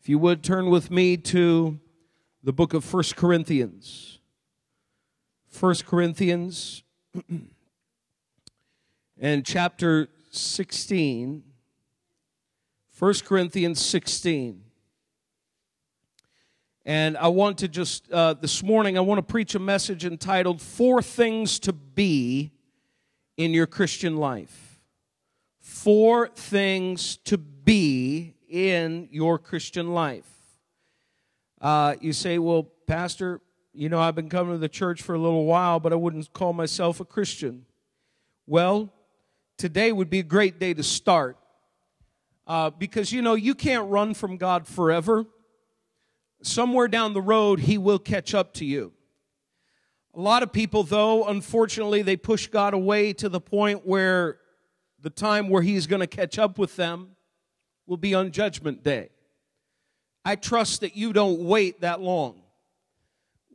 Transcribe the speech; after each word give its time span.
If 0.00 0.08
you 0.08 0.18
would 0.18 0.42
turn 0.42 0.70
with 0.70 0.90
me 0.90 1.18
to 1.18 1.78
the 2.42 2.54
book 2.54 2.72
of 2.72 2.86
First 2.86 3.16
Corinthians. 3.16 4.18
First 5.46 5.84
Corinthians 5.84 6.82
and 9.20 9.44
chapter 9.44 10.08
16. 10.30 11.42
1 12.98 13.14
Corinthians 13.26 13.78
16. 13.78 14.64
And 16.86 17.18
I 17.18 17.28
want 17.28 17.58
to 17.58 17.68
just, 17.68 18.10
uh, 18.10 18.32
this 18.32 18.62
morning, 18.62 18.96
I 18.96 19.02
want 19.02 19.18
to 19.18 19.22
preach 19.22 19.54
a 19.54 19.58
message 19.58 20.06
entitled 20.06 20.62
Four 20.62 21.02
Things 21.02 21.58
to 21.58 21.74
Be 21.74 22.52
in 23.36 23.52
Your 23.52 23.66
Christian 23.66 24.16
Life. 24.16 24.80
Four 25.58 26.28
Things 26.28 27.18
to 27.24 27.36
Be 27.36 28.32
in 28.50 29.08
Your 29.10 29.38
Christian 29.38 29.94
Life. 29.94 30.28
Uh, 31.60 31.94
you 32.00 32.12
say, 32.12 32.38
well, 32.38 32.64
Pastor, 32.86 33.40
you 33.72 33.88
know, 33.88 34.00
I've 34.00 34.14
been 34.14 34.28
coming 34.28 34.52
to 34.52 34.58
the 34.58 34.68
church 34.68 35.00
for 35.00 35.14
a 35.14 35.18
little 35.18 35.44
while, 35.44 35.78
but 35.78 35.92
I 35.92 35.96
wouldn't 35.96 36.32
call 36.32 36.52
myself 36.52 37.00
a 37.00 37.04
Christian. 37.04 37.64
Well, 38.46 38.92
today 39.56 39.92
would 39.92 40.10
be 40.10 40.18
a 40.18 40.24
great 40.24 40.58
day 40.58 40.74
to 40.74 40.82
start. 40.82 41.36
Uh, 42.46 42.70
because, 42.70 43.12
you 43.12 43.22
know, 43.22 43.34
you 43.34 43.54
can't 43.54 43.88
run 43.88 44.12
from 44.12 44.36
God 44.36 44.66
forever. 44.66 45.24
Somewhere 46.42 46.88
down 46.88 47.14
the 47.14 47.20
road, 47.20 47.60
He 47.60 47.78
will 47.78 48.00
catch 48.00 48.34
up 48.34 48.54
to 48.54 48.64
you. 48.64 48.92
A 50.14 50.20
lot 50.20 50.42
of 50.42 50.52
people, 50.52 50.82
though, 50.82 51.28
unfortunately, 51.28 52.02
they 52.02 52.16
push 52.16 52.48
God 52.48 52.74
away 52.74 53.12
to 53.12 53.28
the 53.28 53.40
point 53.40 53.86
where 53.86 54.38
the 55.00 55.10
time 55.10 55.48
where 55.48 55.62
He's 55.62 55.86
going 55.86 56.00
to 56.00 56.08
catch 56.08 56.38
up 56.38 56.58
with 56.58 56.74
them 56.74 57.10
will 57.90 57.96
be 57.96 58.14
on 58.14 58.30
Judgment 58.30 58.84
Day. 58.84 59.08
I 60.24 60.36
trust 60.36 60.82
that 60.82 60.96
you 60.96 61.12
don't 61.12 61.40
wait 61.40 61.80
that 61.80 62.00
long. 62.00 62.40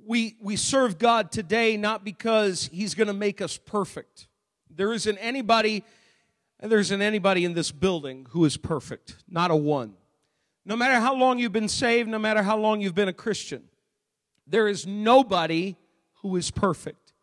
We, 0.06 0.36
we 0.42 0.58
serve 0.58 0.98
God 0.98 1.32
today 1.32 1.78
not 1.78 2.04
because 2.04 2.70
He's 2.70 2.96
going 2.96 3.08
to 3.08 3.14
make 3.14 3.42
us 3.42 3.56
perfect. 3.58 4.28
There 4.70 4.92
isn't 4.92 5.18
anybody 5.20 5.86
there 6.62 6.80
isn't 6.80 7.02
anybody 7.02 7.46
in 7.46 7.54
this 7.54 7.72
building 7.72 8.28
who 8.32 8.44
is 8.46 8.58
perfect, 8.58 9.18
not 9.30 9.52
a 9.52 9.56
one. 9.56 9.94
No 10.66 10.76
matter 10.76 11.00
how 11.00 11.14
long 11.14 11.38
you've 11.38 11.52
been 11.52 11.70
saved, 11.70 12.10
no 12.10 12.18
matter 12.18 12.42
how 12.42 12.58
long 12.58 12.82
you've 12.82 12.96
been 12.96 13.10
a 13.10 13.14
Christian, 13.14 13.64
there 14.48 14.68
is 14.68 14.88
nobody 14.88 15.76
who 16.22 16.36
is 16.38 16.52
perfect. 16.52 17.14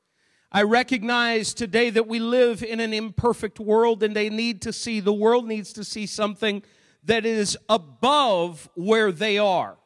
I 0.53 0.63
recognize 0.63 1.55
today 1.55 1.91
that 1.91 2.07
we 2.07 2.21
live 2.21 2.63
in 2.63 2.79
an 2.79 2.93
imperfect 2.93 3.59
world 3.59 4.03
and 4.03 4.15
they 4.15 4.31
need 4.31 4.63
to 4.63 4.73
see, 4.73 5.01
the 5.01 5.13
world 5.13 5.47
needs 5.47 5.73
to 5.73 5.83
see 5.83 6.07
something 6.07 6.63
that 7.05 7.27
is 7.27 7.57
above 7.69 8.69
where 8.75 9.13
they 9.13 9.39
are. 9.39 9.77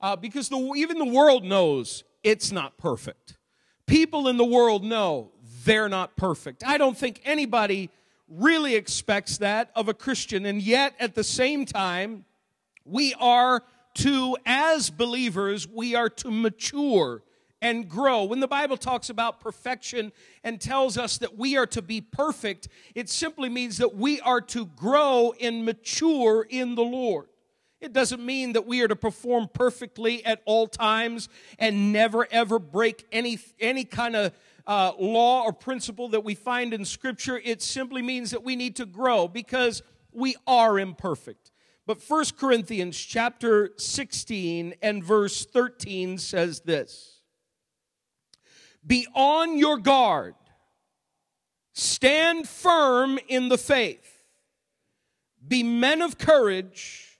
Uh, 0.00 0.16
because 0.16 0.48
the, 0.48 0.58
even 0.76 0.98
the 0.98 1.04
world 1.04 1.44
knows 1.44 2.04
it's 2.22 2.52
not 2.52 2.76
perfect. 2.76 3.36
People 3.86 4.28
in 4.28 4.36
the 4.36 4.44
world 4.44 4.84
know 4.84 5.32
they're 5.64 5.88
not 5.88 6.16
perfect. 6.16 6.62
I 6.64 6.76
don't 6.76 6.96
think 6.96 7.20
anybody 7.24 7.90
really 8.28 8.74
expects 8.74 9.38
that 9.38 9.70
of 9.74 9.88
a 9.88 9.94
Christian. 9.94 10.44
And 10.44 10.60
yet, 10.60 10.94
at 10.98 11.14
the 11.14 11.24
same 11.24 11.64
time, 11.64 12.24
we 12.84 13.14
are 13.14 13.62
to, 13.94 14.36
as 14.44 14.90
believers, 14.90 15.66
we 15.66 15.94
are 15.94 16.10
to 16.10 16.30
mature 16.30 17.22
and 17.66 17.88
grow. 17.88 18.22
When 18.22 18.38
the 18.38 18.46
Bible 18.46 18.76
talks 18.76 19.10
about 19.10 19.40
perfection 19.40 20.12
and 20.44 20.60
tells 20.60 20.96
us 20.96 21.18
that 21.18 21.36
we 21.36 21.56
are 21.56 21.66
to 21.66 21.82
be 21.82 22.00
perfect, 22.00 22.68
it 22.94 23.08
simply 23.08 23.48
means 23.48 23.78
that 23.78 23.96
we 23.96 24.20
are 24.20 24.40
to 24.42 24.66
grow 24.66 25.34
and 25.40 25.64
mature 25.64 26.46
in 26.48 26.76
the 26.76 26.84
Lord. 26.84 27.26
It 27.80 27.92
doesn't 27.92 28.24
mean 28.24 28.52
that 28.52 28.68
we 28.68 28.82
are 28.82 28.88
to 28.88 28.94
perform 28.94 29.48
perfectly 29.52 30.24
at 30.24 30.42
all 30.44 30.68
times 30.68 31.28
and 31.58 31.92
never 31.92 32.28
ever 32.30 32.60
break 32.60 33.04
any, 33.10 33.36
any 33.58 33.82
kind 33.82 34.14
of 34.14 34.32
uh, 34.64 34.92
law 34.96 35.42
or 35.42 35.52
principle 35.52 36.08
that 36.10 36.22
we 36.22 36.36
find 36.36 36.72
in 36.72 36.84
Scripture. 36.84 37.40
It 37.44 37.62
simply 37.62 38.00
means 38.00 38.30
that 38.30 38.44
we 38.44 38.54
need 38.54 38.76
to 38.76 38.86
grow 38.86 39.26
because 39.26 39.82
we 40.12 40.36
are 40.46 40.78
imperfect. 40.78 41.50
But 41.84 41.98
1 42.06 42.26
Corinthians 42.38 42.96
chapter 42.96 43.72
16 43.76 44.74
and 44.80 45.02
verse 45.02 45.44
13 45.44 46.18
says 46.18 46.60
this 46.60 47.15
Be 48.86 49.06
on 49.14 49.58
your 49.58 49.78
guard, 49.78 50.34
stand 51.72 52.48
firm 52.48 53.18
in 53.28 53.48
the 53.48 53.58
faith, 53.58 54.22
be 55.46 55.62
men 55.62 56.02
of 56.02 56.18
courage, 56.18 57.18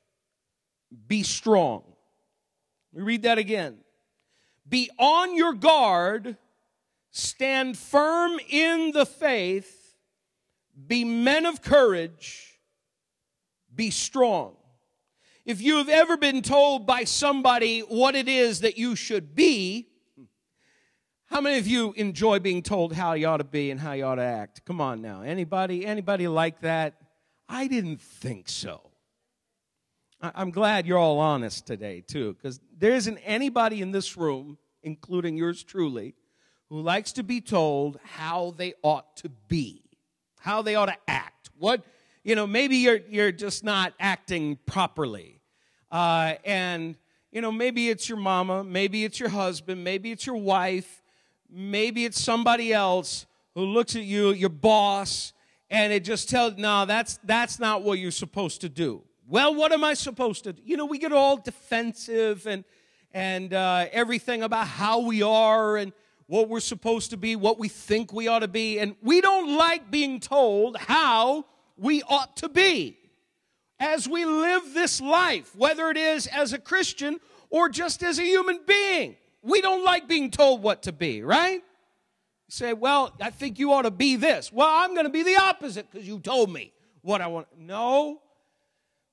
be 1.09 1.23
strong. 1.23 1.83
We 2.93 3.03
read 3.03 3.23
that 3.23 3.39
again. 3.39 3.79
Be 4.69 4.91
on 4.99 5.37
your 5.37 5.55
guard, 5.55 6.37
stand 7.11 7.77
firm 7.77 8.39
in 8.49 8.93
the 8.93 9.07
faith, 9.07 9.97
be 10.87 11.05
men 11.05 11.47
of 11.47 11.63
courage, 11.63 12.59
be 13.75 13.91
strong. 13.91 14.57
If 15.45 15.61
you 15.61 15.77
have 15.77 15.89
ever 15.89 16.17
been 16.17 16.43
told 16.43 16.87
by 16.87 17.05
somebody 17.05 17.81
what 17.81 18.17
it 18.17 18.29
is 18.29 18.61
that 18.61 18.77
you 18.79 18.97
should 18.97 19.37
be, 19.37 19.89
how 21.27 21.41
many 21.41 21.59
of 21.59 21.67
you 21.67 21.93
enjoy 21.97 22.39
being 22.39 22.63
told 22.63 22.93
how 22.93 23.13
you 23.15 23.27
ought 23.27 23.39
to 23.39 23.45
be 23.45 23.71
and 23.71 23.81
how 23.81 23.93
you 23.93 24.05
ought 24.05 24.17
to 24.17 24.23
act? 24.23 24.65
Come 24.65 24.81
on 24.81 25.03
now. 25.03 25.23
Anybody 25.23 25.85
anybody 25.85 26.29
like 26.29 26.61
that? 26.61 26.95
I 27.49 27.67
didn't 27.67 28.01
think 28.01 28.49
so. 28.49 28.81
I'm 30.21 30.51
glad 30.51 30.87
you're 30.87 30.99
all 30.99 31.19
honest 31.19 31.67
today 31.67 32.01
too 32.01 32.35
because 32.35 32.61
there 32.77 32.93
isn't 32.93 33.19
anybody 33.19 33.83
in 33.83 33.93
this 33.93 34.17
room 34.17 34.59
including 34.83 35.37
yours 35.37 35.63
truly 35.63 36.15
who 36.69 36.81
likes 36.81 37.13
to 37.13 37.23
be 37.23 37.41
told 37.41 37.99
how 38.03 38.55
they 38.57 38.75
ought 38.83 39.17
to 39.19 39.29
be, 39.49 39.83
how 40.41 40.63
they 40.63 40.75
ought 40.75 40.87
to 40.87 40.97
act. 41.07 41.51
What, 41.59 41.85
you 42.25 42.35
know, 42.35 42.47
maybe 42.47 42.77
you're, 42.77 43.01
you're 43.09 43.33
just 43.33 43.63
not 43.63 43.95
acting 44.01 44.59
properly. 44.67 45.41
Uh, 45.91 46.35
and, 46.45 46.97
you 47.31 47.41
know, 47.41 47.53
maybe 47.53 47.89
it's 47.89 48.09
your 48.09 48.19
mama, 48.19 48.65
maybe 48.65 49.05
it's 49.05 49.21
your 49.21 49.29
husband, 49.29 49.85
maybe 49.85 50.11
it's 50.11 50.27
your 50.27 50.37
wife, 50.37 51.03
maybe 51.51 52.05
it's 52.05 52.21
somebody 52.21 52.73
else 52.73 53.27
who 53.55 53.63
looks 53.63 53.97
at 53.97 54.03
you, 54.03 54.31
your 54.31 54.51
boss, 54.51 55.33
and 55.71 55.93
it 55.93 56.05
just 56.05 56.29
tells, 56.29 56.57
no, 56.57 56.87
that's, 56.87 57.19
that's 57.25 57.59
not 57.59 57.83
what 57.83 57.99
you're 57.99 58.11
supposed 58.11 58.61
to 58.61 58.69
do. 58.69 59.03
Well, 59.29 59.55
what 59.55 59.73
am 59.73 59.83
I 59.83 59.95
supposed 59.95 60.45
to 60.45 60.53
do? 60.53 60.63
You 60.65 60.77
know, 60.77 60.87
we 60.87 60.99
get 60.99 61.13
all 61.13 61.37
defensive 61.37 62.47
and, 62.47 62.65
and 63.13 63.53
uh, 63.53 63.87
everything 63.93 64.43
about 64.43 64.69
how 64.69 65.01
we 65.01 65.23
are 65.23 65.77
and, 65.77 65.93
what 66.27 66.49
we're 66.49 66.61
supposed 66.61 67.11
to 67.11 67.17
be, 67.17 67.37
what 67.37 67.59
we 67.59 67.69
think 67.69 68.13
we 68.13 68.29
ought 68.29 68.41
to 68.41 68.49
be, 68.49 68.79
and 68.79 68.97
we 69.03 69.21
don't 69.21 69.57
like 69.57 69.91
being 69.91 70.21
told 70.21 70.77
how 70.77 71.45
we 71.77 72.03
ought 72.03 72.37
to 72.37 72.49
be 72.49 72.97
as 73.79 74.09
we 74.09 74.25
live 74.25 74.75
this 74.75 75.01
life, 75.01 75.55
whether 75.55 75.89
it 75.91 75.97
is 75.97 76.27
as 76.27 76.53
a 76.53 76.59
Christian 76.59 77.21
or 77.51 77.69
just 77.69 78.03
as 78.03 78.19
a 78.19 78.25
human 78.25 78.61
being. 78.67 79.17
We 79.47 79.61
don't 79.61 79.85
like 79.85 80.09
being 80.09 80.33
told 80.33 80.63
what 80.63 80.83
to 80.83 80.93
be, 80.93 81.23
right? 81.23 81.63
You 81.63 82.51
say, 82.51 82.73
well, 82.73 83.15
I 83.21 83.31
think 83.31 83.61
you 83.61 83.73
ought 83.73 83.83
to 83.83 83.93
be 83.93 84.17
this. 84.17 84.53
Well, 84.53 84.69
I'm 84.69 84.95
going 84.95 85.07
to 85.07 85.11
be 85.11 85.23
the 85.23 85.37
opposite 85.37 85.91
because 85.91 86.07
you 86.07 86.19
told 86.19 86.53
me 86.53 86.73
what 87.03 87.21
I 87.21 87.29
want. 87.29 87.47
No. 87.57 88.21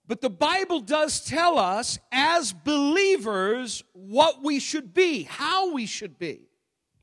But 0.08 0.22
the 0.22 0.32
Bible 0.32 0.80
does 0.80 1.24
tell 1.24 1.60
us 1.60 2.00
as 2.12 2.52
believers 2.52 3.84
what 3.94 4.44
we 4.44 4.60
should 4.60 4.94
be, 4.94 5.24
how 5.24 5.72
we 5.72 5.86
should 5.86 6.18
be. 6.18 6.50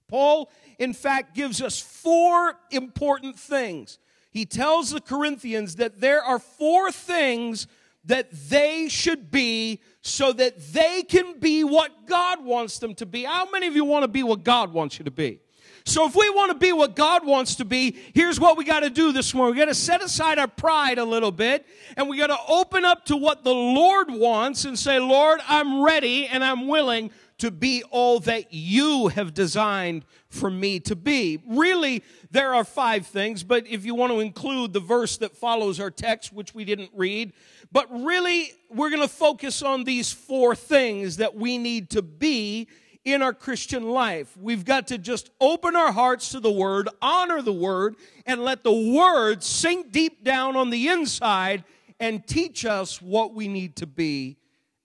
Paul, 0.09 0.51
in 0.79 0.93
fact, 0.93 1.37
gives 1.37 1.63
us 1.63 1.81
four 1.81 2.57
important 2.73 3.39
things. 3.39 4.01
He 4.33 4.45
tells 4.45 4.91
the 4.91 5.01
Corinthians 5.01 5.77
that 5.77 6.01
there 6.01 6.23
are 6.23 6.41
four 6.41 6.91
things 6.91 7.69
that 8.05 8.31
they 8.49 8.89
should 8.89 9.31
be 9.31 9.81
so 10.03 10.33
that 10.33 10.73
they 10.73 11.03
can 11.03 11.39
be 11.39 11.65
what 11.65 12.07
God 12.07 12.45
wants 12.45 12.79
them 12.79 12.95
to 12.97 13.07
be. 13.07 13.25
How 13.25 13.51
many 13.51 13.67
of 13.67 13.77
you 13.77 13.85
want 13.85 14.05
to 14.05 14.09
be 14.09 14.23
what 14.23 14.43
God 14.43 14.73
wants 14.73 14.99
you 14.99 15.05
to 15.05 15.11
be? 15.11 15.41
So 15.85 16.07
if 16.07 16.15
we 16.15 16.29
want 16.31 16.53
to 16.53 16.59
be 16.59 16.73
what 16.73 16.95
God 16.95 17.27
wants 17.27 17.57
to 17.57 17.65
be, 17.65 17.97
here's 18.15 18.39
what 18.39 18.57
we 18.57 18.65
got 18.65 18.81
to 18.81 18.91
do 18.91 19.13
this 19.13 19.35
morning. 19.35 19.55
We 19.55 19.61
got 19.61 19.69
to 19.69 19.75
set 19.75 20.03
aside 20.03 20.39
our 20.39 20.47
pride 20.47 20.99
a 20.99 21.05
little 21.05 21.33
bit 21.33 21.67
and 21.97 22.09
we 22.09 22.19
got 22.19 22.29
to 22.29 22.39
open 22.49 22.85
up 22.85 23.07
to 23.07 23.17
what 23.17 23.45
the 23.45 23.55
Lord 23.55 24.11
wants 24.11 24.65
and 24.65 24.79
say, 24.79 24.99
Lord, 24.99 25.41
I'm 25.49 25.83
ready 25.83 26.27
and 26.27 26.45
I'm 26.45 26.69
willing 26.69 27.11
to 27.41 27.51
be 27.51 27.83
all 27.91 28.21
that 28.21 28.53
you 28.53 29.09
have 29.09 29.35
designed 29.35 30.05
for 30.29 30.51
me 30.51 30.81
to 30.81 30.97
be. 30.97 31.43
Really, 31.47 32.03
there 32.31 32.55
are 32.55 32.65
five 32.65 33.07
things, 33.07 33.43
but 33.43 33.67
if 33.67 33.85
you 33.85 33.95
want 33.95 34.13
to 34.13 34.21
include 34.21 34.73
the 34.73 34.81
verse 34.81 35.19
that 35.19 35.37
follows 35.37 35.81
our 35.81 35.91
text, 35.91 36.33
which 36.33 36.55
we 36.55 36.65
didn't 36.65 36.91
read, 36.95 37.33
but 37.73 37.87
really, 37.91 38.53
we're 38.71 38.91
going 38.91 39.03
to 39.03 39.09
focus 39.09 39.63
on 39.63 39.85
these 39.85 40.13
four 40.13 40.55
things 40.55 41.17
that 41.17 41.35
we 41.35 41.59
need 41.59 41.91
to 41.91 42.03
be 42.03 42.69
in 43.05 43.23
our 43.23 43.33
Christian 43.33 43.89
life. 43.89 44.37
We've 44.37 44.65
got 44.65 44.89
to 44.89 44.99
just 44.99 45.31
open 45.41 45.75
our 45.75 45.93
hearts 45.93 46.31
to 46.31 46.41
the 46.41 46.53
Word, 46.53 46.89
honor 47.01 47.43
the 47.43 47.53
Word, 47.53 47.97
and 48.27 48.45
let 48.45 48.63
the 48.63 48.93
Word 48.95 49.43
sink 49.43 49.91
deep 49.91 50.23
down 50.23 50.57
on 50.57 50.71
the 50.71 50.89
inside 50.89 51.65
and 51.99 52.27
teach 52.27 52.65
us 52.65 53.01
what 53.01 53.35
we 53.35 53.49
need 53.49 53.77
to 53.77 53.87
be 53.87 54.37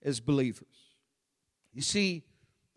as 0.03 0.19
believers. 0.19 0.67
You 1.73 1.81
see, 1.81 2.23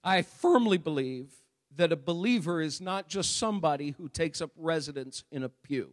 I 0.08 0.22
firmly 0.22 0.78
believe 0.78 1.28
that 1.76 1.92
a 1.92 1.96
believer 1.96 2.62
is 2.62 2.80
not 2.80 3.08
just 3.08 3.36
somebody 3.36 3.90
who 3.90 4.08
takes 4.08 4.40
up 4.40 4.50
residence 4.56 5.22
in 5.30 5.42
a 5.42 5.50
pew 5.50 5.90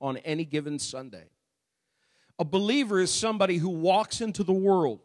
on 0.00 0.18
any 0.18 0.44
given 0.44 0.78
Sunday. 0.78 1.24
A 2.38 2.44
believer 2.44 3.00
is 3.00 3.12
somebody 3.12 3.56
who 3.56 3.70
walks 3.70 4.20
into 4.20 4.44
the 4.44 4.52
world, 4.52 5.00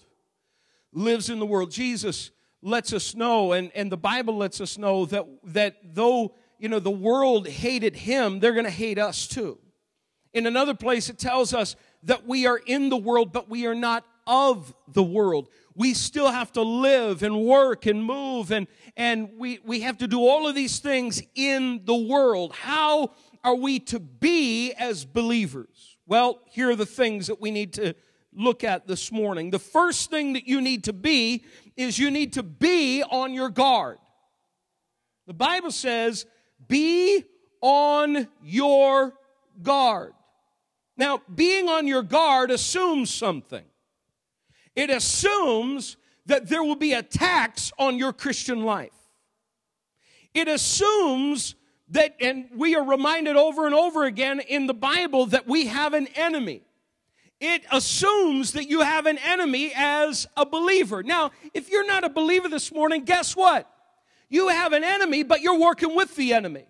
lives 0.94 1.31
in 1.31 1.40
the 1.40 1.46
world. 1.48 1.72
Jesus 1.72 2.30
lets 2.62 2.94
us 2.94 3.16
know, 3.16 3.54
and, 3.54 3.72
and 3.74 3.92
the 3.92 3.98
Bible 3.98 4.38
lets 4.38 4.62
us 4.62 4.78
know 4.78 5.06
that, 5.08 5.25
that 5.46 5.78
though 5.96 6.36
you 6.60 6.70
know 6.70 6.80
the 6.80 6.92
world 6.92 7.48
hated 7.48 7.96
him, 7.96 8.40
they're 8.40 8.54
going 8.54 8.64
to 8.64 8.70
hate 8.70 9.00
us 9.00 9.25
too. 9.25 9.58
In 10.34 10.46
another 10.46 10.75
place, 10.75 11.10
it 11.10 11.18
tells 11.18 11.52
us 11.52 11.75
that 12.04 12.28
we 12.28 12.46
are 12.46 12.58
in 12.58 12.90
the 12.90 12.98
world, 12.98 13.34
but 13.34 13.50
we 13.50 13.66
are 13.66 13.74
not 13.74 14.06
of 14.27 14.74
the 14.88 15.04
world. 15.04 15.50
We 15.75 15.94
still 15.94 16.30
have 16.31 16.51
to 16.54 16.62
live 16.62 17.24
and 17.24 17.45
work 17.45 17.86
and 17.86 18.04
move, 18.04 18.51
and, 18.51 18.68
and 18.98 19.31
we, 19.38 19.60
we 19.63 19.81
have 19.81 19.98
to 20.00 20.07
do 20.07 20.19
all 20.19 20.48
of 20.48 20.56
these 20.56 20.80
things 20.80 21.21
in 21.36 21.81
the 21.86 21.95
world. 21.95 22.54
How 22.54 23.12
are 23.44 23.56
we 23.56 23.80
to 23.80 24.00
be 24.00 24.74
as 24.74 25.06
believers? 25.06 25.98
Well, 26.06 26.42
here 26.48 26.71
are 26.71 26.75
the 26.75 26.86
things 26.86 27.27
that 27.27 27.39
we 27.39 27.51
need 27.51 27.74
to 27.74 27.94
look 28.33 28.63
at 28.63 28.88
this 28.88 29.12
morning. 29.12 29.51
The 29.51 29.60
first 29.60 30.10
thing 30.10 30.33
that 30.33 30.48
you 30.48 30.62
need 30.62 30.83
to 30.86 30.94
be 30.94 31.45
is 31.77 31.98
you 31.98 32.12
need 32.12 32.33
to 32.33 32.44
be 32.44 33.04
on 33.04 33.33
your 33.33 33.50
guard. 33.50 33.98
The 35.27 35.33
Bible 35.33 35.72
says, 35.72 36.25
be 36.68 37.24
on 37.62 38.27
your 38.42 39.13
guard. 39.62 40.13
Now, 40.98 41.22
being 41.33 41.69
on 41.69 41.88
your 41.88 42.04
guard 42.04 42.51
assumes 42.51 43.10
something. 43.13 43.63
It 44.75 44.89
assumes 44.89 45.98
that 46.25 46.48
there 46.48 46.63
will 46.63 46.75
be 46.75 46.94
attacks 46.94 47.71
on 47.77 47.98
your 47.98 48.13
Christian 48.13 48.63
life. 48.63 48.94
It 50.33 50.48
assumes 50.48 51.56
that, 51.89 52.16
and 52.21 52.48
we 52.56 52.75
are 52.75 52.83
reminded 52.83 53.36
over 53.36 53.66
and 53.66 53.74
over 53.74 54.06
again 54.06 54.39
in 54.39 54.68
the 54.68 54.74
Bible 54.74 55.25
that 55.27 55.48
we 55.48 55.68
have 55.68 55.94
an 55.94 56.07
enemy. 56.16 56.62
It 57.39 57.63
assumes 57.71 58.51
that 58.51 58.69
you 58.69 58.81
have 58.81 59.06
an 59.06 59.18
enemy 59.18 59.71
as 59.75 60.27
a 60.36 60.45
believer. 60.45 61.04
Now, 61.04 61.31
if 61.54 61.69
you're 61.69 61.88
not 61.88 62.04
a 62.04 62.10
believer 62.10 62.50
this 62.50 62.72
morning, 62.72 63.06
guess 63.06 63.36
what? 63.36 63.69
You 64.30 64.50
have 64.50 64.74
an 64.74 64.83
enemy, 64.83 65.24
but 65.24 65.42
you're 65.42 65.57
working 65.57 65.95
with 65.95 66.15
the 66.15 66.33
enemy. 66.33 66.65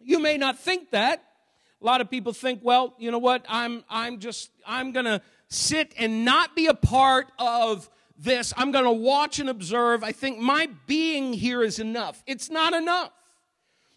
You 0.00 0.18
may 0.18 0.36
not 0.36 0.58
think 0.58 0.90
that. 0.90 1.24
A 1.80 1.86
lot 1.86 2.02
of 2.02 2.10
people 2.10 2.34
think, 2.34 2.60
well, 2.62 2.94
you 2.98 3.10
know 3.10 3.18
what? 3.18 3.46
I'm, 3.48 3.84
I'm 3.88 4.18
just, 4.18 4.50
I'm 4.66 4.92
to 5.06 5.22
sit 5.50 5.92
and 5.98 6.24
not 6.24 6.54
be 6.54 6.66
a 6.66 6.74
part 6.74 7.30
of 7.38 7.90
this. 8.16 8.52
I'm 8.56 8.70
going 8.70 8.84
to 8.84 8.90
watch 8.92 9.38
and 9.38 9.48
observe. 9.48 10.04
I 10.04 10.12
think 10.12 10.38
my 10.38 10.68
being 10.86 11.32
here 11.32 11.62
is 11.62 11.78
enough. 11.78 12.22
It's 12.26 12.50
not 12.50 12.72
enough. 12.72 13.12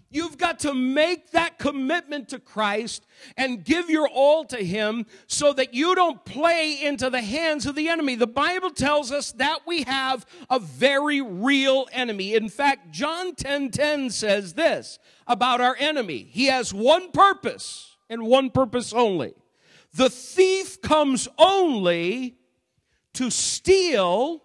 You've 0.09 0.37
got 0.37 0.59
to 0.59 0.75
make 0.75 1.31
that 1.31 1.57
commitment 1.57 2.29
to 2.29 2.39
Christ 2.39 3.03
and 3.35 3.65
give 3.65 3.89
your 3.89 4.07
all 4.07 4.45
to 4.45 4.57
Him 4.57 5.07
so 5.25 5.53
that 5.53 5.73
you 5.73 5.95
don't 5.95 6.23
play 6.23 6.79
into 6.83 7.09
the 7.09 7.21
hands 7.21 7.65
of 7.65 7.73
the 7.73 7.89
enemy. 7.89 8.13
The 8.13 8.27
Bible 8.27 8.69
tells 8.69 9.11
us 9.11 9.31
that 9.33 9.61
we 9.65 9.81
have 9.83 10.27
a 10.51 10.59
very 10.59 11.19
real 11.19 11.87
enemy. 11.91 12.35
In 12.35 12.47
fact, 12.47 12.91
John 12.91 13.33
10 13.33 13.71
10 13.71 14.11
says 14.11 14.53
this 14.53 14.99
about 15.25 15.61
our 15.61 15.75
enemy 15.79 16.27
He 16.29 16.45
has 16.45 16.71
one 16.75 17.09
purpose 17.11 17.97
and 18.07 18.21
one 18.21 18.51
purpose 18.51 18.93
only. 18.93 19.33
The 19.93 20.09
thief 20.09 20.81
comes 20.81 21.27
only 21.37 22.35
to 23.13 23.29
steal, 23.29 24.43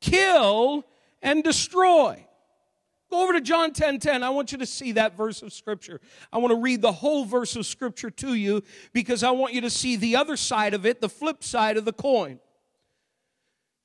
kill, 0.00 0.84
and 1.22 1.44
destroy. 1.44 2.26
Go 3.10 3.22
over 3.22 3.34
to 3.34 3.40
John 3.40 3.72
10 3.72 4.00
10. 4.00 4.22
I 4.22 4.30
want 4.30 4.52
you 4.52 4.58
to 4.58 4.66
see 4.66 4.92
that 4.92 5.16
verse 5.16 5.42
of 5.42 5.52
Scripture. 5.52 6.00
I 6.32 6.38
want 6.38 6.52
to 6.52 6.58
read 6.58 6.82
the 6.82 6.92
whole 6.92 7.24
verse 7.24 7.54
of 7.56 7.66
Scripture 7.66 8.10
to 8.10 8.34
you 8.34 8.62
because 8.92 9.22
I 9.22 9.30
want 9.30 9.54
you 9.54 9.60
to 9.60 9.70
see 9.70 9.96
the 9.96 10.16
other 10.16 10.36
side 10.36 10.74
of 10.74 10.84
it, 10.86 11.00
the 11.00 11.08
flip 11.08 11.44
side 11.44 11.76
of 11.76 11.84
the 11.84 11.92
coin. 11.92 12.40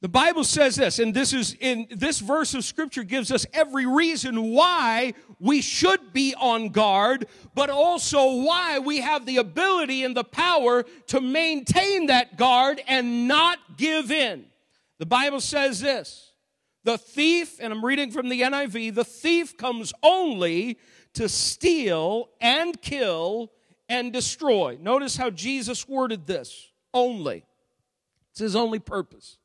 The 0.01 0.07
Bible 0.07 0.45
says 0.45 0.77
this, 0.77 0.99
and 0.99 1.13
this 1.13 1.33
is 1.33 1.57
in 1.59 1.87
this 1.91 2.19
verse 2.19 2.53
of 2.53 2.63
Scripture 2.63 3.03
gives 3.03 3.33
us 3.33 3.45
every 3.51 3.85
reason 3.85 4.51
why 4.53 5.13
we 5.41 5.61
should 5.61 6.13
be 6.13 6.33
on 6.39 6.69
guard, 6.69 7.27
but 7.53 7.69
also 7.69 8.35
why 8.35 8.79
we 8.79 9.01
have 9.01 9.25
the 9.25 9.37
ability 9.37 10.05
and 10.05 10.15
the 10.15 10.23
power 10.23 10.83
to 11.07 11.19
maintain 11.19 12.05
that 12.05 12.37
guard 12.37 12.81
and 12.87 13.27
not 13.27 13.59
give 13.75 14.09
in. 14.09 14.45
The 14.99 15.05
Bible 15.05 15.41
says 15.41 15.81
this. 15.81 16.31
The 16.85 16.97
thief, 16.97 17.57
and 17.59 17.73
I'm 17.73 17.83
reading 17.83 18.11
from 18.11 18.29
the 18.29 18.41
NIV, 18.41 18.95
the 18.95 19.03
thief 19.03 19.57
comes 19.57 19.91
only 20.01 20.79
to 21.15 21.27
steal 21.27 22.29
and 22.39 22.81
kill 22.81 23.51
and 23.89 24.13
destroy. 24.13 24.77
Notice 24.79 25.17
how 25.17 25.29
Jesus 25.29 25.89
worded 25.89 26.25
this 26.25 26.71
only. 26.93 27.43
It's 28.31 28.39
his 28.39 28.55
only 28.55 28.79
purpose. 28.79 29.38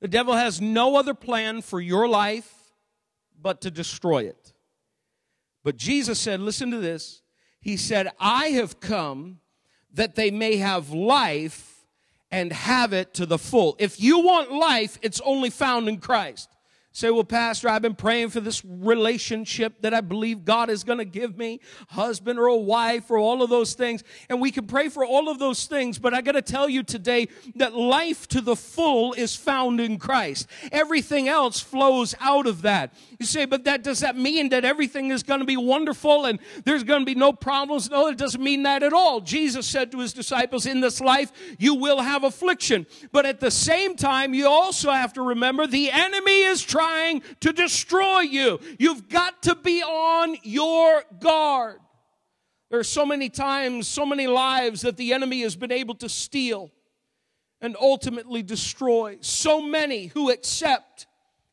The 0.00 0.08
devil 0.08 0.34
has 0.34 0.60
no 0.60 0.96
other 0.96 1.14
plan 1.14 1.62
for 1.62 1.80
your 1.80 2.08
life 2.08 2.52
but 3.40 3.60
to 3.62 3.70
destroy 3.70 4.24
it. 4.24 4.52
But 5.64 5.76
Jesus 5.76 6.18
said, 6.18 6.40
listen 6.40 6.70
to 6.70 6.78
this. 6.78 7.22
He 7.60 7.76
said, 7.76 8.10
I 8.20 8.48
have 8.48 8.78
come 8.80 9.40
that 9.92 10.14
they 10.14 10.30
may 10.30 10.56
have 10.56 10.90
life 10.90 11.84
and 12.30 12.52
have 12.52 12.92
it 12.92 13.14
to 13.14 13.26
the 13.26 13.38
full. 13.38 13.76
If 13.78 14.00
you 14.00 14.20
want 14.20 14.52
life, 14.52 14.98
it's 15.02 15.20
only 15.24 15.50
found 15.50 15.88
in 15.88 15.98
Christ. 15.98 16.55
Say, 16.96 17.10
well, 17.10 17.24
Pastor, 17.24 17.68
I've 17.68 17.82
been 17.82 17.94
praying 17.94 18.30
for 18.30 18.40
this 18.40 18.64
relationship 18.64 19.82
that 19.82 19.92
I 19.92 20.00
believe 20.00 20.46
God 20.46 20.70
is 20.70 20.82
going 20.82 20.96
to 20.96 21.04
give 21.04 21.36
me, 21.36 21.60
husband 21.90 22.38
or 22.38 22.46
a 22.46 22.56
wife 22.56 23.10
or 23.10 23.18
all 23.18 23.42
of 23.42 23.50
those 23.50 23.74
things. 23.74 24.02
And 24.30 24.40
we 24.40 24.50
can 24.50 24.66
pray 24.66 24.88
for 24.88 25.04
all 25.04 25.28
of 25.28 25.38
those 25.38 25.66
things, 25.66 25.98
but 25.98 26.14
I 26.14 26.22
got 26.22 26.32
to 26.32 26.40
tell 26.40 26.70
you 26.70 26.82
today 26.82 27.28
that 27.56 27.74
life 27.74 28.26
to 28.28 28.40
the 28.40 28.56
full 28.56 29.12
is 29.12 29.36
found 29.36 29.78
in 29.78 29.98
Christ. 29.98 30.48
Everything 30.72 31.28
else 31.28 31.60
flows 31.60 32.14
out 32.18 32.46
of 32.46 32.62
that. 32.62 32.94
You 33.18 33.26
say, 33.26 33.44
but 33.44 33.64
that 33.64 33.82
does 33.82 34.00
that 34.00 34.16
mean 34.16 34.48
that 34.48 34.64
everything 34.64 35.10
is 35.10 35.22
going 35.22 35.40
to 35.40 35.46
be 35.46 35.58
wonderful 35.58 36.24
and 36.24 36.38
there's 36.64 36.82
going 36.82 37.00
to 37.00 37.06
be 37.06 37.14
no 37.14 37.30
problems? 37.30 37.90
No, 37.90 38.08
it 38.08 38.16
doesn't 38.16 38.42
mean 38.42 38.62
that 38.62 38.82
at 38.82 38.94
all. 38.94 39.20
Jesus 39.20 39.66
said 39.66 39.92
to 39.92 39.98
his 39.98 40.14
disciples, 40.14 40.64
in 40.64 40.80
this 40.80 41.02
life, 41.02 41.30
you 41.58 41.74
will 41.74 42.00
have 42.00 42.24
affliction. 42.24 42.86
But 43.12 43.26
at 43.26 43.40
the 43.40 43.50
same 43.50 43.96
time, 43.96 44.32
you 44.32 44.48
also 44.48 44.90
have 44.90 45.12
to 45.12 45.20
remember 45.20 45.66
the 45.66 45.90
enemy 45.90 46.40
is 46.40 46.62
trying 46.62 46.85
trying 46.86 47.22
to 47.40 47.52
destroy 47.52 48.20
you. 48.20 48.60
You've 48.78 49.08
got 49.08 49.42
to 49.44 49.54
be 49.54 49.82
on 49.82 50.36
your 50.42 51.02
guard. 51.20 51.80
There 52.70 52.80
are 52.80 52.84
so 52.84 53.06
many 53.06 53.28
times, 53.28 53.86
so 53.86 54.04
many 54.04 54.26
lives 54.26 54.82
that 54.82 54.96
the 54.96 55.12
enemy 55.12 55.42
has 55.42 55.56
been 55.56 55.72
able 55.72 55.94
to 55.96 56.08
steal 56.08 56.70
and 57.60 57.76
ultimately 57.80 58.42
destroy. 58.42 59.18
So 59.20 59.62
many 59.62 60.06
who 60.06 60.30
accept 60.30 61.06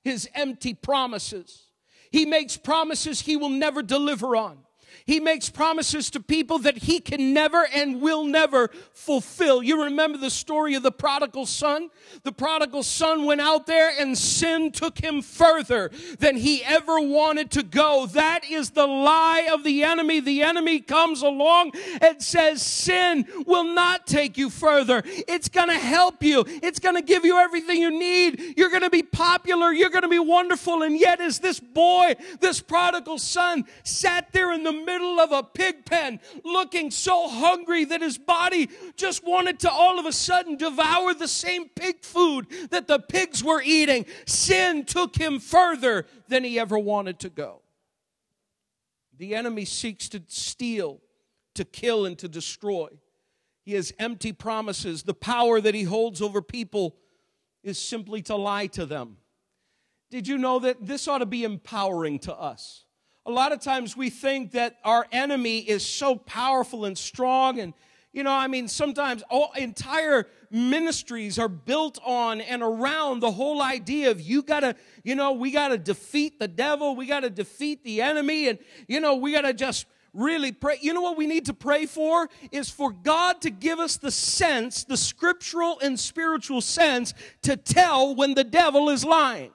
his 0.04 0.28
empty 0.34 0.74
promises. 0.74 1.64
He 2.12 2.26
makes 2.26 2.58
promises 2.58 3.22
he 3.22 3.38
will 3.38 3.50
never 3.50 3.82
deliver 3.82 4.36
on. 4.36 4.60
He 5.06 5.20
makes 5.20 5.50
promises 5.50 6.10
to 6.12 6.22
people 6.22 6.60
that 6.60 6.78
he 6.78 7.00
can 7.00 7.34
never 7.34 7.68
and 7.74 8.02
will 8.02 8.24
never 8.24 8.70
fulfill. 8.94 9.62
You 9.62 9.84
remember 9.84 10.18
the 10.18 10.30
story 10.30 10.76
of 10.76 10.84
the 10.84 10.92
prodigal 10.92 11.46
son? 11.46 11.90
The 12.24 12.32
prodigal 12.32 12.84
son 12.84 13.26
went 13.26 13.42
out 13.42 13.68
there 13.68 13.92
and 14.00 14.18
sin 14.18 14.72
took 14.72 15.00
him 15.00 15.22
further 15.22 15.92
than 16.20 16.38
he 16.38 16.64
ever 16.64 17.02
wanted 17.02 17.52
to 17.52 17.64
go. 17.64 18.06
That 18.08 18.50
is 18.50 18.70
the 18.70 18.88
lie 18.88 19.50
of 19.52 19.64
the 19.64 19.84
enemy. 19.84 20.22
The 20.22 20.42
enemy 20.44 20.80
comes 20.80 21.22
along 21.22 21.72
and 22.02 22.22
says 22.22 22.62
sin 22.62 23.26
will 23.46 23.66
not 23.66 24.08
take 24.08 24.38
you 24.38 24.50
further. 24.50 25.04
It's 25.06 25.50
going 25.50 25.70
to 25.70 25.78
help 25.78 26.24
you. 26.24 26.46
It's 26.48 26.80
going 26.80 26.96
to 26.96 27.02
give 27.02 27.26
you 27.26 27.38
everything 27.38 27.82
you 27.82 27.92
need. 27.92 28.56
You're 28.58 28.70
going 28.70 28.84
to 28.84 28.90
be 28.90 29.04
popular. 29.04 29.74
You're 29.74 29.90
going 29.90 30.04
to 30.04 30.08
be 30.08 30.20
wonderful. 30.20 30.84
And 30.84 30.98
yet 30.98 31.20
as 31.20 31.40
this 31.40 31.60
boy, 31.60 32.16
this 32.40 32.62
prodigal 32.62 33.18
son 33.18 33.66
sat 33.84 34.32
there 34.32 34.54
in 34.54 34.64
the 34.64 34.72
middle 34.72 34.93
middle 34.94 35.20
of 35.20 35.32
a 35.32 35.44
pig 35.44 35.86
pen, 35.86 36.20
looking 36.44 36.92
so 36.92 37.28
hungry 37.28 37.86
that 37.86 38.02
his 38.02 38.18
body 38.18 38.70
just 38.96 39.26
wanted 39.26 39.60
to 39.62 39.72
all 39.72 40.00
of 40.00 40.06
a 40.06 40.12
sudden 40.12 40.56
devour 40.56 41.14
the 41.14 41.28
same 41.28 41.70
pig 41.70 42.04
food 42.04 42.48
that 42.70 42.88
the 42.88 43.00
pigs 43.00 43.44
were 43.44 43.62
eating. 43.64 44.06
Sin 44.26 44.86
took 44.86 45.16
him 45.16 45.40
further 45.40 46.06
than 46.28 46.44
he 46.44 46.60
ever 46.60 46.78
wanted 46.78 47.20
to 47.20 47.30
go. 47.30 47.62
The 49.18 49.36
enemy 49.36 49.66
seeks 49.66 50.10
to 50.10 50.22
steal, 50.28 51.02
to 51.56 51.66
kill, 51.66 52.06
and 52.06 52.18
to 52.20 52.28
destroy. 52.28 52.90
He 53.64 53.74
has 53.74 53.94
empty 54.00 54.34
promises. 54.34 55.04
The 55.04 55.14
power 55.14 55.62
that 55.62 55.76
he 55.76 55.84
holds 55.84 56.22
over 56.22 56.42
people 56.42 56.98
is 57.64 57.80
simply 57.80 58.22
to 58.24 58.36
lie 58.36 58.68
to 58.68 58.86
them. 58.86 59.18
Did 60.12 60.28
you 60.28 60.38
know 60.38 60.60
that 60.60 60.86
this 60.86 61.08
ought 61.08 61.20
to 61.20 61.26
be 61.26 61.44
empowering 61.44 62.20
to 62.20 62.36
us? 62.36 62.83
A 63.26 63.32
lot 63.32 63.54
of 63.54 63.62
times 63.62 63.96
we 63.96 64.10
think 64.10 64.52
that 64.52 64.78
our 64.84 65.08
enemy 65.12 65.60
is 65.60 65.86
so 65.86 66.16
powerful 66.16 66.86
and 66.86 66.98
strong 66.98 67.60
and 67.60 67.74
You 68.16 68.22
know, 68.22 68.32
I 68.32 68.48
mean, 68.48 68.68
sometimes 68.68 69.24
all 69.28 69.52
entire 69.58 70.28
ministries 70.52 71.40
are 71.40 71.50
built 71.50 71.98
on 72.06 72.42
and 72.42 72.62
around 72.62 73.22
the 73.22 73.32
whole 73.32 73.60
idea 73.60 74.12
of 74.12 74.22
you 74.22 74.44
gotta, 74.44 74.76
you 75.04 75.16
know, 75.16 75.32
we 75.32 75.50
gotta 75.50 75.80
defeat 75.80 76.38
the 76.38 76.48
devil, 76.48 76.96
we 76.96 77.08
gotta 77.08 77.32
defeat 77.32 77.84
the 77.84 78.04
enemy, 78.04 78.50
and, 78.50 78.60
you 78.88 79.00
know, 79.00 79.16
we 79.16 79.32
gotta 79.32 79.52
just 79.52 79.88
really 80.14 80.52
pray. 80.52 80.78
You 80.80 80.94
know 80.94 81.02
what 81.02 81.18
we 81.18 81.26
need 81.26 81.48
to 81.48 81.56
pray 81.56 81.88
for? 81.88 82.30
Is 82.52 82.70
for 82.70 82.92
God 82.92 83.42
to 83.42 83.50
give 83.50 83.80
us 83.80 83.98
the 83.98 84.12
sense, 84.12 84.84
the 84.84 84.98
scriptural 84.98 85.80
and 85.80 86.00
spiritual 86.00 86.62
sense, 86.62 87.16
to 87.42 87.58
tell 87.58 88.14
when 88.14 88.36
the 88.36 88.44
devil 88.44 88.90
is 88.90 89.04
lying 89.04 89.52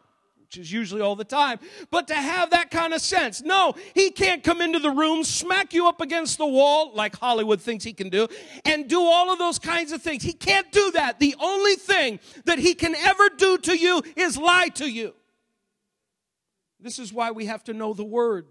which 0.48 0.56
is 0.56 0.72
usually 0.72 1.02
all 1.02 1.14
the 1.14 1.24
time, 1.24 1.58
but 1.90 2.08
to 2.08 2.14
have 2.14 2.50
that 2.50 2.70
kind 2.70 2.94
of 2.94 3.02
sense. 3.02 3.42
No, 3.42 3.74
he 3.92 4.10
can't 4.10 4.42
come 4.42 4.62
into 4.62 4.78
the 4.78 4.90
room, 4.90 5.22
smack 5.22 5.74
you 5.74 5.86
up 5.86 6.00
against 6.00 6.38
the 6.38 6.46
wall, 6.46 6.90
like 6.94 7.16
Hollywood 7.16 7.60
thinks 7.60 7.84
he 7.84 7.92
can 7.92 8.08
do, 8.08 8.28
and 8.64 8.88
do 8.88 9.02
all 9.02 9.30
of 9.30 9.38
those 9.38 9.58
kinds 9.58 9.92
of 9.92 10.00
things. 10.00 10.22
He 10.22 10.32
can't 10.32 10.72
do 10.72 10.90
that. 10.92 11.20
The 11.20 11.36
only 11.38 11.74
thing 11.74 12.18
that 12.46 12.58
he 12.58 12.74
can 12.74 12.94
ever 12.94 13.28
do 13.36 13.58
to 13.58 13.76
you 13.76 14.02
is 14.16 14.38
lie 14.38 14.68
to 14.76 14.90
you. 14.90 15.12
This 16.80 16.98
is 16.98 17.12
why 17.12 17.30
we 17.30 17.44
have 17.44 17.62
to 17.64 17.74
know 17.74 17.92
the 17.92 18.04
word, 18.04 18.46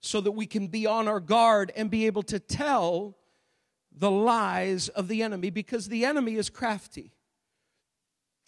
so 0.00 0.22
that 0.22 0.32
we 0.32 0.46
can 0.46 0.68
be 0.68 0.86
on 0.86 1.06
our 1.06 1.20
guard 1.20 1.70
and 1.76 1.90
be 1.90 2.06
able 2.06 2.22
to 2.22 2.38
tell 2.38 3.18
the 3.92 4.10
lies 4.10 4.88
of 4.88 5.08
the 5.08 5.22
enemy, 5.22 5.50
because 5.50 5.88
the 5.88 6.06
enemy 6.06 6.36
is 6.36 6.48
crafty. 6.48 7.12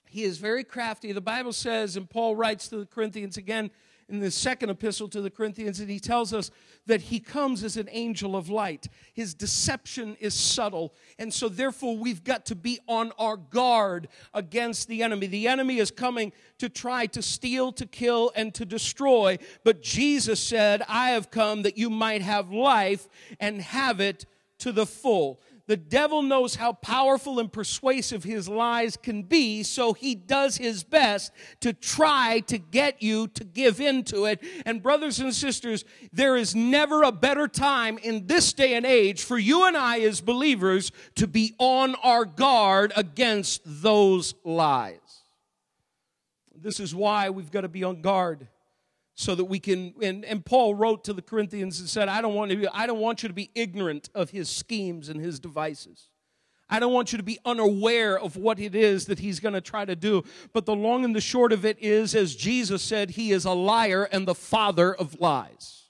He 0.09 0.25
is 0.25 0.39
very 0.39 0.65
crafty. 0.65 1.13
The 1.13 1.21
Bible 1.21 1.53
says, 1.53 1.97
and 1.97 2.09
Paul 2.09 2.37
writes 2.37 2.69
to 2.69 2.79
the 2.79 2.87
Corinthians 2.87 3.37
again 3.37 3.71
in 4.09 4.21
the 4.21 4.31
second 4.31 4.71
epistle 4.71 5.09
to 5.09 5.21
the 5.21 5.31
Corinthians, 5.31 5.81
and 5.81 5.91
he 5.91 5.99
tells 5.99 6.33
us 6.33 6.53
that 6.87 7.01
he 7.01 7.19
comes 7.19 7.65
as 7.65 7.77
an 7.77 7.89
angel 7.91 8.37
of 8.37 8.49
light. 8.49 8.87
His 9.13 9.35
deception 9.35 10.17
is 10.21 10.33
subtle. 10.33 10.95
And 11.19 11.35
so, 11.35 11.49
therefore, 11.49 11.97
we've 11.97 12.23
got 12.23 12.47
to 12.47 12.55
be 12.55 12.79
on 12.87 13.11
our 13.19 13.37
guard 13.37 14.07
against 14.33 14.87
the 14.87 15.03
enemy. 15.03 15.27
The 15.27 15.49
enemy 15.49 15.79
is 15.79 15.91
coming 15.91 16.33
to 16.59 16.69
try 16.69 17.07
to 17.07 17.23
steal, 17.23 17.73
to 17.73 17.87
kill, 17.87 18.31
and 18.37 18.55
to 18.55 18.65
destroy. 18.65 19.39
But 19.65 19.83
Jesus 19.83 20.41
said, 20.41 20.83
I 20.89 21.11
have 21.11 21.33
come 21.33 21.63
that 21.63 21.77
you 21.77 21.91
might 21.91 22.23
have 22.23 22.53
life 22.53 23.09
and 23.41 23.61
have 23.61 24.01
it 24.01 24.25
to 24.59 24.71
the 24.71 24.87
full. 24.87 25.41
The 25.67 25.77
devil 25.77 26.23
knows 26.23 26.55
how 26.55 26.75
powerful 26.75 27.41
and 27.41 27.53
persuasive 27.53 28.23
his 28.23 28.49
lies 28.49 28.97
can 28.97 29.25
be, 29.25 29.65
so 29.65 29.95
he 29.95 30.15
does 30.15 30.57
his 30.57 30.85
best 30.85 31.33
to 31.61 31.73
try 31.73 32.41
to 32.47 32.59
get 32.59 33.03
you 33.03 33.27
to 33.29 33.43
give 33.43 33.81
in 33.81 34.05
to 34.05 34.27
it. 34.27 34.41
And, 34.65 34.81
brothers 34.81 35.19
and 35.19 35.35
sisters, 35.35 35.85
there 36.13 36.37
is 36.37 36.55
never 36.55 37.03
a 37.03 37.11
better 37.11 37.49
time 37.49 37.99
in 37.99 38.29
this 38.29 38.53
day 38.53 38.75
and 38.75 38.87
age 38.87 39.25
for 39.25 39.39
you 39.39 39.67
and 39.67 39.77
I 39.77 40.01
as 40.01 40.21
believers 40.21 40.93
to 41.17 41.27
be 41.27 41.57
on 41.59 41.97
our 41.97 42.25
guard 42.25 42.93
against 42.95 43.63
those 43.65 44.35
lies. 44.45 45.01
This 46.55 46.79
is 46.79 46.95
why 46.95 47.31
we've 47.31 47.51
got 47.51 47.63
to 47.63 47.69
be 47.69 47.83
on 47.83 48.03
guard 48.03 48.47
so 49.17 49.35
that 49.35 49.47
we 49.47 49.59
can 49.59 49.95
and, 50.01 50.25
and 50.25 50.45
paul 50.45 50.75
wrote 50.75 51.03
to 51.03 51.13
the 51.13 51.23
corinthians 51.23 51.81
and 51.81 51.89
said 51.89 52.09
i 52.09 52.21
don't 52.21 52.35
want 52.35 52.51
to 52.51 52.57
be, 52.57 52.69
i 52.69 52.87
don't 52.87 53.01
want 53.01 53.23
you 53.23 53.29
to 53.29 53.35
be 53.35 53.51
ignorant 53.55 54.09
of 54.15 54.31
his 54.31 54.49
schemes 54.49 55.09
and 55.09 55.21
his 55.21 55.41
devices. 55.41 56.11
I 56.69 56.81
don't 56.81 56.93
want 56.93 57.13
you 57.13 57.19
to 57.19 57.23
be 57.23 57.39
unaware 57.45 58.19
of 58.19 58.37
what 58.37 58.59
it 58.59 58.75
is 58.75 59.07
that 59.07 59.21
he's 59.21 59.39
going 59.39 59.55
to 59.55 59.61
try 59.61 59.85
to 59.85 59.95
do. 59.95 60.25
But 60.53 60.67
the 60.67 60.75
long 60.75 61.05
and 61.05 61.15
the 61.15 61.21
short 61.21 61.53
of 61.53 61.65
it 61.65 61.79
is 61.81 62.15
as 62.15 62.35
jesus 62.35 62.83
said 62.83 63.11
he 63.11 63.33
is 63.33 63.45
a 63.45 63.53
liar 63.53 64.09
and 64.11 64.27
the 64.27 64.35
father 64.35 64.95
of 64.95 65.21
lies. 65.21 65.85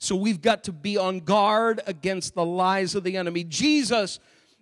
So 0.00 0.16
we've 0.16 0.40
got 0.40 0.64
to 0.64 0.72
be 0.72 0.96
on 0.96 1.20
guard 1.20 1.80
against 1.86 2.34
the 2.34 2.44
lies 2.44 2.94
of 2.94 3.04
the 3.04 3.16
enemy. 3.16 3.44
Jesus 3.44 4.18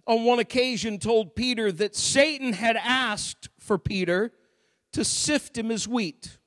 on 0.06 0.24
one 0.24 0.38
occasion 0.38 0.98
told 0.98 1.34
peter 1.34 1.72
that 1.72 1.96
satan 1.96 2.52
had 2.52 2.76
asked 2.76 3.48
for 3.58 3.76
peter 3.76 4.32
to 4.92 5.04
sift 5.04 5.58
him 5.58 5.70
as 5.70 5.88
wheat 5.88 6.38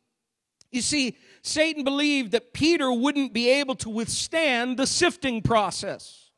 you 0.71 0.81
see, 0.81 1.17
Satan 1.41 1.83
believed 1.83 2.31
that 2.31 2.53
Peter 2.53 2.91
wouldn't 2.91 3.33
be 3.33 3.49
able 3.49 3.75
to 3.75 3.89
withstand 3.89 4.77
the 4.77 4.87
sifting 4.87 5.41
process. 5.41 6.31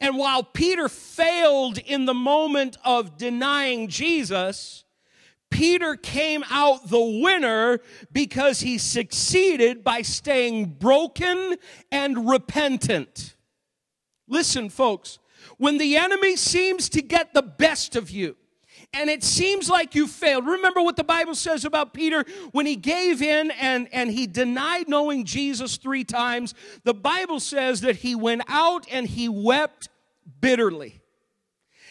And 0.00 0.16
while 0.16 0.42
Peter 0.42 0.88
failed 0.88 1.78
in 1.78 2.06
the 2.06 2.14
moment 2.14 2.76
of 2.84 3.16
denying 3.16 3.88
Jesus, 3.88 4.84
Peter 5.50 5.96
came 5.96 6.44
out 6.50 6.88
the 6.88 7.20
winner 7.22 7.80
because 8.12 8.60
he 8.60 8.78
succeeded 8.78 9.82
by 9.82 10.02
staying 10.02 10.66
broken 10.66 11.56
and 11.90 12.28
repentant. 12.28 13.34
Listen, 14.28 14.68
folks, 14.68 15.18
when 15.56 15.78
the 15.78 15.96
enemy 15.96 16.36
seems 16.36 16.88
to 16.90 17.02
get 17.02 17.34
the 17.34 17.42
best 17.42 17.96
of 17.96 18.10
you, 18.10 18.36
and 18.92 19.10
it 19.10 19.22
seems 19.22 19.68
like 19.68 19.94
you 19.94 20.06
failed. 20.06 20.46
Remember 20.46 20.80
what 20.80 20.96
the 20.96 21.04
Bible 21.04 21.34
says 21.34 21.64
about 21.64 21.92
Peter 21.92 22.24
when 22.52 22.66
he 22.66 22.74
gave 22.74 23.20
in 23.20 23.50
and, 23.52 23.88
and 23.92 24.10
he 24.10 24.26
denied 24.26 24.88
knowing 24.88 25.24
Jesus 25.24 25.76
three 25.76 26.04
times. 26.04 26.54
The 26.84 26.94
Bible 26.94 27.38
says 27.38 27.82
that 27.82 27.96
he 27.96 28.14
went 28.14 28.42
out 28.48 28.86
and 28.90 29.06
he 29.06 29.28
wept 29.28 29.88
bitterly. 30.40 31.00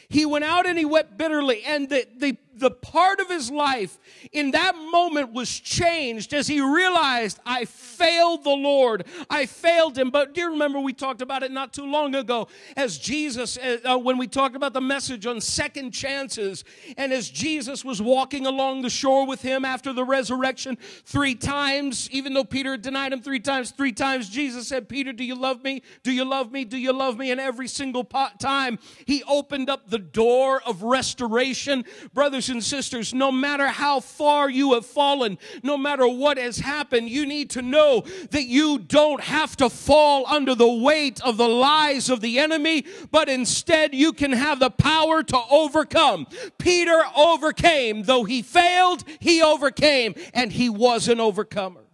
He 0.10 0.26
went 0.26 0.46
out 0.46 0.66
and 0.66 0.78
he 0.78 0.86
wept 0.86 1.18
bitterly. 1.18 1.64
And 1.64 1.90
the, 1.90 2.08
the, 2.18 2.38
the 2.60 2.72
part 2.72 3.20
of 3.20 3.30
his 3.30 3.52
life 3.52 4.00
in 4.32 4.52
that 4.52 4.76
moment 4.76 5.34
was 5.34 5.50
changed 5.50 6.34
as 6.34 6.48
he 6.48 6.62
realized, 6.62 7.40
I 7.46 7.66
failed 7.66 8.44
the 8.44 8.50
Lord. 8.50 9.06
I 9.30 9.46
failed 9.46 9.98
him. 9.98 10.10
But 10.10 10.34
do 10.34 10.42
you 10.42 10.52
remember 10.52 10.80
we 10.80 10.94
talked 10.94 11.22
about 11.22 11.44
it 11.44 11.52
not 11.52 11.74
too 11.74 11.86
long 11.86 12.16
ago 12.16 12.48
as 12.76 12.98
Jesus, 12.98 13.58
uh, 13.58 13.78
uh, 13.86 13.98
when 13.98 14.18
we 14.18 14.28
talked 14.28 14.56
about 14.56 14.74
the 14.74 14.82
message 14.82 15.26
on 15.26 15.42
second 15.42 15.92
chances, 15.92 16.64
and 16.98 17.14
as 17.14 17.30
Jesus 17.30 17.86
was 17.86 18.02
walking 18.02 18.46
along 18.46 18.82
the 18.82 18.90
shore 18.90 19.26
with 19.26 19.42
him 19.42 19.66
after 19.66 19.94
the 19.94 20.04
resurrection 20.04 20.78
three 21.06 21.36
times, 21.36 22.10
even 22.12 22.34
though 22.34 22.44
Peter 22.44 22.78
denied 22.78 23.14
him 23.14 23.22
three 23.22 23.40
times, 23.40 23.72
three 23.72 23.92
times 23.92 24.30
Jesus 24.30 24.68
said, 24.68 24.90
Peter, 24.90 25.14
do 25.14 25.24
you 25.24 25.36
love 25.36 25.64
me? 25.64 25.82
Do 26.04 26.12
you 26.12 26.26
love 26.26 26.52
me? 26.52 26.66
Do 26.66 26.78
you 26.78 26.94
love 26.94 27.18
me? 27.18 27.32
And 27.32 27.40
every 27.40 27.68
single 27.68 28.04
time 28.04 28.80
he 29.06 29.24
opened 29.28 29.70
up 29.70 29.90
the 29.90 30.00
door 30.00 30.62
of 30.66 30.84
restoration. 30.84 31.86
Brothers 32.14 32.47
and 32.50 32.64
sisters, 32.64 33.14
no 33.14 33.32
matter 33.32 33.68
how 33.68 34.00
far 34.00 34.50
you 34.50 34.74
have 34.74 34.86
fallen, 34.86 35.38
no 35.64 35.78
matter 35.78 36.08
what 36.08 36.38
has 36.38 36.58
happened, 36.58 37.10
you 37.10 37.26
need 37.26 37.50
to 37.52 37.62
know 37.62 38.04
that 38.32 38.46
you 38.46 38.80
don't 38.80 39.22
have 39.22 39.56
to 39.58 39.70
fall 39.70 40.26
under 40.28 40.56
the 40.56 40.72
weight 40.72 41.22
of 41.22 41.38
the 41.38 41.48
lies 41.48 42.10
of 42.10 42.22
the 42.22 42.40
enemy, 42.40 42.86
but 43.12 43.30
instead 43.30 43.94
you 43.94 44.14
can 44.14 44.32
have 44.32 44.60
the 44.60 44.70
power 44.70 45.24
to 45.24 45.40
overcome. 45.50 46.28
Peter 46.58 47.04
overcame. 47.16 48.04
Though 48.04 48.24
he 48.24 48.42
failed, 48.42 49.04
he 49.20 49.42
overcame, 49.42 50.16
and 50.34 50.52
he 50.52 50.70
was 50.70 51.08
an 51.08 51.20
overcomer. 51.20 51.87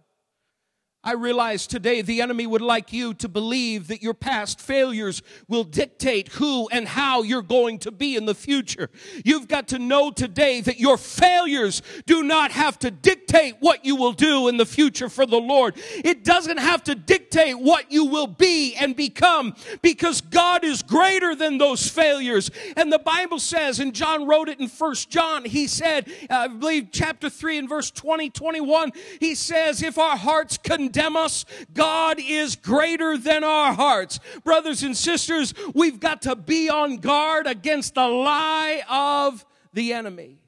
I 1.04 1.12
realize 1.12 1.66
today 1.66 2.00
the 2.00 2.22
enemy 2.22 2.46
would 2.46 2.62
like 2.62 2.90
you 2.90 3.12
to 3.14 3.28
believe 3.28 3.88
that 3.88 4.02
your 4.02 4.14
past 4.14 4.58
failures 4.58 5.20
will 5.48 5.62
dictate 5.62 6.28
who 6.28 6.66
and 6.70 6.88
how 6.88 7.20
you're 7.20 7.42
going 7.42 7.78
to 7.80 7.92
be 7.92 8.16
in 8.16 8.24
the 8.24 8.34
future. 8.34 8.88
You've 9.22 9.46
got 9.46 9.68
to 9.68 9.78
know 9.78 10.10
today 10.10 10.62
that 10.62 10.80
your 10.80 10.96
failures 10.96 11.82
do 12.06 12.22
not 12.22 12.52
have 12.52 12.78
to 12.78 12.90
dictate 12.90 13.56
what 13.60 13.84
you 13.84 13.96
will 13.96 14.12
do 14.12 14.48
in 14.48 14.56
the 14.56 14.64
future 14.64 15.10
for 15.10 15.26
the 15.26 15.36
Lord. 15.36 15.74
It 16.02 16.24
doesn't 16.24 16.58
have 16.58 16.82
to 16.84 16.94
dictate 16.94 17.58
what 17.58 17.92
you 17.92 18.06
will 18.06 18.26
be 18.26 18.74
and 18.74 18.96
become 18.96 19.54
because 19.82 20.22
God 20.22 20.64
is 20.64 20.82
greater 20.82 21.34
than 21.34 21.58
those 21.58 21.86
failures. 21.86 22.50
And 22.78 22.90
the 22.90 22.98
Bible 22.98 23.40
says, 23.40 23.78
and 23.78 23.92
John 23.94 24.26
wrote 24.26 24.48
it 24.48 24.58
in 24.58 24.68
First 24.68 25.10
John, 25.10 25.44
he 25.44 25.66
said, 25.66 26.10
uh, 26.30 26.34
I 26.34 26.48
believe 26.48 26.88
chapter 26.92 27.28
3 27.28 27.58
and 27.58 27.68
verse 27.68 27.90
20, 27.90 28.30
21, 28.30 28.92
he 29.20 29.34
says, 29.34 29.82
if 29.82 29.98
our 29.98 30.16
hearts 30.16 30.56
condemn 30.56 30.93
condemn 30.94 31.16
us. 31.16 31.44
God 31.72 32.18
is 32.20 32.56
greater 32.56 33.18
than 33.18 33.44
our 33.44 33.72
hearts. 33.72 34.20
Brothers 34.44 34.82
and 34.82 34.96
sisters, 34.96 35.54
we've 35.74 36.00
got 36.00 36.22
to 36.22 36.36
be 36.36 36.68
on 36.70 36.98
guard 36.98 37.46
against 37.46 37.94
the 37.94 38.06
lie 38.06 38.82
of 38.88 39.44
the 39.72 39.92
enemy. 39.92 40.38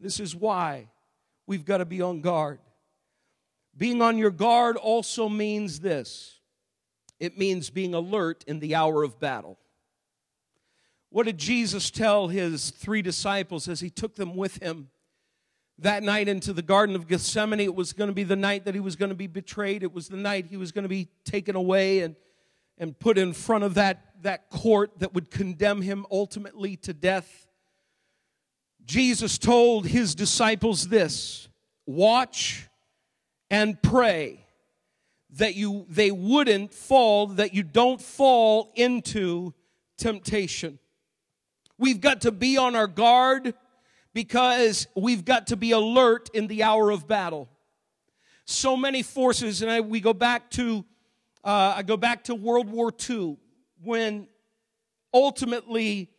This 0.00 0.20
is 0.20 0.34
why 0.34 0.88
we've 1.46 1.64
got 1.64 1.78
to 1.78 1.84
be 1.84 2.00
on 2.00 2.20
guard. 2.20 2.60
Being 3.76 4.02
on 4.02 4.18
your 4.18 4.30
guard 4.30 4.76
also 4.76 5.28
means 5.28 5.80
this 5.80 6.34
it 7.20 7.36
means 7.36 7.68
being 7.68 7.94
alert 7.94 8.44
in 8.46 8.60
the 8.60 8.76
hour 8.76 9.02
of 9.02 9.18
battle. 9.18 9.58
What 11.10 11.26
did 11.26 11.38
Jesus 11.38 11.90
tell 11.90 12.28
his 12.28 12.70
three 12.70 13.02
disciples 13.02 13.66
as 13.66 13.80
he 13.80 13.90
took 13.90 14.14
them 14.14 14.36
with 14.36 14.62
him? 14.62 14.90
That 15.78 16.02
night 16.02 16.28
into 16.28 16.52
the 16.52 16.62
Garden 16.62 16.96
of 16.96 17.06
Gethsemane. 17.06 17.60
It 17.60 17.74
was 17.74 17.92
going 17.92 18.08
to 18.08 18.14
be 18.14 18.24
the 18.24 18.36
night 18.36 18.64
that 18.64 18.74
he 18.74 18.80
was 18.80 18.96
going 18.96 19.10
to 19.10 19.14
be 19.14 19.26
betrayed. 19.26 19.82
It 19.82 19.92
was 19.92 20.08
the 20.08 20.16
night 20.16 20.46
he 20.48 20.56
was 20.56 20.72
going 20.72 20.82
to 20.82 20.88
be 20.88 21.08
taken 21.24 21.56
away 21.56 22.00
and, 22.00 22.16
and 22.78 22.98
put 22.98 23.18
in 23.18 23.32
front 23.32 23.64
of 23.64 23.74
that, 23.74 24.22
that 24.22 24.50
court 24.50 24.98
that 24.98 25.14
would 25.14 25.30
condemn 25.30 25.82
him 25.82 26.04
ultimately 26.10 26.76
to 26.76 26.92
death. 26.92 27.46
Jesus 28.84 29.38
told 29.38 29.86
his 29.86 30.14
disciples 30.14 30.88
this 30.88 31.48
watch 31.86 32.68
and 33.50 33.80
pray 33.82 34.44
that 35.30 35.54
you 35.54 35.84
they 35.88 36.10
wouldn't 36.10 36.72
fall 36.72 37.26
that 37.26 37.52
you 37.54 37.62
don't 37.62 38.00
fall 38.00 38.72
into 38.74 39.52
temptation. 39.98 40.78
We've 41.76 42.00
got 42.00 42.22
to 42.22 42.32
be 42.32 42.56
on 42.56 42.74
our 42.74 42.86
guard 42.86 43.54
because 44.18 44.88
we've 44.96 45.24
got 45.24 45.46
to 45.46 45.56
be 45.56 45.70
alert 45.70 46.28
in 46.34 46.48
the 46.48 46.64
hour 46.64 46.90
of 46.90 47.06
battle. 47.06 47.48
So 48.46 48.76
many 48.76 49.04
forces, 49.04 49.62
and 49.62 49.70
I, 49.70 49.80
we 49.80 50.00
go 50.00 50.12
back 50.12 50.50
to, 50.58 50.84
uh, 51.44 51.74
I 51.76 51.84
go 51.84 51.96
back 51.96 52.24
to 52.24 52.34
World 52.34 52.68
War 52.68 52.92
II 53.08 53.36
when 53.80 54.26
ultimately 55.14 56.10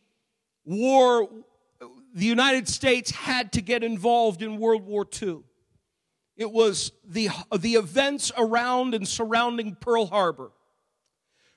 war, 0.64 1.28
the 2.14 2.26
United 2.26 2.70
States 2.70 3.12
had 3.12 3.52
to 3.52 3.62
get 3.62 3.84
involved 3.84 4.42
in 4.42 4.60
World 4.60 4.86
War 4.86 5.06
II. 5.22 5.40
It 6.38 6.50
was 6.50 6.94
the, 7.04 7.28
the 7.54 7.74
events 7.74 8.32
around 8.38 8.96
and 8.96 9.06
surrounding 9.06 9.76
Pearl 9.76 10.06
Harbor 10.06 10.54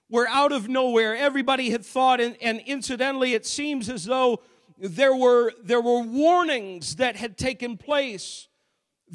where 0.08 0.28
out 0.28 0.52
of 0.52 0.68
nowhere 0.68 1.16
everybody 1.16 1.70
had 1.70 1.87
thought, 1.87 2.20
and, 2.20 2.37
and 2.42 2.61
incidentally, 2.66 3.32
it 3.32 3.46
seems 3.46 3.88
as 3.88 4.04
though 4.04 4.42
there 4.78 5.14
were, 5.14 5.52
there 5.62 5.80
were 5.80 6.00
warnings 6.00 6.96
that 6.96 7.16
had 7.16 7.36
taken 7.36 7.76
place 7.76 8.48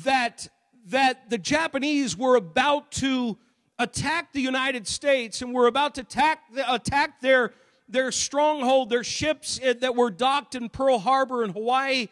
that, 0.03 0.47
that 0.87 1.29
the 1.29 1.37
Japanese 1.37 2.17
were 2.17 2.35
about 2.35 2.91
to 2.93 3.37
attack 3.79 4.33
the 4.33 4.41
United 4.41 4.87
States 4.87 5.41
and 5.41 5.53
were 5.53 5.67
about 5.67 5.95
to 5.95 6.01
attack, 6.01 6.39
attack 6.67 7.21
their, 7.21 7.53
their 7.87 8.11
stronghold, 8.11 8.89
their 8.89 9.03
ships 9.03 9.59
that 9.59 9.95
were 9.95 10.11
docked 10.11 10.55
in 10.55 10.69
Pearl 10.69 10.99
Harbor 10.99 11.43
in 11.43 11.51
Hawaii. 11.51 12.07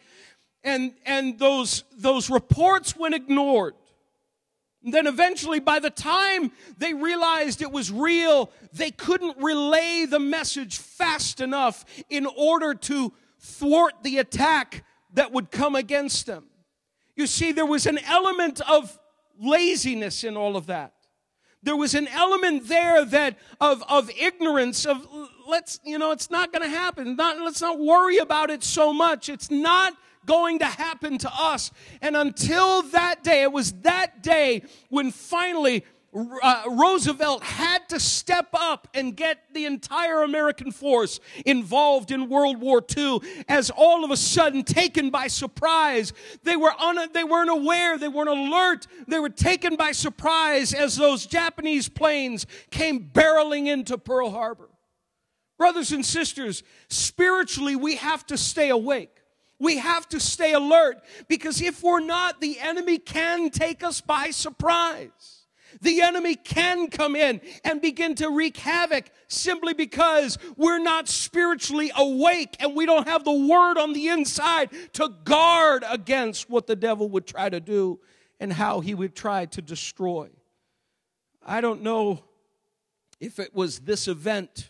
And, 0.64 0.94
and 1.06 1.38
those, 1.38 1.84
those 1.98 2.30
reports 2.30 2.96
went 2.96 3.14
ignored. 3.14 3.76
Then 4.88 5.08
eventually, 5.08 5.60
by 5.60 5.80
the 5.80 5.90
time 5.90 6.52
they 6.78 6.94
realized 6.94 7.62
it 7.64 7.72
was 7.72 7.92
real, 7.92 8.52
they 8.72 8.92
couldn't 8.92 9.38
relay 9.38 10.06
the 10.06 10.20
message 10.20 10.78
fast 10.78 11.42
enough 11.42 11.86
in 12.10 12.28
order 12.28 12.76
to 12.76 13.12
thwart 13.46 13.94
the 14.04 14.18
attack 14.18 14.84
that 15.14 15.32
would 15.32 15.52
come 15.52 15.76
against 15.76 16.26
them. 16.26 16.46
You 17.16 17.28
see, 17.28 17.52
there 17.52 17.66
was 17.66 17.86
an 17.86 18.00
element 18.00 18.60
of 18.68 19.00
laziness 19.40 20.24
in 20.24 20.36
all 20.36 20.58
of 20.58 20.66
that. 20.68 20.94
There 21.64 21.76
was 21.76 21.96
an 21.96 22.08
element 22.08 22.68
there 22.68 23.04
that 23.06 23.38
of, 23.60 23.84
of 23.90 24.12
ignorance 24.20 24.86
of 24.86 25.08
let's, 25.48 25.80
you 25.84 25.98
know, 25.98 26.12
it's 26.12 26.30
not 26.30 26.52
going 26.52 26.62
to 26.62 26.78
happen. 26.78 27.16
Not, 27.16 27.40
let's 27.40 27.62
not 27.62 27.80
worry 27.80 28.18
about 28.18 28.50
it 28.50 28.64
so 28.64 28.94
much. 28.94 29.30
It's 29.30 29.50
not 29.50 29.96
going 30.26 30.60
to 30.60 30.66
happen 30.66 31.18
to 31.20 31.32
us. 31.34 31.72
And 32.02 32.16
until 32.16 32.84
that 32.84 33.24
day, 33.24 33.44
it 33.44 33.52
was 33.52 33.74
that 33.82 34.22
day 34.22 34.64
when 34.90 35.12
finally 35.12 35.84
uh, 36.16 36.64
Roosevelt 36.70 37.44
had 37.44 37.90
to 37.90 38.00
step 38.00 38.48
up 38.54 38.88
and 38.94 39.16
get 39.16 39.40
the 39.54 39.66
entire 39.66 40.24
American 40.24 40.72
force 40.72 41.20
involved 41.46 42.12
in 42.12 42.30
World 42.30 42.60
War 42.60 42.82
II 42.96 43.20
as 43.50 43.70
all 43.70 44.06
of 44.06 44.12
a 44.12 44.18
sudden 44.18 44.64
taken 44.64 45.10
by 45.10 45.28
surprise. 45.28 46.14
They 46.44 46.56
were 46.56 46.74
un- 46.80 47.10
they 47.14 47.24
weren't 47.24 47.50
aware, 47.50 47.98
they 47.98 48.08
weren't 48.08 48.30
alert, 48.30 48.88
they 49.08 49.20
were 49.20 49.30
taken 49.30 49.76
by 49.76 49.92
surprise 49.92 50.74
as 50.74 50.96
those 50.96 51.26
Japanese 51.26 51.90
planes 51.90 52.46
came 52.72 53.10
barreling 53.12 53.68
into 53.68 53.98
Pearl 53.98 54.30
Harbor. 54.30 54.70
Brothers 55.58 55.92
and 55.92 56.06
sisters, 56.06 56.64
spiritually 56.90 57.76
we 57.76 57.96
have 57.98 58.26
to 58.28 58.38
stay 58.38 58.70
awake. 58.70 59.12
We 59.60 59.78
have 59.78 60.08
to 60.10 60.20
stay 60.20 60.54
alert 60.54 60.98
because 61.28 61.62
if 61.62 61.82
we're 61.82 62.02
not, 62.02 62.42
the 62.42 62.60
enemy 62.60 62.98
can 62.98 63.50
take 63.50 63.84
us 63.84 64.02
by 64.02 64.32
surprise. 64.32 65.35
The 65.82 66.02
enemy 66.02 66.36
can 66.36 66.88
come 66.88 67.16
in 67.16 67.42
and 67.64 67.82
begin 67.82 68.16
to 68.16 68.30
wreak 68.30 68.58
havoc 68.58 69.06
simply 69.28 69.74
because 69.74 70.38
we're 70.58 70.80
not 70.80 71.08
spiritually 71.08 71.92
awake 71.96 72.56
and 72.60 72.76
we 72.76 72.86
don't 72.86 73.08
have 73.08 73.24
the 73.24 73.32
word 73.32 73.78
on 73.78 73.94
the 73.94 74.08
inside 74.08 74.70
to 74.94 75.10
guard 75.24 75.84
against 75.90 76.50
what 76.50 76.68
the 76.68 76.76
devil 76.76 77.10
would 77.10 77.28
try 77.28 77.50
to 77.50 77.60
do 77.60 78.00
and 78.40 78.54
how 78.54 78.80
he 78.80 78.94
would 78.94 79.16
try 79.16 79.46
to 79.46 79.62
destroy. 79.62 80.30
I 81.46 81.62
don't 81.62 81.82
know 81.82 82.24
if 83.20 83.40
it 83.40 83.54
was 83.54 83.80
this 83.80 84.08
event 84.08 84.70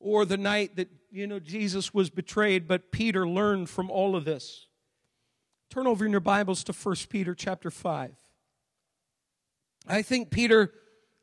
or 0.00 0.24
the 0.24 0.36
night 0.36 0.76
that 0.76 0.88
you 1.14 1.28
know, 1.28 1.38
Jesus 1.38 1.94
was 1.94 2.10
betrayed, 2.10 2.66
but 2.66 2.90
Peter 2.90 3.26
learned 3.26 3.70
from 3.70 3.88
all 3.88 4.16
of 4.16 4.24
this. 4.24 4.66
Turn 5.70 5.86
over 5.86 6.04
in 6.04 6.10
your 6.10 6.20
Bibles 6.20 6.64
to 6.64 6.72
1 6.72 6.96
Peter 7.08 7.34
chapter 7.34 7.70
5. 7.70 8.12
I 9.86 10.02
think 10.02 10.30
Peter 10.30 10.72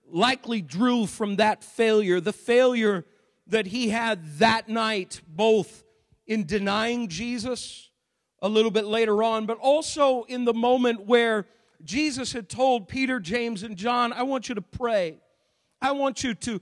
likely 0.08 0.62
drew 0.62 1.06
from 1.06 1.38
that 1.38 1.63
failure, 1.63 2.19
the 2.19 2.34
failure 2.34 3.06
that 3.47 3.67
he 3.67 3.89
had 3.89 4.39
that 4.39 4.69
night, 4.69 5.21
both 5.28 5.84
in 6.28 6.45
denying 6.45 7.08
Jesus 7.08 7.89
a 8.41 8.50
little 8.50 8.71
bit 8.71 8.86
later 8.86 9.24
on, 9.24 9.45
but 9.45 9.58
also 9.58 10.24
in 10.24 10.45
the 10.45 10.54
moment 10.54 11.06
where 11.06 11.47
Jesus 11.84 12.34
had 12.34 12.50
told 12.50 12.88
Peter, 12.88 13.19
James, 13.19 13.63
and 13.63 13.76
John, 13.76 14.13
I 14.13 14.24
want 14.24 14.50
you 14.50 14.56
to 14.56 14.62
pray. 14.62 15.19
I 15.82 15.91
want 15.91 16.24
you 16.24 16.34
to 16.36 16.62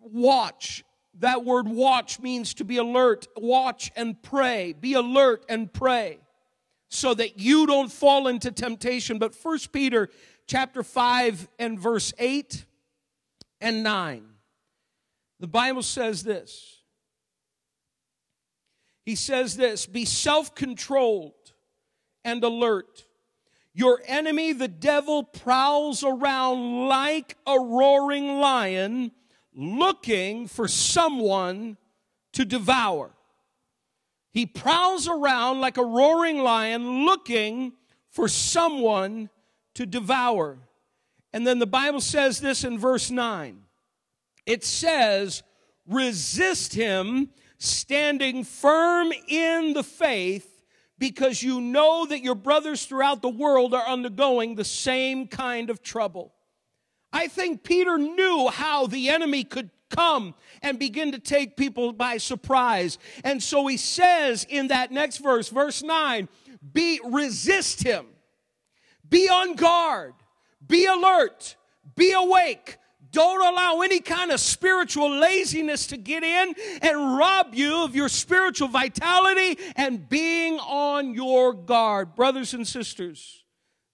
watch 0.00 0.84
that 1.18 1.44
word 1.44 1.68
watch 1.68 2.20
means 2.20 2.54
to 2.54 2.64
be 2.64 2.76
alert. 2.76 3.26
Watch 3.36 3.90
and 3.96 4.20
pray. 4.22 4.74
Be 4.78 4.94
alert 4.94 5.44
and 5.48 5.72
pray 5.72 6.18
so 6.88 7.14
that 7.14 7.38
you 7.40 7.66
don't 7.66 7.90
fall 7.90 8.28
into 8.28 8.50
temptation. 8.50 9.18
But 9.18 9.34
First 9.34 9.72
Peter 9.72 10.10
chapter 10.46 10.82
5 10.82 11.48
and 11.58 11.78
verse 11.78 12.12
8 12.18 12.64
and 13.60 13.82
9. 13.82 14.24
The 15.40 15.46
Bible 15.46 15.82
says 15.82 16.22
this. 16.22 16.82
He 19.04 19.14
says 19.14 19.56
this, 19.56 19.86
be 19.86 20.04
self-controlled 20.04 21.52
and 22.24 22.42
alert. 22.42 23.04
Your 23.72 24.00
enemy, 24.06 24.52
the 24.52 24.68
devil, 24.68 25.22
prowls 25.22 26.02
around 26.02 26.88
like 26.88 27.36
a 27.46 27.58
roaring 27.58 28.40
lion 28.40 29.12
looking 29.54 30.48
for 30.48 30.66
someone 30.66 31.76
to 32.32 32.44
devour. 32.44 33.10
He 34.32 34.44
prowls 34.44 35.06
around 35.08 35.60
like 35.60 35.76
a 35.76 35.84
roaring 35.84 36.38
lion 36.38 37.04
looking 37.04 37.72
for 38.10 38.28
someone 38.28 39.30
to 39.76 39.86
devour. 39.86 40.58
And 41.32 41.46
then 41.46 41.58
the 41.58 41.66
Bible 41.66 42.00
says 42.00 42.40
this 42.40 42.64
in 42.64 42.78
verse 42.78 43.10
9 43.10 43.62
it 44.44 44.64
says, 44.64 45.42
resist 45.88 46.74
him, 46.74 47.30
standing 47.58 48.44
firm 48.44 49.12
in 49.28 49.72
the 49.72 49.82
faith, 49.82 50.62
because 50.98 51.42
you 51.42 51.60
know 51.60 52.06
that 52.06 52.22
your 52.22 52.36
brothers 52.36 52.86
throughout 52.86 53.22
the 53.22 53.28
world 53.28 53.74
are 53.74 53.86
undergoing 53.86 54.54
the 54.54 54.64
same 54.64 55.26
kind 55.26 55.68
of 55.68 55.82
trouble. 55.82 56.32
I 57.12 57.26
think 57.28 57.64
Peter 57.64 57.98
knew 57.98 58.48
how 58.48 58.86
the 58.86 59.08
enemy 59.08 59.44
could 59.44 59.70
come 59.90 60.34
and 60.62 60.78
begin 60.78 61.12
to 61.12 61.18
take 61.18 61.56
people 61.56 61.92
by 61.92 62.18
surprise. 62.18 62.98
And 63.24 63.42
so 63.42 63.66
he 63.66 63.76
says 63.76 64.46
in 64.48 64.68
that 64.68 64.92
next 64.92 65.18
verse, 65.18 65.48
verse 65.48 65.82
9, 65.82 66.28
be 66.72 67.00
resist 67.04 67.82
him. 67.82 68.06
Be 69.08 69.28
on 69.28 69.54
guard. 69.54 70.14
Be 70.66 70.86
alert. 70.86 71.56
Be 71.94 72.12
awake. 72.12 72.78
Don't 73.12 73.40
allow 73.40 73.80
any 73.80 74.00
kind 74.00 74.30
of 74.30 74.40
spiritual 74.40 75.10
laziness 75.10 75.86
to 75.86 75.96
get 75.96 76.22
in 76.22 76.54
and 76.82 77.16
rob 77.16 77.54
you 77.54 77.84
of 77.84 77.94
your 77.94 78.08
spiritual 78.08 78.68
vitality 78.68 79.58
and 79.76 80.06
being 80.08 80.58
on 80.58 81.14
your 81.14 81.54
guard. 81.54 82.14
Brothers 82.14 82.52
and 82.52 82.66
sisters, 82.66 83.44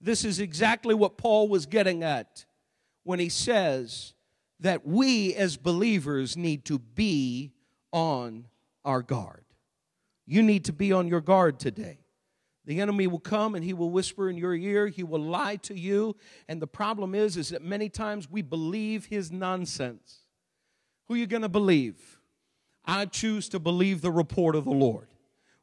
this 0.01 0.25
is 0.25 0.41
exactly 0.41 0.95
what 0.95 1.19
Paul 1.19 1.49
was 1.49 1.67
getting 1.67 2.03
at 2.03 2.45
when 3.05 3.21
he 3.21 3.29
says 3.29 4.15
that 4.61 4.87
we 4.87 5.35
as 5.35 5.57
believers 5.57 6.37
need 6.37 6.65
to 6.65 6.79
be 6.79 7.53
on 7.93 8.47
our 8.85 9.03
guard. 9.03 9.45
You 10.27 10.43
need 10.43 10.65
to 10.65 10.73
be 10.73 10.93
on 10.93 11.07
your 11.09 11.21
guard 11.21 11.61
today. 11.61 12.02
The 12.65 12.81
enemy 12.81 13.07
will 13.07 13.19
come 13.19 13.55
and 13.55 13.65
he 13.65 13.73
will 13.73 13.91
whisper 13.91 14.31
in 14.31 14.37
your 14.37 14.55
ear, 14.55 14.87
he 14.87 15.03
will 15.03 15.23
lie 15.23 15.57
to 15.57 15.79
you, 15.79 16.17
and 16.49 16.63
the 16.63 16.67
problem 16.67 17.15
is 17.15 17.37
is 17.37 17.49
that 17.49 17.63
many 17.63 17.89
times 17.89 18.31
we 18.31 18.43
believe 18.43 19.07
his 19.07 19.33
nonsense. 19.33 20.21
Who 21.09 21.15
are 21.15 21.19
you 21.19 21.27
going 21.27 21.43
to 21.43 21.49
believe? 21.49 22.21
I 22.85 23.07
choose 23.07 23.49
to 23.51 23.59
believe 23.59 24.01
the 24.01 24.13
report 24.13 24.55
of 24.55 24.65
the 24.65 24.71
Lord. 24.71 25.09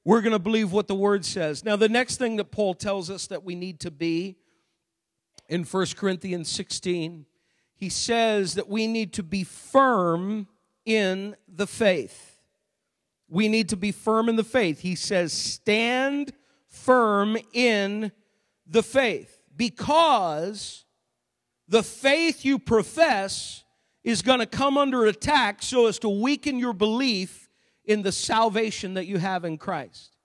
We're 0.04 0.22
going 0.22 0.34
to 0.34 0.40
believe 0.40 0.72
what 0.72 0.88
the 0.88 0.96
word 0.96 1.26
says. 1.26 1.64
Now 1.64 1.76
the 1.76 1.90
next 1.90 2.18
thing 2.18 2.38
that 2.38 2.52
Paul 2.52 2.74
tells 2.74 3.10
us 3.10 3.28
that 3.28 3.44
we 3.44 3.56
need 3.56 3.80
to 3.82 3.92
be 3.92 4.38
in 5.48 5.64
1 5.64 5.86
Corinthians 5.96 6.50
16 6.50 7.26
he 7.80 7.88
says 7.88 8.56
that 8.56 8.68
we 8.68 8.88
need 8.88 9.14
to 9.14 9.24
be 9.24 9.46
firm 9.46 10.48
in 10.86 11.38
the 11.48 11.66
faith. 11.66 12.38
We 13.30 13.48
need 13.48 13.70
to 13.70 13.78
be 13.78 13.94
firm 13.94 14.28
in 14.28 14.36
the 14.36 14.44
faith. 14.44 14.82
He 14.82 14.96
says, 14.96 15.32
stand 15.32 16.34
firm 16.70 17.38
in 17.54 18.12
the 18.66 18.84
faith 18.84 19.42
because 19.56 20.86
the 21.68 21.84
faith 21.84 22.46
you 22.46 22.58
profess 22.58 23.64
is 24.04 24.22
going 24.22 24.40
to 24.40 24.46
come 24.46 24.78
under 24.78 25.06
attack 25.06 25.62
so 25.62 25.88
as 25.88 26.00
to 26.00 26.10
weaken 26.10 26.58
your 26.58 26.74
belief 26.74 27.50
in 27.86 28.02
the 28.02 28.12
salvation 28.12 28.94
that 28.94 29.06
you 29.06 29.18
have 29.18 29.44
in 29.44 29.58
Christ. 29.58 30.16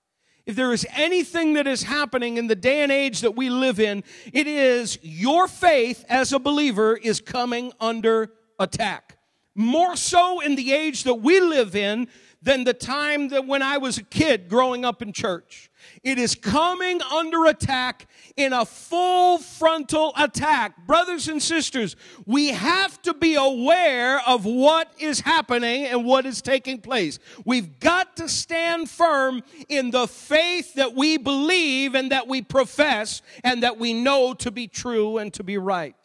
If 0.46 0.56
there 0.56 0.72
is 0.72 0.86
anything 0.94 1.54
that 1.54 1.66
is 1.66 1.82
happening 1.82 2.36
in 2.36 2.46
the 2.46 2.54
day 2.54 2.82
and 2.82 2.92
age 2.92 3.20
that 3.22 3.34
we 3.34 3.48
live 3.48 3.80
in, 3.80 4.04
it 4.32 4.46
is 4.46 4.98
your 5.02 5.48
faith 5.48 6.04
as 6.08 6.32
a 6.32 6.38
believer 6.38 6.96
is 6.96 7.20
coming 7.20 7.72
under 7.80 8.30
attack. 8.58 9.18
More 9.54 9.96
so 9.96 10.40
in 10.40 10.56
the 10.56 10.72
age 10.72 11.04
that 11.04 11.14
we 11.14 11.40
live 11.40 11.74
in 11.74 12.08
than 12.44 12.64
the 12.64 12.74
time 12.74 13.28
that 13.28 13.46
when 13.46 13.62
I 13.62 13.78
was 13.78 13.96
a 13.96 14.02
kid 14.02 14.48
growing 14.48 14.84
up 14.84 15.00
in 15.00 15.12
church. 15.12 15.70
It 16.02 16.18
is 16.18 16.34
coming 16.34 17.00
under 17.00 17.46
attack 17.46 18.06
in 18.36 18.52
a 18.52 18.66
full 18.66 19.38
frontal 19.38 20.12
attack. 20.16 20.86
Brothers 20.86 21.28
and 21.28 21.42
sisters, 21.42 21.96
we 22.26 22.48
have 22.48 23.00
to 23.02 23.14
be 23.14 23.34
aware 23.34 24.20
of 24.26 24.44
what 24.44 24.92
is 24.98 25.20
happening 25.20 25.86
and 25.86 26.04
what 26.04 26.26
is 26.26 26.42
taking 26.42 26.82
place. 26.82 27.18
We've 27.46 27.80
got 27.80 28.16
to 28.16 28.28
stand 28.28 28.90
firm 28.90 29.42
in 29.70 29.90
the 29.90 30.06
faith 30.06 30.74
that 30.74 30.94
we 30.94 31.16
believe 31.16 31.94
and 31.94 32.12
that 32.12 32.28
we 32.28 32.42
profess 32.42 33.22
and 33.42 33.62
that 33.62 33.78
we 33.78 33.94
know 33.94 34.34
to 34.34 34.50
be 34.50 34.68
true 34.68 35.16
and 35.16 35.32
to 35.32 35.42
be 35.42 35.56
right. 35.56 35.96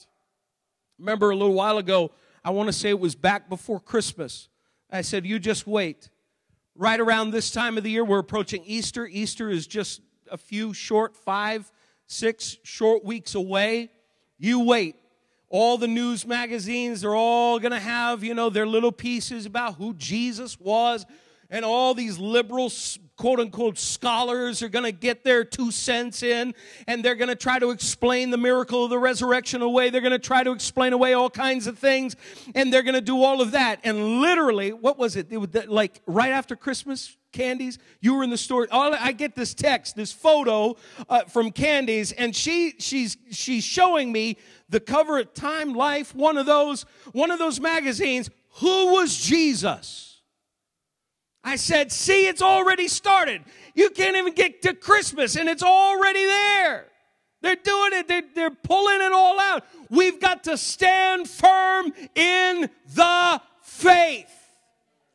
Remember 0.97 1.32
a 1.32 1.36
little 1.36 1.54
while 1.54 1.78
ago, 1.78 2.12
I 2.45 2.52
want 2.52 2.67
to 2.67 2.73
say 2.73 2.89
it 2.89 2.99
was 2.99 3.15
back 3.15 3.49
before 3.49 3.82
Christmas. 3.82 4.47
I 4.89 5.02
said, 5.02 5.25
You 5.25 5.38
just 5.38 5.67
wait 5.67 6.10
right 6.80 7.00
around 7.02 7.32
this 7.32 7.52
time 7.52 7.78
of 7.78 7.84
the 7.84 7.92
year, 7.92 8.06
we're 8.06 8.20
approaching 8.20 8.63
Easter. 8.65 9.06
Easter 9.06 9.50
is 9.50 9.68
just 9.68 10.02
a 10.32 10.38
few 10.38 10.74
short, 10.74 11.13
five, 11.13 11.70
six 12.08 12.58
short 12.63 13.04
weeks 13.04 13.36
away. 13.36 13.92
You 14.38 14.62
wait. 14.62 14.96
All 15.50 15.78
the 15.78 15.88
news 15.88 16.26
magazines, 16.26 17.02
they're 17.02 17.15
all 17.15 17.60
going 17.60 17.74
to 17.74 17.80
have, 17.80 18.24
you 18.24 18.34
know, 18.34 18.50
their 18.50 18.65
little 18.65 18.94
pieces 18.94 19.46
about 19.46 19.76
who 19.76 19.94
Jesus 19.96 20.58
was. 20.58 21.06
And 21.50 21.65
all 21.65 21.94
these 21.94 22.18
liberal 22.18 22.70
quote 23.19 23.41
unquote 23.41 23.77
scholars 23.77 24.63
are 24.63 24.69
going 24.69 24.86
to 24.86 24.93
get 24.93 25.25
their 25.25 25.43
two 25.43 25.71
cents 25.71 26.23
in 26.23 26.55
and 26.88 27.03
they're 27.03 27.15
going 27.15 27.27
to 27.27 27.36
try 27.36 27.60
to 27.60 27.69
explain 27.69 28.32
the 28.32 28.38
miracle 28.38 28.86
of 28.86 28.89
the 28.89 28.97
resurrection 28.97 29.62
away. 29.62 29.89
They're 29.89 29.99
going 29.99 30.12
to 30.12 30.19
try 30.19 30.41
to 30.41 30.51
explain 30.51 30.93
away 30.93 31.12
all 31.13 31.29
kinds 31.29 31.67
of 31.67 31.77
things 31.77 32.15
and 32.55 32.71
they're 32.71 32.82
going 32.82 32.95
to 32.95 33.01
do 33.01 33.21
all 33.21 33.41
of 33.41 33.51
that. 33.51 33.82
And 33.84 34.21
literally, 34.21 34.71
what 34.71 34.97
was 34.97 35.17
it? 35.17 35.27
It 35.32 35.38
was 35.38 35.49
like 35.67 36.01
right 36.08 36.32
after 36.32 36.55
Christmas, 36.55 37.17
Candies, 37.34 37.77
you 37.99 38.15
were 38.15 38.23
in 38.23 38.29
the 38.29 38.38
store. 38.38 38.67
All, 38.71 38.95
I 38.95 39.12
get 39.12 39.36
this 39.36 39.53
text, 39.53 39.97
this 39.97 40.13
photo 40.13 40.77
uh, 41.10 41.25
from 41.25 41.51
Candies, 41.51 42.12
and 42.12 42.36
she 42.36 42.73
she's 42.79 43.17
she's 43.29 43.63
showing 43.63 44.12
me 44.12 44.38
the 44.69 44.79
cover 44.79 45.19
of 45.19 45.36
Time 45.36 45.73
Life, 45.73 46.15
one 46.15 46.38
of 46.38 46.47
those 46.47 46.88
one 47.12 47.29
of 47.29 47.38
those 47.38 47.60
magazines. 47.60 48.32
Who 48.62 48.93
was 48.93 49.15
Jesus? 49.15 50.09
I 51.43 51.56
said, 51.56 51.91
see, 51.91 52.28
it's 52.28 52.41
already 52.41 52.88
started. 52.88 53.43
You 53.73 53.89
can't 53.89 54.17
even 54.17 54.34
get 54.34 54.62
to 54.63 54.73
Christmas 54.73 55.36
and 55.36 55.47
it's 55.47 55.63
already 55.63 56.25
there. 56.25 56.86
They're 57.41 57.56
doing 57.56 57.93
it. 57.93 58.08
They're, 58.08 58.23
they're 58.36 58.52
pulling 58.52 59.02
it 59.02 59.13
all 59.13 59.39
out. 59.39 59.65
We've 59.89 60.19
got 60.19 60.43
to 60.45 60.58
stand 60.58 61.30
firm 61.30 61.93
in 62.15 62.69
the 62.93 63.41
faith. 63.62 64.30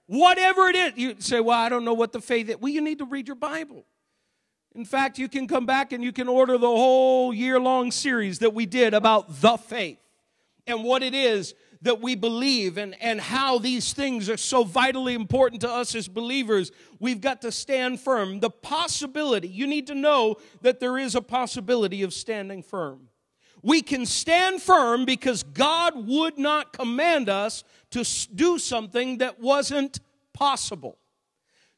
Whatever 0.07 0.69
it 0.69 0.77
is. 0.77 0.93
You 0.97 1.17
say, 1.19 1.41
well, 1.41 1.59
I 1.59 1.69
don't 1.69 1.85
know 1.85 1.95
what 1.95 2.13
the 2.13 2.21
faith 2.21 2.49
is. 2.49 2.57
Well, 2.59 2.73
you 2.73 2.81
need 2.81 2.99
to 2.99 3.05
read 3.05 3.27
your 3.27 3.37
Bible. 3.37 3.85
In 4.75 4.85
fact, 4.85 5.19
you 5.19 5.29
can 5.29 5.47
come 5.47 5.67
back 5.67 5.93
and 5.93 6.03
you 6.03 6.13
can 6.13 6.29
order 6.29 6.59
the 6.59 6.67
whole 6.67 7.33
year 7.33 7.61
long 7.61 7.91
series 7.91 8.41
that 8.41 8.55
we 8.55 8.67
did 8.67 8.93
about 8.93 9.41
the 9.41 9.57
faith 9.57 9.99
and 10.67 10.83
what 10.83 11.03
it 11.03 11.15
is 11.15 11.55
that 11.85 12.01
we 12.01 12.15
believe 12.15 12.79
and, 12.79 12.97
and 13.01 13.21
how 13.21 13.59
these 13.59 13.93
things 13.93 14.29
are 14.29 14.39
so 14.39 14.65
vitally 14.65 15.15
important 15.15 15.61
to 15.61 15.71
us 15.71 15.95
as 15.95 16.09
believers, 16.09 16.73
we've 16.99 17.21
got 17.21 17.43
to 17.43 17.53
stand 17.53 18.01
firm. 18.01 18.41
The 18.41 18.51
possibility, 18.51 19.49
you 19.49 19.67
need 19.67 19.87
to 19.87 19.95
know 19.95 20.37
that 20.63 20.81
there 20.81 20.99
is 20.99 21.15
a 21.15 21.21
possibility 21.21 22.03
of 22.03 22.13
standing 22.13 22.63
firm. 22.63 23.09
We 23.63 23.83
can 23.83 24.07
stand 24.07 24.63
firm 24.63 25.05
because 25.05 25.43
God 25.43 26.07
would 26.07 26.39
not 26.39 26.73
command 26.73 27.29
us 27.29 27.65
to 27.91 28.05
do 28.35 28.59
something 28.59 29.19
that 29.19 29.39
wasn't 29.39 30.01
possible. 30.33 30.99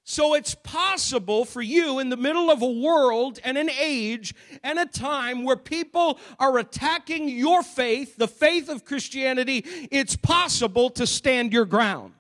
So 0.09 0.35
it's 0.35 0.55
possible 0.55 1.45
for 1.45 1.61
you 1.61 1.99
in 1.99 2.11
the 2.11 2.17
middle 2.17 2.49
of 2.49 2.63
a 2.63 2.71
world 2.71 3.41
and 3.43 3.59
an 3.59 3.69
age 3.69 4.37
and 4.63 4.79
a 4.79 4.87
time 4.87 5.43
where 5.43 5.57
people 5.57 6.21
are 6.39 6.59
attacking 6.59 7.29
your 7.29 7.65
faith, 7.65 8.17
the 8.17 8.29
faith 8.29 8.69
of 8.69 8.85
Christianity, 8.85 9.65
it's 9.91 10.15
possible 10.15 10.91
to 10.91 11.09
stand 11.09 11.53
your 11.53 11.65
ground. 11.65 12.13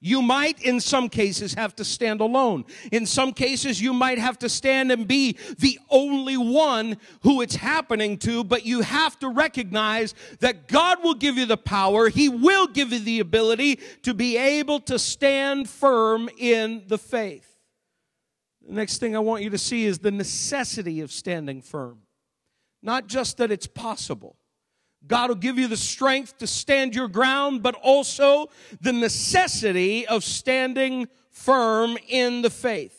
You 0.00 0.22
might, 0.22 0.62
in 0.62 0.78
some 0.78 1.08
cases, 1.08 1.54
have 1.54 1.74
to 1.76 1.84
stand 1.84 2.20
alone. 2.20 2.64
In 2.92 3.04
some 3.04 3.32
cases, 3.32 3.82
you 3.82 3.92
might 3.92 4.18
have 4.18 4.38
to 4.38 4.48
stand 4.48 4.92
and 4.92 5.08
be 5.08 5.36
the 5.58 5.80
only 5.90 6.36
one 6.36 6.98
who 7.22 7.40
it's 7.40 7.56
happening 7.56 8.16
to, 8.18 8.44
but 8.44 8.64
you 8.64 8.82
have 8.82 9.18
to 9.18 9.28
recognize 9.28 10.14
that 10.38 10.68
God 10.68 11.02
will 11.02 11.14
give 11.14 11.36
you 11.36 11.46
the 11.46 11.56
power. 11.56 12.08
He 12.08 12.28
will 12.28 12.68
give 12.68 12.92
you 12.92 13.00
the 13.00 13.18
ability 13.18 13.80
to 14.02 14.14
be 14.14 14.36
able 14.36 14.78
to 14.80 15.00
stand 15.00 15.68
firm 15.68 16.30
in 16.38 16.84
the 16.86 16.98
faith. 16.98 17.58
The 18.64 18.74
next 18.74 18.98
thing 18.98 19.16
I 19.16 19.20
want 19.20 19.42
you 19.42 19.50
to 19.50 19.58
see 19.58 19.84
is 19.84 19.98
the 19.98 20.12
necessity 20.12 21.00
of 21.00 21.10
standing 21.10 21.60
firm. 21.60 22.02
Not 22.82 23.08
just 23.08 23.38
that 23.38 23.50
it's 23.50 23.66
possible, 23.66 24.36
God 25.06 25.30
will 25.30 25.36
give 25.36 25.58
you 25.58 25.68
the 25.68 25.76
strength 25.76 26.38
to 26.38 26.46
stand 26.46 26.94
your 26.94 27.08
ground, 27.08 27.62
but 27.62 27.74
also 27.76 28.48
the 28.80 28.92
necessity 28.92 30.06
of 30.06 30.24
standing 30.24 31.08
firm 31.30 31.96
in 32.08 32.42
the 32.42 32.50
faith. 32.50 32.94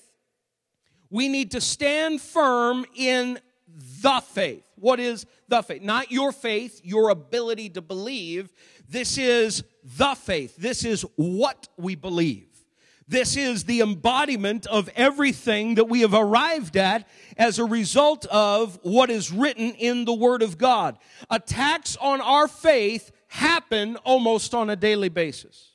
We 1.09 1.27
need 1.27 1.51
to 1.51 1.61
stand 1.61 2.21
firm 2.21 2.85
in 2.95 3.39
the 4.01 4.21
faith. 4.21 4.63
What 4.75 4.99
is 4.99 5.25
the 5.47 5.61
faith? 5.61 5.81
Not 5.81 6.11
your 6.11 6.31
faith, 6.31 6.81
your 6.83 7.09
ability 7.09 7.69
to 7.71 7.81
believe. 7.81 8.51
This 8.87 9.17
is 9.17 9.63
the 9.83 10.15
faith. 10.15 10.55
This 10.57 10.85
is 10.85 11.01
what 11.15 11.67
we 11.77 11.95
believe. 11.95 12.48
This 13.09 13.35
is 13.35 13.63
the 13.63 13.81
embodiment 13.81 14.67
of 14.67 14.87
everything 14.95 15.75
that 15.75 15.89
we 15.89 16.01
have 16.01 16.13
arrived 16.13 16.77
at 16.77 17.07
as 17.37 17.57
a 17.57 17.65
result 17.65 18.27
of 18.27 18.77
what 18.83 19.09
is 19.09 19.31
written 19.31 19.73
in 19.73 20.05
the 20.05 20.13
Word 20.13 20.43
of 20.43 20.59
God. 20.59 20.95
Attacks 21.27 21.97
on 21.97 22.21
our 22.21 22.47
faith 22.47 23.11
happen 23.29 23.95
almost 23.97 24.53
on 24.53 24.69
a 24.69 24.75
daily 24.75 25.09
basis. 25.09 25.71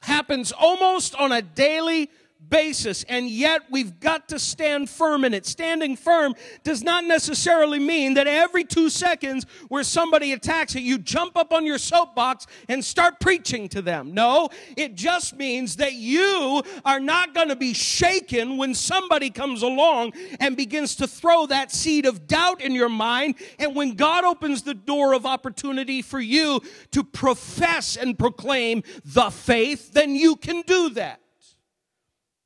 Happens 0.00 0.50
almost 0.50 1.14
on 1.14 1.30
a 1.30 1.42
daily 1.42 2.10
basis, 2.48 3.04
and 3.04 3.28
yet 3.28 3.62
we've 3.70 4.00
got 4.00 4.28
to 4.28 4.38
stand 4.38 4.90
firm 4.90 5.24
in 5.24 5.34
it. 5.34 5.46
Standing 5.46 5.96
firm 5.96 6.34
does 6.62 6.82
not 6.82 7.04
necessarily 7.04 7.78
mean 7.78 8.14
that 8.14 8.26
every 8.26 8.64
two 8.64 8.88
seconds 8.90 9.46
where 9.68 9.84
somebody 9.84 10.32
attacks 10.32 10.74
it, 10.74 10.82
you 10.82 10.98
jump 10.98 11.36
up 11.36 11.52
on 11.52 11.64
your 11.64 11.78
soapbox 11.78 12.46
and 12.68 12.84
start 12.84 13.20
preaching 13.20 13.68
to 13.70 13.82
them. 13.82 14.14
No, 14.14 14.48
it 14.76 14.94
just 14.94 15.36
means 15.36 15.76
that 15.76 15.94
you 15.94 16.62
are 16.84 17.00
not 17.00 17.34
going 17.34 17.48
to 17.48 17.56
be 17.56 17.74
shaken 17.74 18.56
when 18.56 18.74
somebody 18.74 19.30
comes 19.30 19.62
along 19.62 20.12
and 20.40 20.56
begins 20.56 20.96
to 20.96 21.06
throw 21.06 21.46
that 21.46 21.72
seed 21.72 22.06
of 22.06 22.26
doubt 22.26 22.60
in 22.60 22.72
your 22.72 22.88
mind. 22.88 23.36
And 23.58 23.74
when 23.74 23.94
God 23.94 24.24
opens 24.24 24.62
the 24.62 24.74
door 24.74 25.12
of 25.14 25.26
opportunity 25.26 26.02
for 26.02 26.20
you 26.20 26.60
to 26.92 27.02
profess 27.02 27.96
and 27.96 28.18
proclaim 28.18 28.82
the 29.04 29.30
faith, 29.30 29.92
then 29.92 30.14
you 30.14 30.36
can 30.36 30.62
do 30.62 30.90
that. 30.90 31.20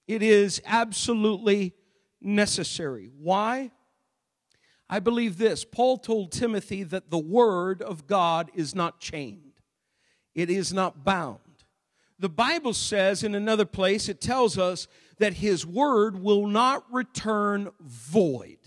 It 0.09 0.23
is 0.23 0.61
absolutely 0.65 1.75
necessary. 2.21 3.11
Why? 3.21 3.71
I 4.89 5.01
believe 5.01 5.37
this. 5.37 5.65
Paul 5.65 5.99
told 5.99 6.33
Timothy 6.33 6.83
that 6.83 7.11
the 7.11 7.19
word 7.19 7.83
of 7.83 8.07
God 8.07 8.51
is 8.55 8.75
not 8.75 8.99
chained, 8.99 9.61
it 10.35 10.51
is 10.51 10.73
not 10.73 11.05
bound. 11.05 11.41
The 12.21 12.29
Bible 12.29 12.73
says 12.73 13.23
in 13.23 13.37
another 13.37 13.65
place, 13.65 14.09
it 14.09 14.21
tells 14.21 14.59
us 14.59 14.89
that 15.19 15.35
his 15.35 15.65
word 15.65 16.21
will 16.21 16.49
not 16.49 16.85
return 16.93 17.71
void. 17.79 18.59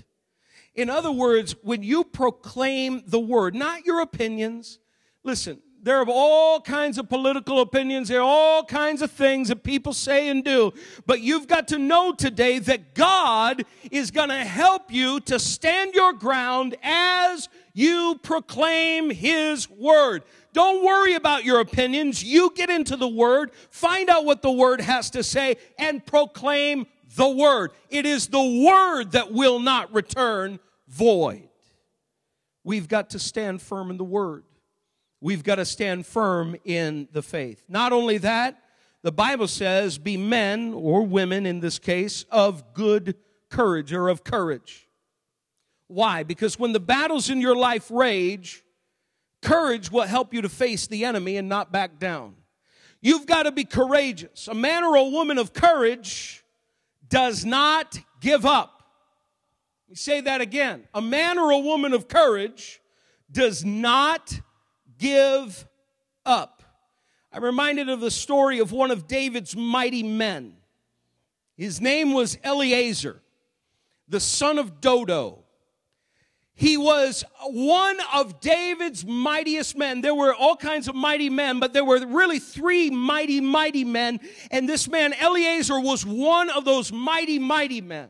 In 0.73 0.89
other 0.89 1.12
words, 1.12 1.54
when 1.62 1.84
you 1.84 2.06
proclaim 2.06 3.04
the 3.06 3.19
word, 3.19 3.54
not 3.54 3.86
your 3.86 3.99
opinions, 3.99 4.80
listen, 5.23 5.62
there 5.84 6.00
are 6.00 6.06
all 6.08 6.62
kinds 6.62 6.98
of 6.98 7.10
political 7.10 7.60
opinions. 7.60 8.08
There 8.08 8.20
are 8.20 8.24
all 8.24 8.63
kinds 8.63 9.02
of 9.02 9.12
things 9.12 9.48
that 9.48 9.63
people 9.63 9.94
say 9.94 10.30
and 10.30 10.44
do. 10.44 10.74
But 11.06 11.22
you've 11.22 11.48
got 11.48 11.67
to 11.70 11.80
know 11.80 12.13
today 12.13 12.60
that 12.60 12.94
God 12.94 13.63
is 13.89 14.12
going 14.12 14.30
to 14.30 14.44
help 14.44 14.91
you 14.91 15.20
to 15.22 15.39
stand 15.39 15.94
your 15.94 16.13
ground 16.13 16.76
as 16.84 17.50
you 17.74 18.20
proclaim 18.22 19.10
His 19.10 19.70
word. 19.70 20.24
Don't 20.54 20.86
worry 20.86 21.15
about 21.15 21.46
your 21.46 21.60
opinions. 21.62 22.24
You 22.24 22.52
get 22.56 22.70
into 22.70 22.96
the 22.96 23.08
word, 23.08 23.52
find 23.70 24.10
out 24.10 24.26
what 24.26 24.41
the 24.41 24.52
word 24.52 24.82
has 24.82 25.10
to 25.12 25.24
say, 25.24 25.56
and 25.80 26.06
proclaim 26.06 26.86
the 27.15 27.30
word. 27.30 27.72
It 27.89 28.06
is 28.06 28.28
the 28.28 28.63
word 28.67 29.13
that 29.13 29.32
will 29.32 29.60
not 29.60 29.94
return 29.94 30.60
void. 30.88 31.48
We've 32.63 32.88
got 32.88 33.12
to 33.12 33.20
stand 33.20 33.62
firm 33.62 33.89
in 33.89 33.98
the 33.98 34.04
word. 34.04 34.44
We've 35.21 35.43
got 35.43 35.55
to 35.55 35.65
stand 35.65 36.05
firm 36.05 36.55
in 36.65 37.07
the 37.13 37.21
faith. 37.21 37.63
Not 37.69 37.93
only 37.93 38.17
that, 38.17 38.62
the 39.03 39.12
Bible 39.12 39.47
says, 39.47 39.97
be 39.97 40.17
men 40.17 40.73
or 40.73 41.03
women 41.03 41.45
in 41.45 41.60
this 41.60 41.79
case 41.79 42.25
of 42.29 42.73
good 42.73 43.15
courage 43.49 43.93
or 43.93 44.10
of 44.10 44.23
courage. 44.23 44.88
Why? 45.88 46.23
Because 46.23 46.60
when 46.60 46.73
the 46.73 46.79
battles 46.79 47.29
in 47.29 47.41
your 47.41 47.55
life 47.55 47.89
rage, 47.91 48.63
courage 49.41 49.91
will 49.91 50.03
help 50.03 50.34
you 50.34 50.41
to 50.41 50.49
face 50.49 50.88
the 50.88 51.05
enemy 51.05 51.38
and 51.38 51.49
not 51.49 51.71
back 51.71 51.99
down. 51.99 52.36
You've 53.01 53.25
got 53.25 53.43
to 53.43 53.51
be 53.51 53.63
courageous. 53.63 54.47
A 54.47 54.53
man 54.53 54.84
or 54.84 54.95
a 54.95 55.03
woman 55.03 55.38
of 55.38 55.53
courage 55.53 56.43
does 57.07 57.43
not 57.43 57.99
give 58.21 58.45
up. 58.45 58.84
Let 59.88 59.89
me 59.89 59.95
say 59.95 60.21
that 60.21 60.39
again. 60.41 60.88
A 60.93 61.01
man 61.01 61.39
or 61.39 61.51
a 61.51 61.57
woman 61.57 61.93
of 61.93 62.07
courage 62.07 62.79
does 63.31 63.65
not 63.65 64.39
give 65.02 65.68
up. 66.26 66.64
I'm 67.34 67.44
reminded 67.44 67.90
of 67.90 68.00
the 68.00 68.12
story 68.12 68.60
of 68.60 68.72
one 68.72 68.92
of 68.92 69.08
David's 69.08 69.56
mighty 69.56 70.04
men. 70.04 70.54
His 71.58 71.82
name 71.82 72.14
was 72.14 72.38
Eleazar, 72.44 73.22
the 74.08 74.20
son 74.20 74.58
of 74.58 74.80
Dodo. 74.80 75.40
He 76.54 76.78
was 76.78 77.24
one 77.44 77.98
of 78.14 78.40
David's 78.40 79.06
mightiest 79.06 79.76
men. 79.76 80.02
There 80.02 80.14
were 80.14 80.36
all 80.36 80.56
kinds 80.56 80.88
of 80.88 80.96
mighty 80.96 81.30
men, 81.30 81.60
but 81.60 81.74
there 81.74 81.86
were 81.86 82.06
really 82.06 82.40
three 82.40 82.90
mighty, 82.92 83.42
mighty 83.42 83.84
men. 83.84 84.20
And 84.52 84.70
this 84.70 84.88
man, 84.88 85.14
Eleazar, 85.14 85.80
was 85.80 86.06
one 86.06 86.50
of 86.52 86.66
those 86.66 86.92
mighty, 86.92 87.40
mighty 87.40 87.82
men. 87.82 88.10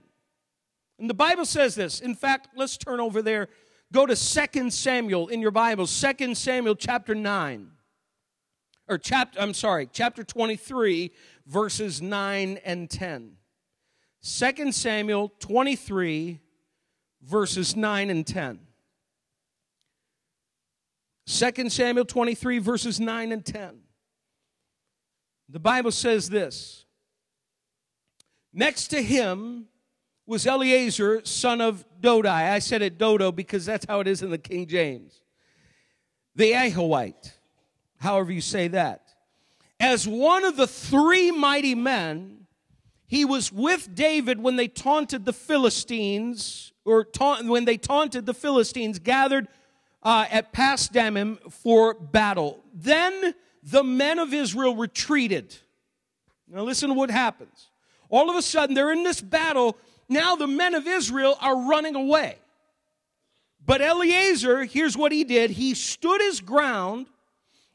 And 0.99 1.09
the 1.09 1.13
Bible 1.13 1.45
says 1.45 1.75
this. 1.75 2.01
In 2.01 2.13
fact, 2.13 2.49
let's 2.55 2.77
turn 2.77 2.99
over 2.99 3.21
there. 3.21 3.47
Go 3.91 4.05
to 4.05 4.15
2 4.15 4.69
Samuel 4.69 5.27
in 5.27 5.41
your 5.41 5.51
Bible, 5.51 5.85
2 5.85 6.35
Samuel 6.35 6.75
chapter 6.75 7.13
9. 7.13 7.71
Or 8.87 8.97
chapter, 8.97 9.39
I'm 9.39 9.53
sorry, 9.53 9.89
chapter 9.91 10.23
23, 10.23 11.11
verses 11.45 12.01
9 12.01 12.59
and 12.63 12.89
10. 12.89 13.33
2 14.23 14.71
Samuel 14.71 15.31
23, 15.39 16.39
verses 17.21 17.75
9 17.75 18.09
and 18.09 18.25
10. 18.25 18.59
2 21.27 21.69
Samuel 21.69 22.05
23, 22.05 22.59
verses 22.59 22.99
9 22.99 23.31
and 23.31 23.45
10. 23.45 23.79
The 25.49 25.59
Bible 25.59 25.91
says 25.91 26.29
this 26.29 26.85
Next 28.53 28.87
to 28.89 29.01
him 29.01 29.67
was 30.31 30.47
Eleazar, 30.47 31.25
son 31.25 31.59
of 31.59 31.83
Dodai. 31.99 32.51
I 32.51 32.59
said 32.59 32.81
it 32.81 32.97
Dodo 32.97 33.33
because 33.33 33.65
that's 33.65 33.85
how 33.85 33.99
it 33.99 34.07
is 34.07 34.21
in 34.21 34.29
the 34.29 34.37
King 34.37 34.65
James. 34.65 35.19
The 36.35 36.53
Ahohite, 36.53 37.33
however 37.99 38.31
you 38.31 38.39
say 38.39 38.69
that. 38.69 39.01
As 39.77 40.07
one 40.07 40.45
of 40.45 40.55
the 40.55 40.67
three 40.67 41.31
mighty 41.31 41.75
men, 41.75 42.47
he 43.07 43.25
was 43.25 43.51
with 43.51 43.93
David 43.93 44.39
when 44.39 44.55
they 44.55 44.69
taunted 44.69 45.25
the 45.25 45.33
Philistines 45.33 46.71
or 46.85 47.03
taunt, 47.03 47.47
when 47.47 47.65
they 47.65 47.75
taunted 47.75 48.25
the 48.25 48.33
Philistines, 48.33 48.99
gathered 48.99 49.49
uh, 50.01 50.27
at 50.31 50.53
Pas 50.53 50.87
Dammim 50.87 51.39
for 51.49 51.93
battle. 51.93 52.63
Then 52.73 53.35
the 53.63 53.83
men 53.83 54.17
of 54.17 54.33
Israel 54.33 54.77
retreated. 54.77 55.57
Now 56.47 56.63
listen 56.63 56.87
to 56.87 56.95
what 56.95 57.11
happens. 57.11 57.69
All 58.07 58.29
of 58.29 58.37
a 58.37 58.41
sudden, 58.41 58.75
they're 58.75 58.93
in 58.93 59.03
this 59.03 59.19
battle. 59.19 59.77
Now 60.11 60.35
the 60.35 60.45
men 60.45 60.75
of 60.75 60.87
Israel 60.87 61.37
are 61.39 61.69
running 61.69 61.95
away. 61.95 62.37
But 63.65 63.81
Eleazar, 63.81 64.65
here's 64.65 64.97
what 64.97 65.13
he 65.13 65.23
did. 65.23 65.51
He 65.51 65.73
stood 65.73 66.19
his 66.19 66.41
ground 66.41 67.07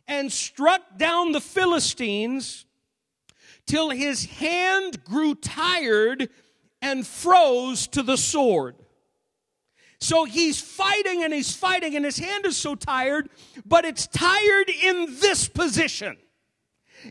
and 0.07 0.31
struck 0.31 0.99
down 0.99 1.33
the 1.33 1.40
Philistines 1.40 2.66
till 3.66 3.88
his 3.88 4.27
hand 4.27 5.03
grew 5.03 5.35
tired 5.35 6.29
and 6.83 7.07
froze 7.07 7.87
to 7.88 8.03
the 8.03 8.18
sword. 8.18 8.77
So 9.99 10.25
he's 10.25 10.61
fighting 10.61 11.25
and 11.25 11.33
he's 11.33 11.55
fighting, 11.55 11.96
and 11.96 12.05
his 12.05 12.18
hand 12.18 12.44
is 12.44 12.59
so 12.59 12.75
tired, 12.75 13.31
but 13.64 13.87
it's 13.87 14.07
tired 14.09 14.68
in 14.68 15.07
this 15.20 15.49
position. 15.49 16.18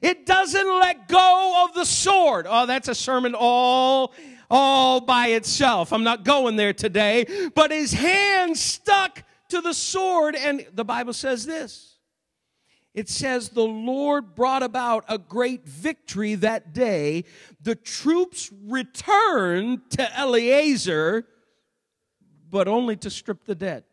It 0.03 0.27
doesn't 0.27 0.67
let 0.67 1.07
go 1.07 1.65
of 1.65 1.73
the 1.73 1.85
sword. 1.85 2.45
Oh, 2.47 2.67
that's 2.67 2.89
a 2.89 2.95
sermon 2.95 3.33
all, 3.33 4.13
all 4.49 5.01
by 5.01 5.27
itself. 5.27 5.91
I'm 5.93 6.03
not 6.03 6.23
going 6.23 6.55
there 6.55 6.73
today, 6.73 7.49
but 7.53 7.71
his 7.71 7.93
hand 7.93 8.58
stuck 8.58 9.23
to 9.49 9.62
the 9.62 9.73
sword, 9.73 10.36
and 10.36 10.65
the 10.73 10.86
Bible 10.86 11.13
says 11.13 11.45
this. 11.45 11.97
It 12.93 13.10
says 13.10 13.49
the 13.49 13.62
Lord 13.62 14.36
brought 14.36 14.63
about 14.63 15.03
a 15.10 15.17
great 15.17 15.67
victory 15.67 16.36
that 16.36 16.73
day. 16.73 17.25
The 17.62 17.75
troops 17.75 18.51
returned 18.65 19.89
to 19.91 20.17
Eleazar 20.17 21.27
but 22.55 22.69
only 22.69 22.95
to 22.95 23.10
strip 23.10 23.43
the 23.43 23.53
dead. 23.53 23.84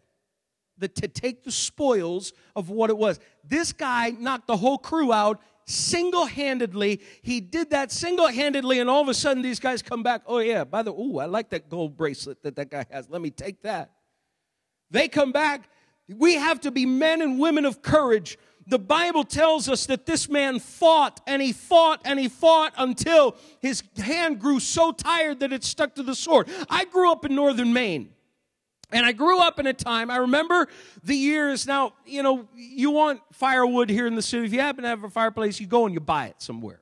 The, 0.79 0.87
to 0.87 1.09
take 1.09 1.43
the 1.43 1.51
spoils 1.51 2.33
of 2.55 2.71
what 2.71 2.91
it 2.91 2.97
was. 2.97 3.19
This 3.45 3.73
guy 3.73 4.11
knocked 4.11 4.47
the 4.47 4.57
whole 4.57 4.79
crew 4.79 5.13
out 5.13 5.41
single 5.73 6.27
handedly. 6.27 7.01
He 7.23 7.41
did 7.41 7.71
that 7.71 7.91
single 7.91 8.29
handedly, 8.29 8.79
and 8.79 8.89
all 8.89 9.03
of 9.03 9.09
a 9.09 9.15
sudden 9.15 9.43
these 9.43 9.59
guys 9.59 9.83
come 9.83 10.03
back. 10.03 10.23
Oh, 10.27 10.39
yeah, 10.39 10.65
by 10.65 10.83
the 10.83 10.93
ooh, 10.93 11.19
I 11.19 11.27
like 11.27 11.51
that 11.51 11.69
gold 11.69 11.97
bracelet 11.97 12.43
that 12.43 12.57
that 12.57 12.71
guy 12.71 12.87
has. 12.91 13.09
Let 13.09 13.21
me 13.21 13.31
take 13.31 13.63
that. 13.63 13.91
They 14.91 15.09
come 15.09 15.33
back. 15.33 15.69
We 16.09 16.35
have 16.35 16.61
to 16.61 16.71
be 16.71 16.85
men 16.85 17.23
and 17.23 17.39
women 17.41 17.65
of 17.65 17.83
courage. 17.83 18.39
The 18.67 18.79
Bible 18.79 19.25
tells 19.25 19.69
us 19.69 19.87
that 19.87 20.07
this 20.07 20.29
man 20.29 20.61
fought 20.61 21.21
and 21.27 21.43
he 21.43 21.53
fought 21.53 22.01
and 22.05 22.19
he 22.21 22.29
fought 22.29 22.75
until 22.79 23.37
his 23.61 23.83
hand 23.97 24.39
grew 24.39 24.61
so 24.61 24.93
tired 24.93 25.41
that 25.41 25.53
it 25.53 25.65
stuck 25.65 25.95
to 25.97 26.03
the 26.03 26.15
sword. 26.15 26.49
I 26.69 26.85
grew 26.85 27.11
up 27.11 27.25
in 27.25 27.35
northern 27.35 27.73
Maine. 27.73 28.11
And 28.93 29.07
I 29.07 29.13
grew 29.13 29.41
up 29.41 29.59
in 29.59 29.67
a 29.67 29.73
time, 29.73 30.11
I 30.11 30.19
remember 30.19 30.69
the 31.03 31.17
years. 31.17 31.67
Now, 31.67 31.95
you 32.05 32.23
know, 32.23 32.47
you 32.55 32.91
want 32.91 33.21
firewood 33.33 33.89
here 33.89 34.07
in 34.07 34.15
the 34.15 34.23
city. 34.23 34.45
If 34.45 34.53
you 34.53 34.61
happen 34.61 34.83
to 34.83 34.89
have 34.89 35.03
a 35.03 35.11
fireplace, 35.11 35.59
you 35.61 35.67
go 35.67 35.87
and 35.87 35.95
you 35.95 36.01
buy 36.01 36.27
it 36.27 36.43
somewhere. 36.43 36.81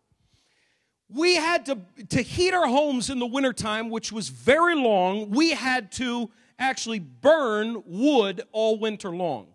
We 1.08 1.36
had 1.36 1.66
to, 1.66 1.78
to 2.10 2.22
heat 2.22 2.52
our 2.52 2.66
homes 2.66 3.10
in 3.10 3.18
the 3.18 3.26
wintertime, 3.26 3.90
which 3.90 4.12
was 4.12 4.28
very 4.28 4.74
long, 4.74 5.30
we 5.30 5.50
had 5.50 5.92
to 5.92 6.30
actually 6.58 6.98
burn 6.98 7.82
wood 7.86 8.42
all 8.52 8.78
winter 8.78 9.10
long. 9.10 9.48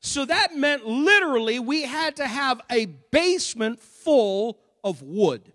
So 0.00 0.24
that 0.24 0.54
meant 0.54 0.86
literally 0.86 1.58
we 1.58 1.82
had 1.82 2.16
to 2.16 2.26
have 2.26 2.60
a 2.70 2.86
basement 2.86 3.80
full 3.80 4.58
of 4.84 5.02
wood. 5.02 5.52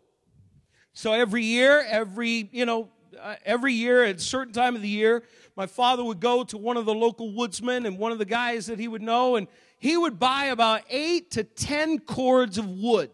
So 0.93 1.13
every 1.13 1.43
year, 1.45 1.85
every, 1.87 2.49
you 2.51 2.65
know, 2.65 2.89
uh, 3.19 3.35
every 3.45 3.73
year 3.73 4.03
at 4.03 4.17
a 4.17 4.19
certain 4.19 4.53
time 4.53 4.75
of 4.75 4.81
the 4.81 4.87
year, 4.87 5.23
my 5.55 5.65
father 5.65 6.03
would 6.03 6.19
go 6.19 6.43
to 6.43 6.57
one 6.57 6.77
of 6.77 6.85
the 6.85 6.93
local 6.93 7.33
woodsmen 7.33 7.85
and 7.85 7.97
one 7.97 8.11
of 8.11 8.17
the 8.17 8.25
guys 8.25 8.67
that 8.67 8.79
he 8.79 8.87
would 8.87 9.01
know, 9.01 9.35
and 9.35 9.47
he 9.79 9.97
would 9.97 10.19
buy 10.19 10.45
about 10.45 10.81
eight 10.89 11.31
to 11.31 11.43
ten 11.43 11.99
cords 11.99 12.57
of 12.57 12.69
wood, 12.69 13.11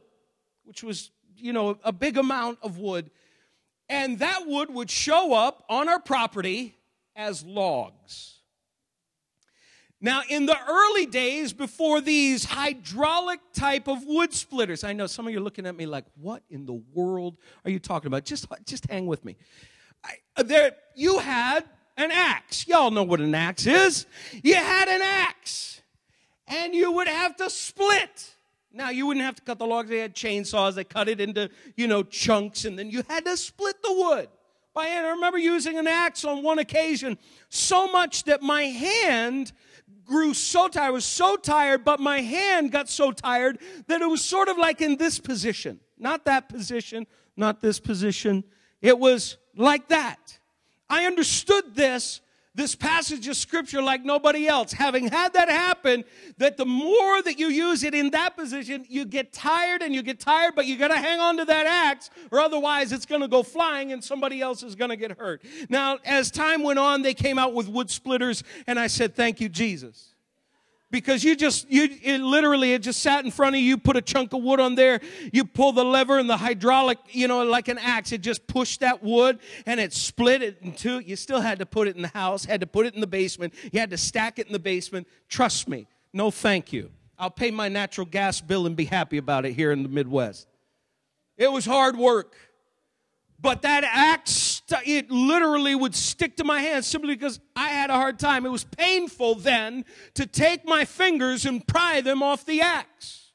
which 0.66 0.84
was, 0.84 1.12
you 1.38 1.54
know, 1.54 1.78
a 1.84 1.92
big 1.92 2.18
amount 2.18 2.60
of 2.62 2.78
wood. 2.78 3.10
And 3.90 4.20
that 4.20 4.46
wood 4.46 4.70
would 4.70 4.90
show 4.90 5.34
up 5.34 5.64
on 5.70 5.88
our 5.88 6.00
property 6.00 6.76
as 7.16 7.44
logs. 7.46 8.34
Now, 10.00 10.22
in 10.30 10.46
the 10.46 10.58
early 10.70 11.08
days 11.08 11.54
before 11.54 12.02
these 12.02 12.46
hydraulic 12.46 13.40
type 13.54 13.88
of 13.88 14.06
wood 14.06 14.32
splitters, 14.32 14.84
I 14.84 14.94
know 14.94 15.08
some 15.08 15.26
of 15.26 15.34
you 15.34 15.40
are 15.40 15.44
looking 15.44 15.66
at 15.66 15.76
me 15.76 15.88
like, 15.88 16.06
what 16.16 16.44
in 16.52 16.68
the 16.68 16.80
world 16.94 17.38
are 17.66 17.72
you 17.72 17.80
talking 17.80 18.06
about? 18.06 18.24
Just, 18.24 18.46
just 18.66 18.86
hang 18.92 19.08
with 19.08 19.26
me. 19.26 19.38
I, 20.04 20.44
there, 20.44 20.72
you 20.96 21.20
had 21.20 21.64
an 21.98 22.12
axe. 22.12 22.68
Y'all 22.68 22.92
know 22.92 23.04
what 23.04 23.20
an 23.20 23.36
axe 23.36 23.66
is. 23.66 24.06
You 24.44 24.56
had 24.56 24.88
an 24.88 25.02
axe. 25.02 25.82
And 26.48 26.74
you 26.74 26.92
would 26.94 27.08
have 27.08 27.36
to 27.38 27.50
split. 27.50 28.34
Now, 28.72 28.90
you 28.90 29.08
wouldn't 29.08 29.26
have 29.26 29.36
to 29.36 29.42
cut 29.42 29.60
the 29.60 29.66
logs. 29.66 29.90
They 29.90 30.00
had 30.00 30.16
chainsaws. 30.16 30.76
They 30.76 30.84
cut 30.84 31.10
it 31.10 31.20
into, 31.20 31.50
you 31.76 31.88
know, 31.88 32.04
chunks. 32.04 32.66
And 32.66 32.78
then 32.78 32.90
you 32.90 33.04
had 33.10 33.26
to 33.26 33.36
split 33.36 33.82
the 33.82 33.92
wood. 33.92 34.30
By, 34.74 34.86
hand. 34.86 35.08
I 35.08 35.10
remember 35.10 35.40
using 35.40 35.80
an 35.80 35.88
axe 35.88 36.24
on 36.24 36.44
one 36.44 36.60
occasion 36.60 37.18
so 37.50 37.92
much 37.92 38.26
that 38.26 38.44
my 38.44 38.64
hand 38.64 39.52
grew 40.06 40.36
so 40.36 40.68
tired. 40.68 40.88
I 40.88 40.92
was 40.92 41.04
so 41.04 41.36
tired, 41.36 41.84
but 41.84 42.00
my 42.00 42.22
hand 42.22 42.72
got 42.72 42.88
so 42.88 43.12
tired 43.12 43.58
that 43.88 44.02
it 44.02 44.06
was 44.06 44.24
sort 44.24 44.50
of 44.50 44.58
like 44.58 44.80
in 44.80 44.98
this 44.98 45.20
position. 45.20 45.80
Not 45.98 46.26
that 46.26 46.48
position, 46.48 47.08
not 47.36 47.60
this 47.60 47.80
position. 47.80 48.44
It 48.82 49.00
was 49.00 49.38
like 49.58 49.90
that. 49.90 50.40
I 50.90 51.06
understood 51.06 51.76
this, 51.76 52.22
this 52.56 52.76
passage 52.76 53.28
of 53.28 53.36
scripture 53.36 53.82
like 53.82 54.04
nobody 54.04 54.48
else. 54.48 54.72
Having 54.72 55.10
had 55.10 55.34
that 55.34 55.50
happen, 55.50 56.04
that 56.38 56.58
the 56.58 56.66
more 56.66 57.22
that 57.22 57.38
you 57.38 57.50
use 57.50 57.84
it 57.84 57.94
in 57.94 58.12
that 58.12 58.38
position, 58.38 58.86
you 58.88 59.06
get 59.06 59.34
tired 59.34 59.82
and 59.82 59.94
you 59.94 60.02
get 60.02 60.20
tired, 60.20 60.54
but 60.56 60.66
you 60.66 60.78
got 60.78 60.88
to 60.90 60.98
hang 60.98 61.20
on 61.20 61.38
to 61.38 61.46
that 61.46 61.66
axe 61.66 62.10
or 62.32 62.40
otherwise 62.40 62.92
it's 62.92 63.06
going 63.06 63.22
to 63.22 63.28
go 63.28 63.44
flying 63.44 63.92
and 63.92 64.04
somebody 64.04 64.42
else 64.42 64.64
is 64.64 64.76
going 64.76 64.90
to 64.90 64.96
get 64.96 65.18
hurt. 65.20 65.44
Now, 65.70 66.00
as 66.06 66.32
time 66.32 66.64
went 66.64 66.80
on, 66.80 67.02
they 67.02 67.14
came 67.14 67.38
out 67.38 67.54
with 67.54 67.68
wood 67.68 67.90
splitters 67.90 68.44
and 68.66 68.80
I 68.80 68.88
said, 68.88 69.16
thank 69.16 69.42
you, 69.42 69.50
Jesus. 69.50 70.14
Because 70.90 71.24
you 71.24 71.36
just 71.36 71.70
you 71.70 71.90
it 72.02 72.22
literally 72.22 72.74
it 72.74 72.82
just 72.82 73.02
sat 73.02 73.26
in 73.26 73.32
front 73.32 73.56
of 73.56 73.62
you 73.62 73.78
put 73.78 73.98
a 73.98 74.02
chunk 74.02 74.34
of 74.34 74.42
wood 74.42 74.60
on 74.60 74.76
there 74.76 75.02
you 75.34 75.44
pull 75.44 75.72
the 75.72 75.84
lever 75.84 76.18
and 76.18 76.30
the 76.30 76.38
hydraulic 76.38 76.98
you 77.10 77.28
know 77.28 77.44
like 77.44 77.68
an 77.68 77.78
axe 77.78 78.12
it 78.12 78.22
just 78.22 78.48
pushed 78.48 78.80
that 78.80 79.04
wood 79.04 79.40
and 79.66 79.80
it 79.80 79.94
split 79.94 80.42
it 80.42 80.58
in 80.62 80.72
two. 80.74 81.00
You 81.00 81.16
still 81.16 81.42
had 81.42 81.60
to 81.60 81.66
put 81.66 81.88
it 81.88 81.96
in 81.96 82.02
the 82.02 82.08
house 82.10 82.46
had 82.46 82.62
to 82.62 82.68
put 82.68 82.86
it 82.86 82.94
in 82.94 83.02
the 83.02 83.08
basement 83.08 83.54
you 83.72 83.80
had 83.80 83.90
to 83.90 83.98
stack 83.98 84.40
it 84.40 84.48
in 84.48 84.54
the 84.54 84.60
basement. 84.60 85.08
Trust 85.30 85.68
me 85.68 85.88
no 86.14 86.32
thank 86.32 86.72
you. 86.72 86.92
I'll 87.20 87.32
pay 87.32 87.52
my 87.52 87.68
natural 87.68 88.06
gas 88.06 88.42
bill 88.42 88.66
and 88.66 88.76
be 88.76 88.86
happy 88.86 89.18
about 89.18 89.46
it 89.46 89.54
here 89.54 89.72
in 89.72 89.82
the 89.84 89.90
midwest. 89.90 90.48
It 91.38 91.52
was 91.52 91.66
hard 91.66 91.98
work 91.98 92.36
but 93.40 93.62
that 93.64 93.84
axe 93.84 94.47
it 94.86 95.10
literally 95.10 95.76
would 95.76 95.96
stick 95.96 96.38
to 96.38 96.44
my 96.44 96.62
hand 96.62 96.84
simply 96.84 97.16
because 97.16 97.40
I 97.56 97.70
had 97.70 97.90
a 97.90 97.94
hard 97.94 98.20
time. 98.20 98.46
It 98.46 98.50
was 98.50 98.64
painful 98.64 99.36
then 99.36 99.86
to 100.16 100.26
take 100.26 100.66
my 100.66 100.86
fingers 100.86 101.46
and 101.46 101.66
pry 101.66 102.02
them 102.02 102.22
off 102.22 102.46
the 102.46 102.62
axe. 102.62 103.27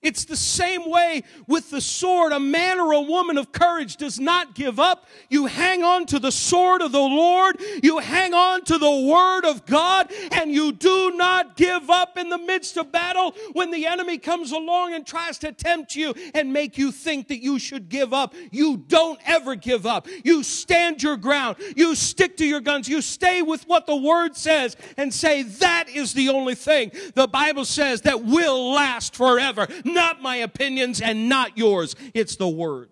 It's 0.00 0.24
the 0.24 0.36
same 0.36 0.88
way 0.88 1.24
with 1.48 1.70
the 1.70 1.80
sword. 1.80 2.30
A 2.30 2.38
man 2.38 2.78
or 2.78 2.92
a 2.92 3.00
woman 3.00 3.36
of 3.36 3.50
courage 3.50 3.96
does 3.96 4.20
not 4.20 4.54
give 4.54 4.78
up. 4.78 5.08
You 5.28 5.46
hang 5.46 5.82
on 5.82 6.06
to 6.06 6.20
the 6.20 6.30
sword 6.30 6.82
of 6.82 6.92
the 6.92 7.00
Lord. 7.00 7.60
You 7.82 7.98
hang 7.98 8.32
on 8.32 8.62
to 8.66 8.78
the 8.78 9.08
word 9.10 9.44
of 9.44 9.66
God 9.66 10.12
and 10.30 10.52
you 10.52 10.70
do 10.70 11.16
not 11.16 11.56
give 11.56 11.90
up 11.90 12.16
in 12.16 12.28
the 12.28 12.38
midst 12.38 12.76
of 12.76 12.92
battle 12.92 13.34
when 13.54 13.72
the 13.72 13.86
enemy 13.86 14.18
comes 14.18 14.52
along 14.52 14.94
and 14.94 15.04
tries 15.04 15.36
to 15.38 15.50
tempt 15.50 15.96
you 15.96 16.14
and 16.32 16.52
make 16.52 16.78
you 16.78 16.92
think 16.92 17.26
that 17.26 17.42
you 17.42 17.58
should 17.58 17.88
give 17.88 18.14
up. 18.14 18.34
You 18.52 18.76
don't 18.76 19.18
ever 19.26 19.56
give 19.56 19.84
up. 19.84 20.06
You 20.22 20.44
stand 20.44 21.02
your 21.02 21.16
ground. 21.16 21.56
You 21.74 21.96
stick 21.96 22.36
to 22.36 22.46
your 22.46 22.60
guns. 22.60 22.88
You 22.88 23.02
stay 23.02 23.42
with 23.42 23.66
what 23.66 23.86
the 23.86 23.96
word 23.96 24.36
says 24.36 24.76
and 24.96 25.12
say 25.12 25.42
that 25.42 25.88
is 25.88 26.14
the 26.14 26.28
only 26.28 26.54
thing 26.54 26.92
the 27.16 27.26
Bible 27.26 27.64
says 27.64 28.02
that 28.02 28.24
will 28.24 28.72
last 28.72 29.16
forever 29.16 29.66
not 29.94 30.22
my 30.22 30.36
opinions 30.36 31.00
and 31.00 31.28
not 31.28 31.56
yours. 31.58 31.96
It's 32.14 32.36
the 32.36 32.48
word. 32.48 32.90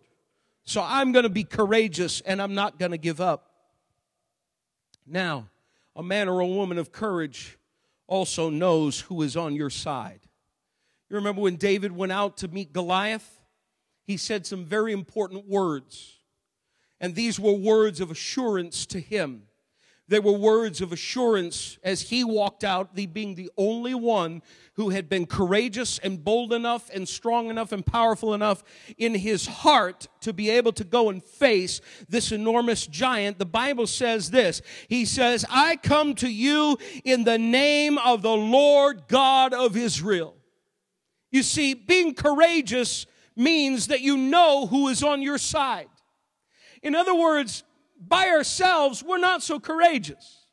So 0.64 0.82
I'm 0.84 1.12
going 1.12 1.22
to 1.22 1.28
be 1.28 1.44
courageous 1.44 2.20
and 2.22 2.42
I'm 2.42 2.54
not 2.54 2.78
going 2.78 2.90
to 2.90 2.98
give 2.98 3.20
up. 3.20 3.50
Now, 5.06 5.48
a 5.94 6.02
man 6.02 6.28
or 6.28 6.40
a 6.40 6.46
woman 6.46 6.78
of 6.78 6.92
courage 6.92 7.56
also 8.06 8.50
knows 8.50 9.00
who 9.00 9.22
is 9.22 9.36
on 9.36 9.54
your 9.54 9.70
side. 9.70 10.20
You 11.08 11.16
remember 11.16 11.40
when 11.42 11.56
David 11.56 11.92
went 11.92 12.12
out 12.12 12.38
to 12.38 12.48
meet 12.48 12.72
Goliath? 12.72 13.40
He 14.04 14.16
said 14.16 14.46
some 14.46 14.64
very 14.64 14.92
important 14.92 15.48
words. 15.48 16.14
And 17.00 17.14
these 17.14 17.38
were 17.38 17.52
words 17.52 18.00
of 18.00 18.10
assurance 18.10 18.86
to 18.86 19.00
him. 19.00 19.42
They 20.08 20.20
were 20.20 20.32
words 20.32 20.80
of 20.80 20.92
assurance 20.92 21.78
as 21.82 22.02
he 22.02 22.22
walked 22.22 22.62
out, 22.62 22.94
the, 22.94 23.06
being 23.06 23.34
the 23.34 23.50
only 23.56 23.94
one 23.94 24.40
who 24.74 24.90
had 24.90 25.08
been 25.08 25.26
courageous 25.26 25.98
and 25.98 26.22
bold 26.22 26.52
enough 26.52 26.88
and 26.94 27.08
strong 27.08 27.50
enough 27.50 27.72
and 27.72 27.84
powerful 27.84 28.32
enough 28.32 28.62
in 28.98 29.16
his 29.16 29.46
heart 29.46 30.06
to 30.20 30.32
be 30.32 30.48
able 30.48 30.72
to 30.74 30.84
go 30.84 31.10
and 31.10 31.24
face 31.24 31.80
this 32.08 32.30
enormous 32.30 32.86
giant. 32.86 33.40
The 33.40 33.46
Bible 33.46 33.88
says 33.88 34.30
this 34.30 34.62
He 34.88 35.04
says, 35.04 35.44
I 35.50 35.74
come 35.74 36.14
to 36.16 36.28
you 36.28 36.78
in 37.04 37.24
the 37.24 37.38
name 37.38 37.98
of 37.98 38.22
the 38.22 38.36
Lord 38.36 39.08
God 39.08 39.52
of 39.52 39.76
Israel. 39.76 40.36
You 41.32 41.42
see, 41.42 41.74
being 41.74 42.14
courageous 42.14 43.06
means 43.34 43.88
that 43.88 44.02
you 44.02 44.16
know 44.16 44.66
who 44.66 44.86
is 44.86 45.02
on 45.02 45.20
your 45.20 45.38
side. 45.38 45.88
In 46.82 46.94
other 46.94 47.14
words, 47.14 47.64
by 47.98 48.28
ourselves, 48.28 49.02
we're 49.02 49.18
not 49.18 49.42
so 49.42 49.58
courageous. 49.58 50.46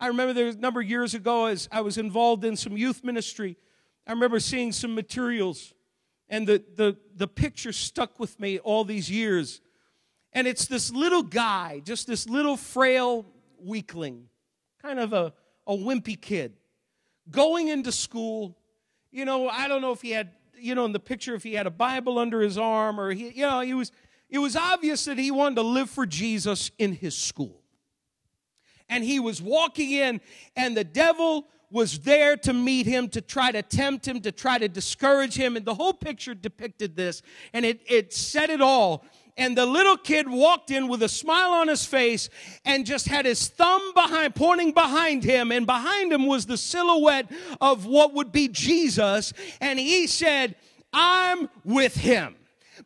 I 0.00 0.08
remember 0.08 0.32
there 0.32 0.46
was 0.46 0.56
a 0.56 0.60
number 0.60 0.80
of 0.80 0.88
years 0.88 1.14
ago 1.14 1.46
as 1.46 1.68
I 1.70 1.80
was 1.80 1.98
involved 1.98 2.44
in 2.44 2.56
some 2.56 2.76
youth 2.76 3.04
ministry. 3.04 3.56
I 4.06 4.12
remember 4.12 4.40
seeing 4.40 4.72
some 4.72 4.94
materials, 4.94 5.74
and 6.28 6.46
the, 6.46 6.64
the, 6.74 6.96
the 7.14 7.28
picture 7.28 7.72
stuck 7.72 8.18
with 8.18 8.40
me 8.40 8.58
all 8.58 8.84
these 8.84 9.10
years. 9.10 9.60
And 10.32 10.46
it's 10.46 10.66
this 10.66 10.90
little 10.90 11.22
guy, 11.22 11.82
just 11.84 12.06
this 12.06 12.28
little 12.28 12.56
frail 12.56 13.26
weakling, 13.60 14.28
kind 14.80 14.98
of 14.98 15.12
a, 15.12 15.34
a 15.66 15.76
wimpy 15.76 16.20
kid, 16.20 16.54
going 17.30 17.68
into 17.68 17.92
school. 17.92 18.58
You 19.12 19.24
know, 19.24 19.48
I 19.48 19.68
don't 19.68 19.82
know 19.82 19.92
if 19.92 20.02
he 20.02 20.10
had, 20.10 20.30
you 20.58 20.74
know, 20.74 20.84
in 20.84 20.92
the 20.92 21.00
picture, 21.00 21.34
if 21.34 21.42
he 21.42 21.54
had 21.54 21.66
a 21.66 21.70
Bible 21.70 22.18
under 22.18 22.40
his 22.40 22.58
arm 22.58 22.98
or 22.98 23.12
he, 23.12 23.28
you 23.28 23.42
know, 23.42 23.60
he 23.60 23.74
was 23.74 23.92
it 24.32 24.38
was 24.38 24.56
obvious 24.56 25.04
that 25.04 25.18
he 25.18 25.30
wanted 25.30 25.56
to 25.56 25.62
live 25.62 25.90
for 25.90 26.06
Jesus 26.06 26.70
in 26.78 26.94
his 26.94 27.14
school. 27.14 27.60
And 28.88 29.04
he 29.04 29.20
was 29.20 29.42
walking 29.42 29.90
in, 29.90 30.22
and 30.56 30.74
the 30.74 30.84
devil 30.84 31.46
was 31.70 31.98
there 32.00 32.38
to 32.38 32.54
meet 32.54 32.86
him, 32.86 33.08
to 33.10 33.20
try 33.20 33.52
to 33.52 33.60
tempt 33.62 34.08
him, 34.08 34.22
to 34.22 34.32
try 34.32 34.56
to 34.56 34.68
discourage 34.68 35.34
him. 35.34 35.54
And 35.54 35.66
the 35.66 35.74
whole 35.74 35.92
picture 35.92 36.34
depicted 36.34 36.96
this, 36.96 37.20
and 37.52 37.66
it, 37.66 37.82
it 37.86 38.14
said 38.14 38.48
it 38.48 38.62
all. 38.62 39.04
And 39.36 39.56
the 39.56 39.66
little 39.66 39.98
kid 39.98 40.28
walked 40.28 40.70
in 40.70 40.88
with 40.88 41.02
a 41.02 41.08
smile 41.08 41.52
on 41.52 41.68
his 41.68 41.84
face 41.84 42.30
and 42.64 42.86
just 42.86 43.08
had 43.08 43.26
his 43.26 43.48
thumb 43.48 43.92
behind, 43.92 44.34
pointing 44.34 44.72
behind 44.72 45.24
him. 45.24 45.52
And 45.52 45.66
behind 45.66 46.12
him 46.12 46.26
was 46.26 46.44
the 46.44 46.58
silhouette 46.58 47.30
of 47.58 47.86
what 47.86 48.12
would 48.12 48.30
be 48.30 48.48
Jesus. 48.48 49.32
And 49.60 49.78
he 49.78 50.06
said, 50.06 50.54
I'm 50.92 51.48
with 51.64 51.96
him. 51.96 52.36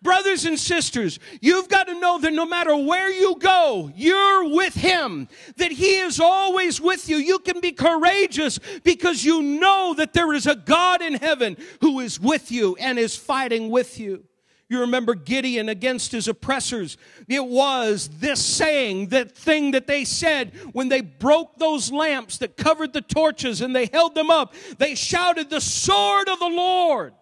Brothers 0.03 0.45
and 0.45 0.59
sisters, 0.59 1.19
you've 1.41 1.69
got 1.69 1.87
to 1.87 1.99
know 1.99 2.19
that 2.19 2.33
no 2.33 2.45
matter 2.45 2.77
where 2.77 3.11
you 3.11 3.37
go, 3.39 3.91
you're 3.95 4.49
with 4.49 4.75
Him, 4.75 5.29
that 5.57 5.73
He 5.73 5.99
is 5.99 6.19
always 6.19 6.81
with 6.81 7.09
you. 7.09 7.17
You 7.17 7.39
can 7.39 7.61
be 7.61 7.73
courageous 7.73 8.59
because 8.83 9.25
you 9.25 9.43
know 9.43 9.95
that 9.97 10.13
there 10.13 10.33
is 10.33 10.47
a 10.47 10.57
God 10.57 11.03
in 11.03 11.15
heaven 11.15 11.57
who 11.81 12.01
is 12.01 12.19
with 12.19 12.51
you 12.51 12.77
and 12.77 12.99
is 12.99 13.17
fighting 13.17 13.71
with 13.71 13.99
you. 13.99 14.25
You 14.69 14.81
remember 14.81 15.15
Gideon 15.15 15.69
against 15.69 16.11
his 16.11 16.27
oppressors. 16.27 16.97
It 17.29 17.45
was 17.45 18.09
this 18.19 18.45
saying, 18.45 19.09
that 19.09 19.31
thing 19.31 19.71
that 19.71 19.87
they 19.87 20.05
said 20.05 20.53
when 20.73 20.89
they 20.89 21.03
broke 21.03 21.57
those 21.57 21.93
lamps 21.93 22.39
that 22.39 22.57
covered 22.57 22.93
the 22.93 23.01
torches 23.01 23.61
and 23.61 23.77
they 23.77 23.87
held 23.87 24.17
them 24.17 24.29
up. 24.29 24.55
They 24.79 24.97
shouted, 24.97 25.51
The 25.51 25.61
sword 25.61 26.29
of 26.29 26.41
the 26.41 26.49
Lord 26.49 27.15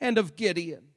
and 0.00 0.18
of 0.18 0.34
Gideon. 0.34 0.87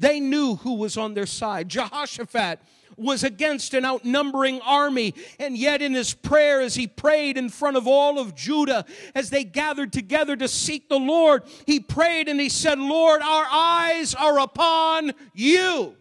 They 0.00 0.18
knew 0.18 0.56
who 0.56 0.74
was 0.74 0.96
on 0.96 1.12
their 1.12 1.26
side. 1.26 1.68
Jehoshaphat 1.68 2.60
was 2.96 3.22
against 3.22 3.74
an 3.74 3.84
outnumbering 3.84 4.60
army, 4.62 5.14
and 5.38 5.56
yet 5.56 5.82
in 5.82 5.92
his 5.94 6.14
prayer, 6.14 6.60
as 6.62 6.74
he 6.74 6.86
prayed 6.86 7.36
in 7.36 7.50
front 7.50 7.76
of 7.76 7.86
all 7.86 8.18
of 8.18 8.34
Judah, 8.34 8.86
as 9.14 9.28
they 9.28 9.44
gathered 9.44 9.92
together 9.92 10.36
to 10.36 10.48
seek 10.48 10.88
the 10.88 10.98
Lord, 10.98 11.42
he 11.66 11.80
prayed 11.80 12.28
and 12.28 12.40
he 12.40 12.48
said, 12.48 12.78
Lord, 12.78 13.20
our 13.20 13.46
eyes 13.50 14.14
are 14.14 14.40
upon 14.40 15.12
you. 15.34 15.96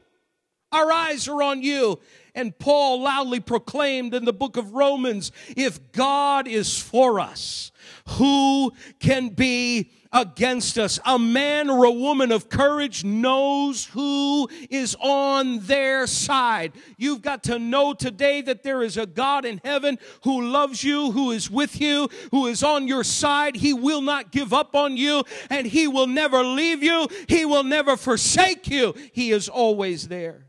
Our 0.72 0.92
eyes 0.92 1.28
are 1.28 1.44
on 1.44 1.62
you. 1.62 2.00
And 2.36 2.58
Paul 2.58 3.02
loudly 3.02 3.42
proclaimed 3.42 4.14
in 4.14 4.24
the 4.24 4.34
book 4.34 4.56
of 4.56 4.74
Romans, 4.74 5.34
if 5.58 5.92
God 5.92 6.48
is 6.48 6.80
for 6.80 7.20
us, 7.20 7.72
who 8.08 8.72
can 9.00 9.30
be 9.30 9.92
against 10.12 10.78
us. 10.78 11.00
A 11.06 11.20
man 11.20 11.70
or 11.70 11.86
a 11.86 11.92
woman 11.92 12.32
of 12.32 12.50
courage 12.50 13.04
knows 13.04 13.86
who 13.86 14.50
is 14.70 14.96
on 15.00 15.60
their 15.60 16.08
side. 16.08 16.74
You've 16.98 17.22
got 17.22 17.44
to 17.44 17.60
know 17.60 17.94
today 17.94 18.42
that 18.42 18.64
there 18.64 18.82
is 18.82 18.98
a 18.98 19.06
God 19.06 19.46
in 19.46 19.62
heaven 19.64 20.00
who 20.24 20.42
loves 20.42 20.84
you, 20.84 21.12
who 21.12 21.32
is 21.32 21.50
with 21.50 21.80
you, 21.80 22.10
who 22.32 22.48
is 22.48 22.64
on 22.64 22.88
your 22.88 23.04
side. 23.04 23.56
He 23.56 23.74
will 23.74 24.02
not 24.02 24.32
give 24.32 24.54
up 24.54 24.76
on 24.76 24.98
you 24.98 25.24
and 25.50 25.68
he 25.68 25.88
will 25.88 26.08
never 26.08 26.44
leave 26.44 26.82
you. 26.82 27.08
He 27.28 27.46
will 27.46 27.64
never 27.64 27.96
forsake 27.96 28.70
you. 28.70 28.96
He 29.14 29.32
is 29.32 29.48
always 29.48 30.08
there. 30.08 30.48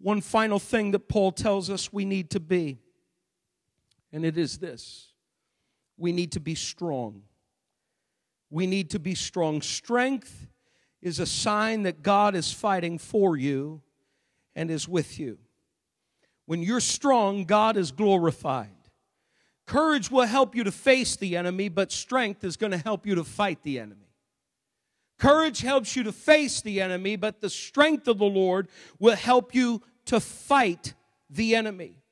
One 0.00 0.22
final 0.22 0.58
thing 0.58 0.92
that 0.92 1.08
Paul 1.08 1.32
tells 1.32 1.68
us 1.68 1.92
we 1.92 2.06
need 2.06 2.30
to 2.30 2.40
be, 2.40 2.78
and 4.12 4.24
it 4.24 4.38
is 4.38 4.56
this 4.56 5.08
we 5.98 6.12
need 6.12 6.32
to 6.32 6.40
be 6.40 6.54
strong. 6.54 7.22
We 8.50 8.66
need 8.66 8.90
to 8.90 8.98
be 8.98 9.14
strong. 9.14 9.62
Strength 9.62 10.48
is 11.00 11.18
a 11.18 11.26
sign 11.26 11.84
that 11.84 12.02
God 12.02 12.34
is 12.34 12.52
fighting 12.52 12.98
for 12.98 13.36
you 13.36 13.80
and 14.54 14.70
is 14.70 14.88
with 14.88 15.18
you. 15.18 15.38
When 16.46 16.62
you're 16.62 16.80
strong, 16.80 17.44
God 17.44 17.76
is 17.76 17.92
glorified. 17.92 18.68
Courage 19.66 20.10
will 20.10 20.26
help 20.26 20.56
you 20.56 20.64
to 20.64 20.72
face 20.72 21.14
the 21.14 21.36
enemy, 21.36 21.68
but 21.68 21.92
strength 21.92 22.42
is 22.42 22.56
going 22.56 22.72
to 22.72 22.78
help 22.78 23.06
you 23.06 23.14
to 23.14 23.24
fight 23.24 23.62
the 23.62 23.78
enemy. 23.78 24.10
Courage 25.16 25.60
helps 25.60 25.94
you 25.94 26.02
to 26.02 26.12
face 26.12 26.60
the 26.60 26.80
enemy, 26.80 27.14
but 27.14 27.40
the 27.40 27.50
strength 27.50 28.08
of 28.08 28.18
the 28.18 28.24
Lord 28.24 28.68
will 28.98 29.14
help 29.14 29.54
you 29.54 29.80
to 30.06 30.18
fight 30.18 30.94
the 31.28 31.54
enemy. 31.54 32.02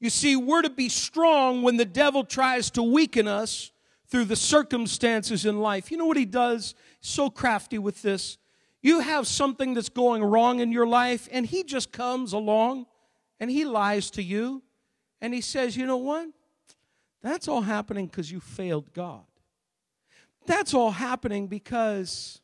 You 0.00 0.10
see, 0.10 0.34
we're 0.34 0.62
to 0.62 0.70
be 0.70 0.88
strong 0.88 1.62
when 1.62 1.76
the 1.76 1.84
devil 1.84 2.24
tries 2.24 2.70
to 2.72 2.82
weaken 2.82 3.28
us 3.28 3.70
through 4.06 4.26
the 4.26 4.36
circumstances 4.36 5.44
in 5.44 5.60
life. 5.60 5.90
You 5.90 5.96
know 5.96 6.06
what 6.06 6.16
he 6.16 6.26
does? 6.26 6.74
So 7.00 7.30
crafty 7.30 7.78
with 7.78 8.02
this. 8.02 8.38
You 8.82 9.00
have 9.00 9.26
something 9.26 9.74
that's 9.74 9.88
going 9.88 10.22
wrong 10.22 10.60
in 10.60 10.70
your 10.70 10.86
life, 10.86 11.28
and 11.32 11.46
he 11.46 11.64
just 11.64 11.90
comes 11.90 12.32
along 12.32 12.86
and 13.40 13.50
he 13.50 13.64
lies 13.64 14.10
to 14.12 14.22
you 14.22 14.62
and 15.20 15.32
he 15.32 15.40
says, 15.40 15.76
You 15.76 15.86
know 15.86 15.96
what? 15.96 16.28
That's 17.22 17.48
all 17.48 17.62
happening 17.62 18.06
because 18.06 18.30
you 18.30 18.40
failed 18.40 18.92
God. 18.92 19.24
That's 20.46 20.74
all 20.74 20.90
happening 20.90 21.46
because 21.46 22.40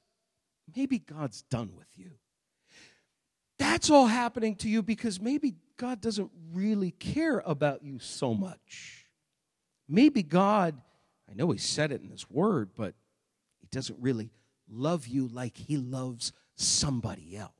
maybe 0.74 0.98
God's 0.98 1.42
done 1.42 1.72
with 1.76 1.88
you. 1.96 2.12
That's 3.58 3.90
all 3.90 4.06
happening 4.06 4.56
to 4.56 4.68
you 4.70 4.82
because 4.82 5.20
maybe 5.20 5.56
God 5.76 6.00
doesn't 6.00 6.30
really 6.52 6.92
care 6.92 7.42
about 7.44 7.82
you 7.82 7.98
so 7.98 8.32
much. 8.32 9.04
Maybe 9.86 10.22
God, 10.22 10.80
I 11.30 11.34
know 11.34 11.50
He 11.50 11.58
said 11.58 11.92
it 11.92 12.02
in 12.02 12.10
His 12.10 12.28
Word, 12.28 12.70
but 12.76 12.94
He 13.60 13.68
doesn't 13.70 13.98
really 14.00 14.30
love 14.68 15.06
you 15.06 15.28
like 15.28 15.56
He 15.56 15.76
loves 15.76 16.32
somebody 16.56 17.36
else. 17.36 17.52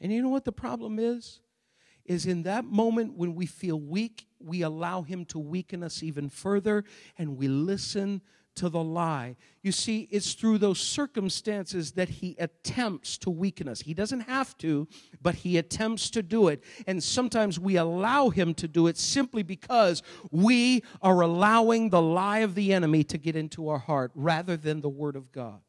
And 0.00 0.12
you 0.12 0.22
know 0.22 0.28
what 0.28 0.44
the 0.44 0.52
problem 0.52 0.98
is? 0.98 1.40
Is 2.04 2.26
in 2.26 2.42
that 2.42 2.64
moment 2.64 3.16
when 3.16 3.34
we 3.34 3.46
feel 3.46 3.78
weak, 3.78 4.26
we 4.40 4.62
allow 4.62 5.02
Him 5.02 5.24
to 5.26 5.38
weaken 5.38 5.82
us 5.82 6.02
even 6.02 6.28
further 6.28 6.84
and 7.16 7.36
we 7.36 7.48
listen 7.48 8.22
to 8.56 8.68
the 8.68 8.82
lie. 8.82 9.36
You 9.62 9.72
see, 9.72 10.08
it's 10.10 10.34
through 10.34 10.58
those 10.58 10.78
circumstances 10.78 11.92
that 11.92 12.08
he 12.08 12.36
attempts 12.38 13.16
to 13.18 13.30
weaken 13.30 13.68
us. 13.68 13.80
He 13.80 13.94
doesn't 13.94 14.20
have 14.20 14.56
to, 14.58 14.88
but 15.20 15.36
he 15.36 15.58
attempts 15.58 16.10
to 16.10 16.22
do 16.22 16.48
it. 16.48 16.62
And 16.86 17.02
sometimes 17.02 17.58
we 17.58 17.76
allow 17.76 18.30
him 18.30 18.54
to 18.54 18.68
do 18.68 18.86
it 18.86 18.98
simply 18.98 19.42
because 19.42 20.02
we 20.30 20.82
are 21.00 21.20
allowing 21.20 21.90
the 21.90 22.02
lie 22.02 22.40
of 22.40 22.54
the 22.54 22.72
enemy 22.72 23.04
to 23.04 23.18
get 23.18 23.36
into 23.36 23.68
our 23.68 23.78
heart 23.78 24.12
rather 24.14 24.56
than 24.56 24.80
the 24.80 24.88
word 24.88 25.16
of 25.16 25.32
God. 25.32 25.60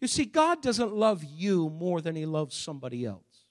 You 0.00 0.08
see, 0.08 0.24
God 0.24 0.62
doesn't 0.62 0.94
love 0.94 1.24
you 1.24 1.70
more 1.70 2.00
than 2.00 2.16
he 2.16 2.26
loves 2.26 2.56
somebody 2.56 3.04
else. 3.04 3.46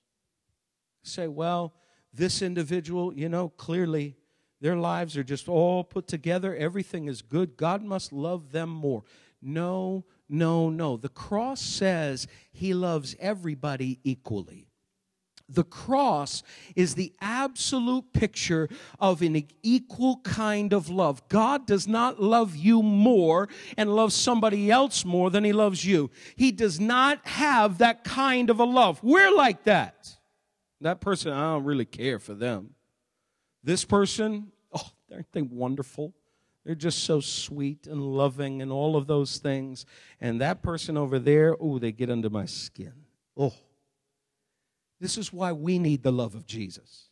Say, 1.03 1.28
well, 1.28 1.74
this 2.13 2.41
individual, 2.41 3.13
you 3.13 3.28
know, 3.28 3.49
clearly 3.49 4.15
their 4.64 4.78
lives 4.78 5.18
are 5.18 5.26
just 5.26 5.49
all 5.49 5.84
put 5.84 6.07
together. 6.07 6.55
Everything 6.55 7.09
is 7.09 7.22
good. 7.22 7.57
God 7.57 7.84
must 7.84 8.14
love 8.14 8.53
them 8.53 8.70
more. 8.70 9.03
No, 9.41 10.05
no, 10.30 10.70
no. 10.70 10.95
The 10.95 11.09
cross 11.09 11.59
says 11.59 12.28
He 12.53 12.74
loves 12.74 13.14
everybody 13.20 13.99
equally. 14.05 14.70
The 15.49 15.66
cross 15.66 16.43
is 16.78 16.95
the 16.95 17.14
absolute 17.20 18.14
picture 18.14 18.70
of 19.01 19.22
an 19.22 19.45
equal 19.64 20.22
kind 20.24 20.72
of 20.72 20.89
love. 20.89 21.28
God 21.28 21.68
does 21.68 21.86
not 21.86 22.22
love 22.22 22.55
you 22.55 22.82
more 22.82 23.49
and 23.76 23.93
love 23.93 24.14
somebody 24.14 24.72
else 24.72 25.03
more 25.03 25.30
than 25.30 25.43
He 25.43 25.51
loves 25.51 25.84
you. 25.84 26.09
He 26.38 26.53
does 26.53 26.80
not 26.80 27.20
have 27.28 27.80
that 27.80 28.05
kind 28.05 28.49
of 28.49 28.61
a 28.61 28.64
love. 28.64 29.03
We're 29.03 29.36
like 29.36 29.66
that. 29.66 30.16
That 30.80 31.01
person, 31.01 31.34
I 31.34 31.51
don't 31.51 31.66
really 31.66 31.84
care 31.84 32.18
for 32.18 32.34
them. 32.34 32.76
This 33.64 33.86
person, 33.86 34.51
oh, 34.74 34.91
aren't 35.11 35.32
they 35.32 35.41
wonderful? 35.41 36.14
They're 36.66 36.76
just 36.76 37.03
so 37.03 37.20
sweet 37.20 37.88
and 37.88 38.01
loving 38.01 38.61
and 38.61 38.72
all 38.72 38.95
of 38.95 39.07
those 39.07 39.38
things. 39.38 39.86
And 40.22 40.39
that 40.41 40.61
person 40.61 40.97
over 40.97 41.20
there, 41.20 41.55
oh, 41.59 41.80
they 41.80 41.91
get 41.91 42.09
under 42.09 42.30
my 42.30 42.45
skin. 42.45 42.93
Oh. 43.38 43.53
This 44.99 45.18
is 45.18 45.34
why 45.34 45.51
we 45.51 45.80
need 45.80 46.03
the 46.03 46.14
love 46.14 46.36
of 46.36 46.45
Jesus. 46.45 47.09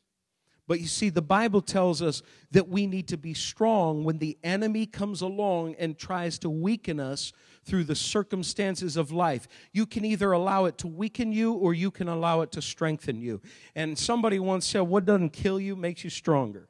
But 0.67 0.79
you 0.79 0.87
see, 0.87 1.09
the 1.09 1.21
Bible 1.21 1.61
tells 1.61 2.01
us 2.01 2.21
that 2.51 2.69
we 2.69 2.87
need 2.87 3.09
to 3.09 3.17
be 3.17 3.33
strong 3.33 4.05
when 4.05 4.19
the 4.19 4.37
enemy 4.41 4.85
comes 4.85 5.19
along 5.19 5.75
and 5.75 5.97
tries 5.97 6.39
to 6.39 6.49
weaken 6.49 6.99
us 6.99 7.33
through 7.63 7.83
the 7.83 7.95
circumstances 7.95 8.97
of 8.97 9.11
life. 9.11 9.47
You 9.71 9.85
can 9.85 10.03
either 10.03 10.31
allow 10.31 10.65
it 10.65 10.77
to 10.79 10.87
weaken 10.87 11.31
you 11.31 11.53
or 11.53 11.73
you 11.73 11.91
can 11.91 12.07
allow 12.07 12.41
it 12.41 12.51
to 12.53 12.61
strengthen 12.61 13.21
you. 13.21 13.41
And 13.75 13.97
somebody 13.97 14.39
once 14.39 14.65
said, 14.65 14.81
What 14.81 15.05
doesn't 15.05 15.31
kill 15.31 15.59
you 15.59 15.75
makes 15.75 16.03
you 16.03 16.09
stronger. 16.09 16.67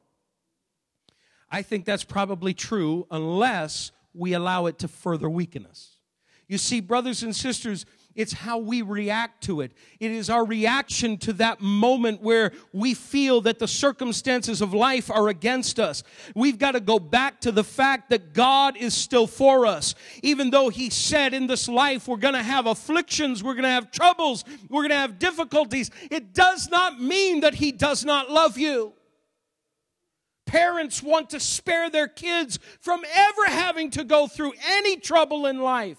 I 1.49 1.61
think 1.61 1.85
that's 1.85 2.03
probably 2.03 2.53
true 2.53 3.07
unless 3.11 3.91
we 4.13 4.33
allow 4.33 4.65
it 4.65 4.79
to 4.79 4.87
further 4.87 5.29
weaken 5.29 5.65
us. 5.65 5.97
You 6.47 6.57
see, 6.57 6.81
brothers 6.81 7.23
and 7.23 7.35
sisters, 7.35 7.85
it's 8.15 8.33
how 8.33 8.57
we 8.57 8.81
react 8.81 9.43
to 9.45 9.61
it. 9.61 9.71
It 9.99 10.11
is 10.11 10.29
our 10.29 10.45
reaction 10.45 11.17
to 11.19 11.33
that 11.33 11.61
moment 11.61 12.21
where 12.21 12.51
we 12.73 12.93
feel 12.93 13.41
that 13.41 13.59
the 13.59 13.67
circumstances 13.67 14.61
of 14.61 14.73
life 14.73 15.09
are 15.09 15.29
against 15.29 15.79
us. 15.79 16.03
We've 16.35 16.59
got 16.59 16.71
to 16.71 16.79
go 16.79 16.99
back 16.99 17.41
to 17.41 17.51
the 17.51 17.63
fact 17.63 18.09
that 18.09 18.33
God 18.33 18.75
is 18.75 18.93
still 18.93 19.27
for 19.27 19.65
us. 19.65 19.95
Even 20.23 20.49
though 20.49 20.69
He 20.69 20.89
said 20.89 21.33
in 21.33 21.47
this 21.47 21.67
life 21.69 22.07
we're 22.07 22.17
going 22.17 22.33
to 22.33 22.43
have 22.43 22.65
afflictions, 22.65 23.43
we're 23.43 23.53
going 23.53 23.63
to 23.63 23.69
have 23.69 23.91
troubles, 23.91 24.43
we're 24.69 24.81
going 24.81 24.89
to 24.89 24.95
have 24.95 25.19
difficulties, 25.19 25.89
it 26.09 26.33
does 26.33 26.69
not 26.69 27.01
mean 27.01 27.41
that 27.41 27.53
He 27.53 27.71
does 27.71 28.03
not 28.03 28.29
love 28.29 28.57
you. 28.57 28.93
Parents 30.45 31.01
want 31.01 31.29
to 31.29 31.39
spare 31.39 31.89
their 31.89 32.09
kids 32.09 32.59
from 32.81 33.05
ever 33.13 33.45
having 33.45 33.89
to 33.91 34.03
go 34.03 34.27
through 34.27 34.51
any 34.65 34.97
trouble 34.97 35.45
in 35.45 35.61
life. 35.61 35.97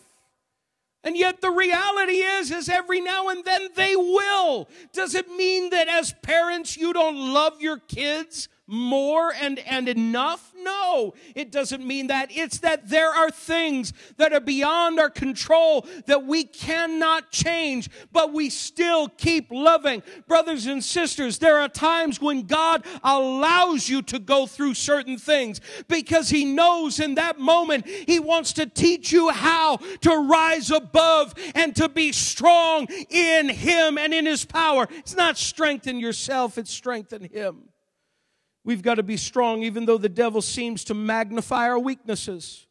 And 1.04 1.16
yet 1.16 1.40
the 1.40 1.50
reality 1.50 2.18
is, 2.18 2.50
is 2.50 2.68
every 2.68 3.00
now 3.00 3.28
and 3.28 3.44
then 3.44 3.68
they 3.74 3.96
will. 3.96 4.68
Does 4.92 5.14
it 5.14 5.28
mean 5.30 5.70
that 5.70 5.88
as 5.88 6.14
parents 6.22 6.76
you 6.76 6.92
don't 6.92 7.32
love 7.32 7.60
your 7.60 7.78
kids 7.78 8.48
more 8.72 9.32
and, 9.34 9.58
and 9.60 9.88
enough? 9.88 10.52
No, 10.56 11.14
it 11.34 11.52
doesn't 11.52 11.86
mean 11.86 12.06
that. 12.06 12.30
It's 12.30 12.58
that 12.58 12.88
there 12.88 13.10
are 13.10 13.30
things 13.30 13.92
that 14.16 14.32
are 14.32 14.40
beyond 14.40 14.98
our 14.98 15.10
control 15.10 15.86
that 16.06 16.24
we 16.24 16.44
cannot 16.44 17.30
change, 17.30 17.90
but 18.12 18.32
we 18.32 18.48
still 18.48 19.08
keep 19.08 19.48
loving. 19.50 20.02
Brothers 20.26 20.66
and 20.66 20.82
sisters, 20.82 21.38
there 21.38 21.58
are 21.58 21.68
times 21.68 22.20
when 22.20 22.42
God 22.42 22.84
allows 23.04 23.88
you 23.88 24.02
to 24.02 24.18
go 24.18 24.46
through 24.46 24.74
certain 24.74 25.18
things 25.18 25.60
because 25.88 26.30
He 26.30 26.44
knows 26.44 26.98
in 27.00 27.16
that 27.16 27.38
moment 27.38 27.86
He 27.86 28.20
wants 28.20 28.52
to 28.54 28.66
teach 28.66 29.12
you 29.12 29.30
how 29.30 29.78
to 30.00 30.28
rise 30.28 30.70
above 30.70 31.34
and 31.54 31.76
to 31.76 31.88
be 31.88 32.12
strong 32.12 32.86
in 33.10 33.48
Him 33.48 33.98
and 33.98 34.14
in 34.14 34.26
His 34.26 34.44
power. 34.44 34.88
It's 34.90 35.16
not 35.16 35.36
strengthen 35.36 36.00
yourself, 36.00 36.56
it's 36.56 36.70
strengthen 36.70 37.24
Him. 37.24 37.71
We've 38.64 38.82
got 38.82 38.94
to 38.94 39.02
be 39.02 39.16
strong 39.16 39.62
even 39.62 39.86
though 39.86 39.98
the 39.98 40.08
devil 40.08 40.40
seems 40.40 40.84
to 40.84 40.94
magnify 40.94 41.68
our 41.68 41.78
weaknesses. 41.78 42.66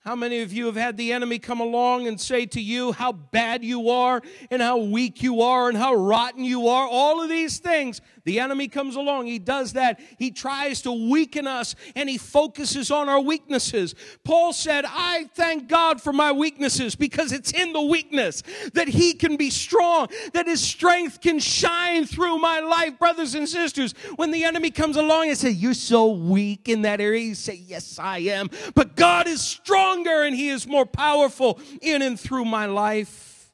How 0.00 0.14
many 0.14 0.42
of 0.42 0.52
you 0.52 0.66
have 0.66 0.76
had 0.76 0.98
the 0.98 1.12
enemy 1.12 1.38
come 1.38 1.60
along 1.60 2.06
and 2.06 2.20
say 2.20 2.44
to 2.44 2.60
you 2.60 2.92
how 2.92 3.12
bad 3.12 3.64
you 3.64 3.88
are 3.88 4.20
and 4.50 4.60
how 4.60 4.76
weak 4.76 5.22
you 5.22 5.40
are 5.40 5.70
and 5.70 5.78
how 5.78 5.94
rotten 5.94 6.44
you 6.44 6.68
are? 6.68 6.86
All 6.86 7.22
of 7.22 7.30
these 7.30 7.58
things. 7.58 8.02
The 8.24 8.40
enemy 8.40 8.68
comes 8.68 8.96
along. 8.96 9.26
He 9.26 9.38
does 9.38 9.74
that. 9.74 10.00
He 10.18 10.30
tries 10.30 10.80
to 10.82 11.10
weaken 11.10 11.46
us 11.46 11.74
and 11.94 12.08
he 12.08 12.16
focuses 12.16 12.90
on 12.90 13.08
our 13.08 13.20
weaknesses. 13.20 13.94
Paul 14.24 14.52
said, 14.52 14.84
I 14.88 15.28
thank 15.34 15.68
God 15.68 16.00
for 16.00 16.12
my 16.12 16.32
weaknesses 16.32 16.96
because 16.96 17.32
it's 17.32 17.52
in 17.52 17.74
the 17.74 17.82
weakness 17.82 18.42
that 18.72 18.88
he 18.88 19.12
can 19.12 19.36
be 19.36 19.50
strong, 19.50 20.08
that 20.32 20.46
his 20.46 20.62
strength 20.62 21.20
can 21.20 21.38
shine 21.38 22.06
through 22.06 22.38
my 22.38 22.60
life, 22.60 22.98
brothers 22.98 23.34
and 23.34 23.46
sisters. 23.48 23.92
When 24.16 24.30
the 24.30 24.44
enemy 24.44 24.70
comes 24.70 24.96
along 24.96 25.28
and 25.28 25.36
says, 25.36 25.56
You're 25.56 25.74
so 25.74 26.12
weak 26.12 26.68
in 26.68 26.82
that 26.82 27.00
area, 27.00 27.22
you 27.22 27.34
say, 27.34 27.54
Yes, 27.54 27.98
I 27.98 28.18
am. 28.18 28.48
But 28.74 28.96
God 28.96 29.26
is 29.26 29.42
stronger 29.42 30.22
and 30.22 30.34
He 30.34 30.48
is 30.48 30.66
more 30.66 30.86
powerful 30.86 31.60
in 31.82 32.00
and 32.00 32.18
through 32.18 32.46
my 32.46 32.66
life. 32.66 33.52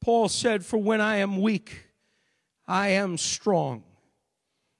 Paul 0.00 0.28
said, 0.28 0.64
For 0.64 0.78
when 0.78 1.00
I 1.00 1.18
am 1.18 1.40
weak, 1.40 1.83
I 2.66 2.88
am 2.88 3.18
strong. 3.18 3.84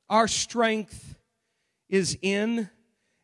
Our 0.09 0.28
strength 0.28 1.16
is 1.89 2.16
in 2.22 2.70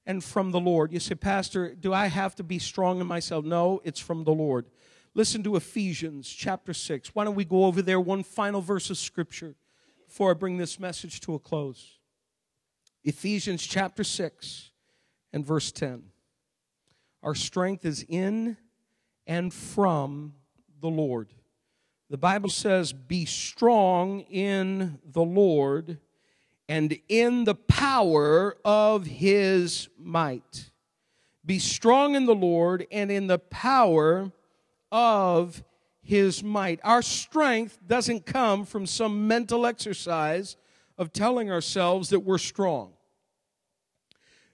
and 0.07 0.23
from 0.23 0.51
the 0.51 0.61
Lord. 0.61 0.93
You 0.93 1.01
say, 1.01 1.15
Pastor, 1.15 1.75
do 1.75 1.93
I 1.93 2.07
have 2.07 2.35
to 2.37 2.43
be 2.43 2.59
strong 2.59 3.01
in 3.01 3.07
myself? 3.07 3.45
No, 3.45 3.81
it's 3.85 4.01
from 4.01 4.25
the 4.25 4.33
Lord. 4.33 4.67
Listen 5.15 5.43
to 5.43 5.57
Ephesians 5.57 6.29
chapter 6.29 6.73
6. 6.73 7.15
Why 7.15 7.25
don't 7.25 7.35
we 7.35 7.45
go 7.45 7.65
over 7.65 7.83
there 7.83 8.01
one 8.01 8.23
final 8.23 8.61
verse 8.61 8.91
of 8.91 8.99
scripture 8.99 9.57
before 10.07 10.31
I 10.31 10.35
bring 10.35 10.57
this 10.57 10.79
message 10.79 11.21
to 11.21 11.35
a 11.35 11.39
close? 11.39 11.99
Ephesians 13.03 13.67
chapter 13.67 14.05
6 14.05 14.71
and 15.33 15.45
verse 15.45 15.73
10. 15.73 16.03
Our 17.23 17.35
strength 17.35 17.85
is 17.85 18.05
in 18.09 18.57
and 19.27 19.53
from 19.53 20.35
the 20.81 20.89
Lord. 20.89 21.33
The 22.11 22.19
Bible 22.19 22.51
says, 22.51 22.93
Be 22.93 23.25
strong 23.25 24.23
in 24.23 24.99
the 25.05 25.23
Lord 25.23 25.99
and 26.69 26.99
in 27.09 27.45
the 27.45 27.55
power 27.55 28.57
of 28.65 29.07
his 29.07 29.89
might. 29.97 30.73
Be 31.47 31.61
strong 31.61 32.17
in 32.17 32.27
the 32.27 32.35
Lord 32.35 32.85
and 32.91 33.13
in 33.13 33.29
the 33.29 33.39
power 33.39 34.33
of 34.91 35.63
his 36.03 36.43
might. 36.43 36.81
Our 36.83 37.03
strength 37.03 37.79
doesn't 37.87 38.27
come 38.27 38.65
from 38.65 38.87
some 38.87 39.29
mental 39.29 39.65
exercise 39.65 40.57
of 40.99 41.13
telling 41.13 41.49
ourselves 41.49 42.11
that 42.11 42.21
we're 42.21 42.39
strong. 42.39 42.93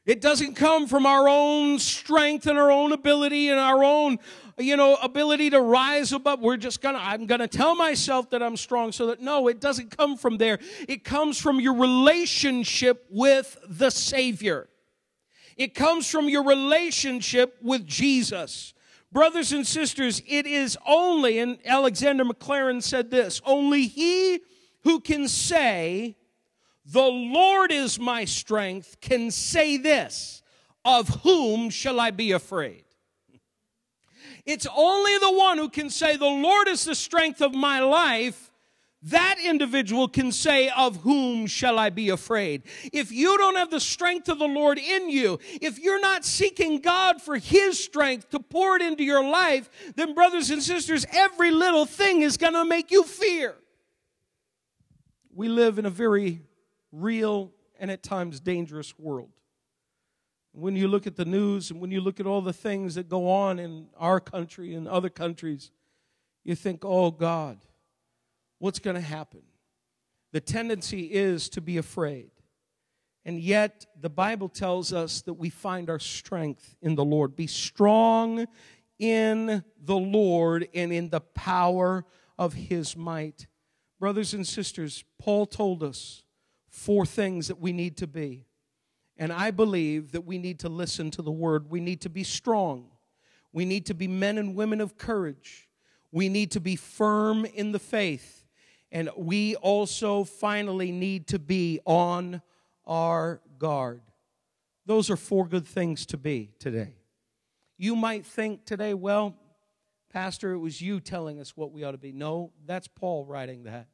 It 0.07 0.21
doesn't 0.21 0.55
come 0.55 0.87
from 0.87 1.05
our 1.05 1.29
own 1.29 1.81
strength 1.81 2.47
and 2.47 2.57
our 2.57 2.71
own 2.71 2.93
ability 2.93 3.49
and 3.49 3.59
our 3.59 3.83
own, 3.83 4.19
you 4.57 4.77
know, 4.77 4.95
ability 5.03 5.51
to 5.51 5.61
rise 5.61 6.13
above. 6.13 6.41
We're 6.41 6.57
just 6.57 6.81
gonna, 6.81 7.01
I'm 7.03 7.27
gonna 7.27 7.49
tell 7.49 7.75
myself 7.75 8.31
that 8.31 8.41
I'm 8.41 8.57
strong 8.57 8.93
so 8.93 9.09
that, 9.09 9.21
no, 9.21 9.49
it 9.49 9.61
doesn't 9.61 9.97
come 9.97 10.17
from 10.17 10.39
there. 10.39 10.61
It 10.89 11.03
comes 11.03 11.41
from 11.41 11.59
your 11.59 11.75
relationship 11.75 13.05
with 13.11 13.59
the 13.69 13.91
Savior. 13.91 14.69
It 15.57 15.75
comes 15.75 16.09
from 16.09 16.29
your 16.29 16.45
relationship 16.45 17.57
with 17.61 17.85
Jesus. 17.85 18.75
Brothers 19.11 19.53
and 19.53 19.67
sisters, 19.67 20.23
it 20.29 20.47
is 20.47 20.79
only, 20.87 21.41
and 21.41 21.59
Alexander 21.65 22.25
Maclaren 22.25 22.81
said 22.81 23.11
this, 23.11 23.41
only 23.45 23.89
he 23.89 24.41
who 24.83 25.01
can 25.01 25.27
say, 25.27 26.17
the 26.93 27.03
Lord 27.03 27.72
is 27.72 27.99
my 27.99 28.24
strength, 28.24 29.01
can 29.01 29.30
say 29.30 29.76
this, 29.76 30.43
of 30.84 31.09
whom 31.22 31.70
shall 31.70 31.99
I 31.99 32.11
be 32.11 32.32
afraid? 32.32 32.84
It's 34.45 34.66
only 34.74 35.18
the 35.18 35.32
one 35.32 35.59
who 35.59 35.68
can 35.68 35.91
say, 35.91 36.16
the 36.16 36.26
Lord 36.26 36.68
is 36.68 36.84
the 36.84 36.95
strength 36.95 37.43
of 37.43 37.53
my 37.55 37.80
life, 37.80 38.53
that 39.03 39.37
individual 39.45 40.09
can 40.09 40.32
say, 40.32 40.68
Of 40.70 40.97
whom 40.97 41.47
shall 41.47 41.78
I 41.78 41.91
be 41.91 42.09
afraid? 42.09 42.62
If 42.93 43.12
you 43.12 43.39
don't 43.39 43.57
have 43.57 43.70
the 43.70 43.78
strength 43.78 44.28
of 44.28 44.41
the 44.41 44.49
Lord 44.49 44.78
in 44.78 45.11
you, 45.11 45.39
if 45.61 45.78
you're 45.78 46.01
not 46.01 46.24
seeking 46.24 46.80
God 46.80 47.22
for 47.22 47.37
His 47.37 47.82
strength 47.82 48.30
to 48.30 48.41
pour 48.41 48.74
it 48.76 48.82
into 48.82 49.05
your 49.05 49.22
life, 49.22 49.70
then, 49.95 50.14
brothers 50.14 50.51
and 50.51 50.61
sisters, 50.61 51.07
every 51.12 51.53
little 51.53 51.87
thing 51.87 52.22
is 52.22 52.37
going 52.37 52.55
to 52.55 52.64
make 52.64 52.91
you 52.91 53.05
fear. 53.05 53.55
We 55.32 55.49
live 55.49 55.78
in 55.78 55.87
a 55.87 55.91
very 55.91 56.41
real 57.01 57.53
and 57.78 57.90
at 57.90 58.03
times 58.03 58.40
dangerous 58.40 58.99
world. 58.99 59.30
When 60.53 60.74
you 60.74 60.88
look 60.88 61.07
at 61.07 61.16
the 61.16 61.24
news 61.24 61.70
and 61.70 61.80
when 61.80 61.90
you 61.90 62.01
look 62.01 62.18
at 62.18 62.26
all 62.26 62.40
the 62.40 62.53
things 62.53 62.94
that 62.94 63.09
go 63.09 63.28
on 63.28 63.59
in 63.59 63.88
our 63.97 64.20
country 64.20 64.74
and 64.74 64.88
other 64.88 65.11
countries, 65.11 65.70
you 66.44 66.55
think, 66.55 66.84
oh 66.84 67.11
God, 67.11 67.59
what's 68.59 68.78
going 68.78 68.97
to 68.97 69.03
happen. 69.03 69.42
The 70.32 70.40
tendency 70.40 71.12
is 71.12 71.49
to 71.51 71.61
be 71.61 71.76
afraid. 71.76 72.30
And 73.24 73.40
yet, 73.40 73.86
the 74.01 74.09
Bible 74.09 74.49
tells 74.49 74.92
us 74.92 75.22
that 75.22 75.34
we 75.34 75.51
find 75.51 75.90
our 75.90 75.99
strength 75.99 76.76
in 76.80 76.94
the 76.94 77.05
Lord. 77.05 77.34
Be 77.34 77.49
strong 77.49 78.47
in 78.99 79.64
the 79.82 79.97
Lord 79.97 80.68
and 80.72 80.92
in 80.92 81.11
the 81.11 81.20
power 81.20 82.05
of 82.38 82.55
his 82.55 82.97
might. 82.97 83.47
Brothers 83.99 84.32
and 84.32 84.47
sisters, 84.47 85.05
Paul 85.18 85.47
told 85.47 85.82
us 85.82 86.22
four 86.77 87.07
things 87.07 87.49
that 87.49 87.59
we 87.59 87.72
need 87.72 87.97
to 87.97 88.07
be. 88.07 88.45
And 89.16 89.33
I 89.33 89.51
believe 89.51 90.12
that 90.12 90.27
we 90.27 90.37
need 90.37 90.59
to 90.61 90.68
listen 90.68 91.11
to 91.12 91.22
the 91.22 91.33
word. 91.33 91.70
We 91.70 91.81
need 91.81 92.03
to 92.03 92.11
be 92.11 92.22
strong. 92.22 92.91
We 93.51 93.64
need 93.64 93.87
to 93.87 93.95
be 93.95 94.07
men 94.07 94.37
and 94.37 94.55
women 94.55 94.83
of 94.83 94.99
courage. 94.99 95.68
We 96.12 96.29
need 96.29 96.51
to 96.51 96.61
be 96.61 96.77
firm 96.77 97.47
in 97.47 97.72
the 97.72 97.79
faith. 97.79 98.45
And 98.93 99.09
we 99.16 99.57
also 99.57 100.24
finally 100.24 100.93
need 100.93 101.29
to 101.29 101.39
be 101.39 101.81
on 101.87 102.43
our 102.87 103.41
guard. 103.59 104.03
Those 104.85 105.11
are 105.11 105.16
four 105.16 105.49
good 105.49 105.66
things 105.66 106.05
to 106.07 106.18
be 106.18 106.51
today. 106.59 106.93
You 107.79 107.97
might 107.97 108.27
think 108.27 108.66
today, 108.66 108.93
well, 108.93 109.35
Pastor, 110.12 110.53
it 110.53 110.59
was 110.59 110.81
you 110.81 111.01
telling 111.01 111.41
us 111.41 111.57
what 111.57 111.72
we 111.72 111.85
ought 111.85 111.93
to 111.93 111.99
be. 111.99 112.12
No, 112.12 112.53
that's 112.66 112.87
Paul 112.87 113.24
writing 113.24 113.64
that. 113.64 113.89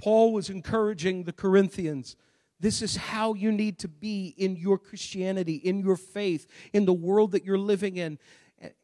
Paul 0.00 0.32
was 0.32 0.48
encouraging 0.48 1.24
the 1.24 1.32
Corinthians. 1.32 2.16
This 2.58 2.80
is 2.80 2.96
how 2.96 3.34
you 3.34 3.52
need 3.52 3.78
to 3.80 3.88
be 3.88 4.34
in 4.36 4.56
your 4.56 4.78
Christianity, 4.78 5.56
in 5.56 5.80
your 5.80 5.96
faith, 5.96 6.46
in 6.72 6.86
the 6.86 6.92
world 6.92 7.32
that 7.32 7.44
you're 7.44 7.58
living 7.58 7.96
in. 7.96 8.18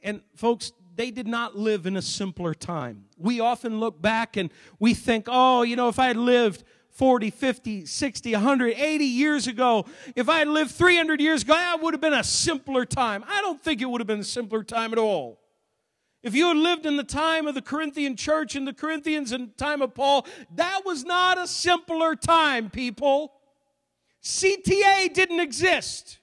And, 0.03 0.21
folks, 0.35 0.73
they 0.95 1.11
did 1.11 1.27
not 1.27 1.57
live 1.57 1.87
in 1.87 1.97
a 1.97 2.03
simpler 2.03 2.55
time. 2.55 3.05
We 3.19 3.41
often 3.41 3.81
look 3.81 4.01
back 4.01 4.37
and 4.37 4.51
we 4.79 4.95
think, 4.95 5.27
oh, 5.29 5.63
you 5.63 5.77
know, 5.77 5.89
if 5.89 5.99
I 5.99 6.07
had 6.09 6.17
lived 6.17 6.65
40, 6.91 7.31
50, 7.31 7.85
60, 7.85 8.33
100, 8.33 8.75
80 8.75 9.05
years 9.05 9.47
ago, 9.47 9.85
if 10.15 10.29
I 10.29 10.39
had 10.41 10.49
lived 10.49 10.71
300 10.71 11.21
years 11.21 11.43
ago, 11.43 11.55
that 11.55 11.83
would 11.83 11.93
have 11.93 12.01
been 12.01 12.15
a 12.15 12.25
simpler 12.25 12.87
time. 12.87 13.25
I 13.29 13.43
don't 13.43 13.61
think 13.61 13.83
it 13.83 13.87
would 13.87 14.01
have 14.01 14.09
been 14.09 14.21
a 14.21 14.25
simpler 14.25 14.63
time 14.63 14.93
at 14.93 14.99
all. 14.99 15.39
If 16.27 16.35
you 16.35 16.49
had 16.49 16.57
lived 16.57 16.87
in 16.87 16.97
the 16.97 17.05
time 17.05 17.47
of 17.47 17.55
the 17.55 17.63
Corinthian 17.63 18.17
church 18.17 18.57
and 18.57 18.67
the 18.67 18.73
Corinthians 18.73 19.31
in 19.31 19.43
the 19.43 19.53
time 19.53 19.81
of 19.81 19.95
Paul, 19.95 20.27
that 20.57 20.81
was 20.85 21.05
not 21.05 21.39
a 21.39 21.47
simpler 21.47 22.17
time, 22.17 22.69
people. 22.69 23.33
CTA 24.25 25.15
didn't 25.15 25.39
exist. 25.39 26.19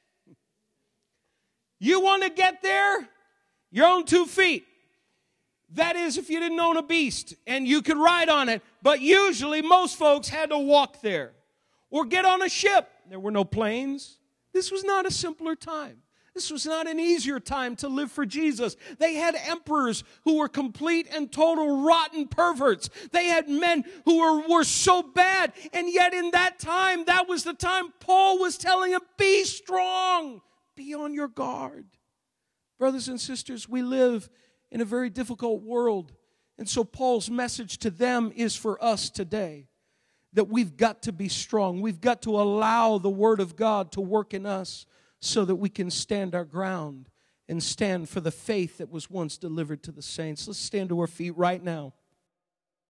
You 1.80 2.02
want 2.02 2.24
to 2.24 2.30
get 2.30 2.62
there? 2.62 3.08
You're 3.72 3.88
on 3.88 4.04
two 4.04 4.26
feet. 4.26 4.66
That 5.70 5.96
is, 5.96 6.18
if 6.18 6.30
you 6.30 6.42
didn't 6.42 6.60
own 6.60 6.76
a 6.76 6.84
beast 6.84 7.36
and 7.48 7.66
you 7.66 7.82
could 7.82 7.98
ride 7.98 8.28
on 8.28 8.50
it. 8.50 8.62
But 8.82 9.00
usually, 9.00 9.62
most 9.62 9.98
folks 9.98 10.28
had 10.28 10.50
to 10.50 10.58
walk 10.58 11.00
there 11.00 11.32
or 11.90 12.04
get 12.04 12.26
on 12.26 12.42
a 12.42 12.50
ship. 12.50 12.90
There 13.10 13.22
were 13.22 13.32
no 13.32 13.46
planes. 13.46 14.18
This 14.52 14.70
was 14.70 14.84
not 14.84 15.06
a 15.06 15.12
simpler 15.12 15.56
time. 15.56 16.03
This 16.34 16.50
was 16.50 16.66
not 16.66 16.88
an 16.88 17.00
easier 17.00 17.40
time 17.40 17.76
to 17.78 17.88
live 17.88 18.12
for 18.12 18.26
Jesus. 18.26 18.76
They 18.98 19.14
had 19.14 19.36
emperors 19.36 20.04
who 20.24 20.38
were 20.38 20.48
complete 20.48 21.08
and 21.14 21.32
total 21.32 21.84
rotten 21.84 22.28
perverts. 22.28 22.90
They 23.12 23.26
had 23.26 23.48
men 23.48 23.84
who 24.06 24.20
were, 24.20 24.48
were 24.48 24.64
so 24.64 25.04
bad. 25.04 25.54
And 25.74 25.94
yet, 25.94 26.14
in 26.14 26.32
that 26.32 26.58
time, 26.58 27.06
that 27.06 27.28
was 27.28 27.44
the 27.44 27.54
time 27.54 27.94
Paul 28.00 28.40
was 28.40 28.58
telling 28.58 28.92
them, 28.92 29.02
Be 29.18 29.44
strong, 29.44 30.42
be 30.76 30.96
on 30.96 31.14
your 31.14 31.28
guard. 31.28 31.86
Brothers 32.80 33.08
and 33.08 33.22
sisters, 33.22 33.70
we 33.70 33.84
live 33.84 34.28
in 34.72 34.82
a 34.82 34.86
very 34.86 35.12
difficult 35.12 35.62
world. 35.62 36.14
And 36.58 36.68
so 36.68 36.84
Paul's 36.84 37.30
message 37.30 37.78
to 37.80 37.92
them 37.92 38.32
is 38.36 38.56
for 38.56 38.84
us 38.84 39.12
today 39.12 39.68
that 40.34 40.46
we've 40.46 40.76
got 40.76 41.04
to 41.04 41.12
be 41.12 41.30
strong. 41.30 41.80
We've 41.80 42.02
got 42.02 42.24
to 42.24 42.42
allow 42.42 42.98
the 42.98 43.10
Word 43.10 43.40
of 43.40 43.56
God 43.56 43.92
to 43.92 44.02
work 44.02 44.34
in 44.34 44.48
us 44.48 44.88
so 45.24 45.46
that 45.46 45.56
we 45.56 45.70
can 45.70 45.90
stand 45.90 46.36
our 46.36 46.44
ground 46.44 47.08
and 47.48 47.64
stand 47.64 48.10
for 48.10 48.20
the 48.20 48.32
faith 48.32 48.78
that 48.78 48.92
was 48.92 49.10
once 49.10 49.38
delivered 49.38 49.82
to 49.84 49.92
the 49.92 50.02
saints. 50.02 50.48
Let's 50.48 50.60
stand 50.60 50.90
to 50.90 51.00
our 51.00 51.08
feet 51.08 51.38
right 51.38 51.64
now. 51.64 51.94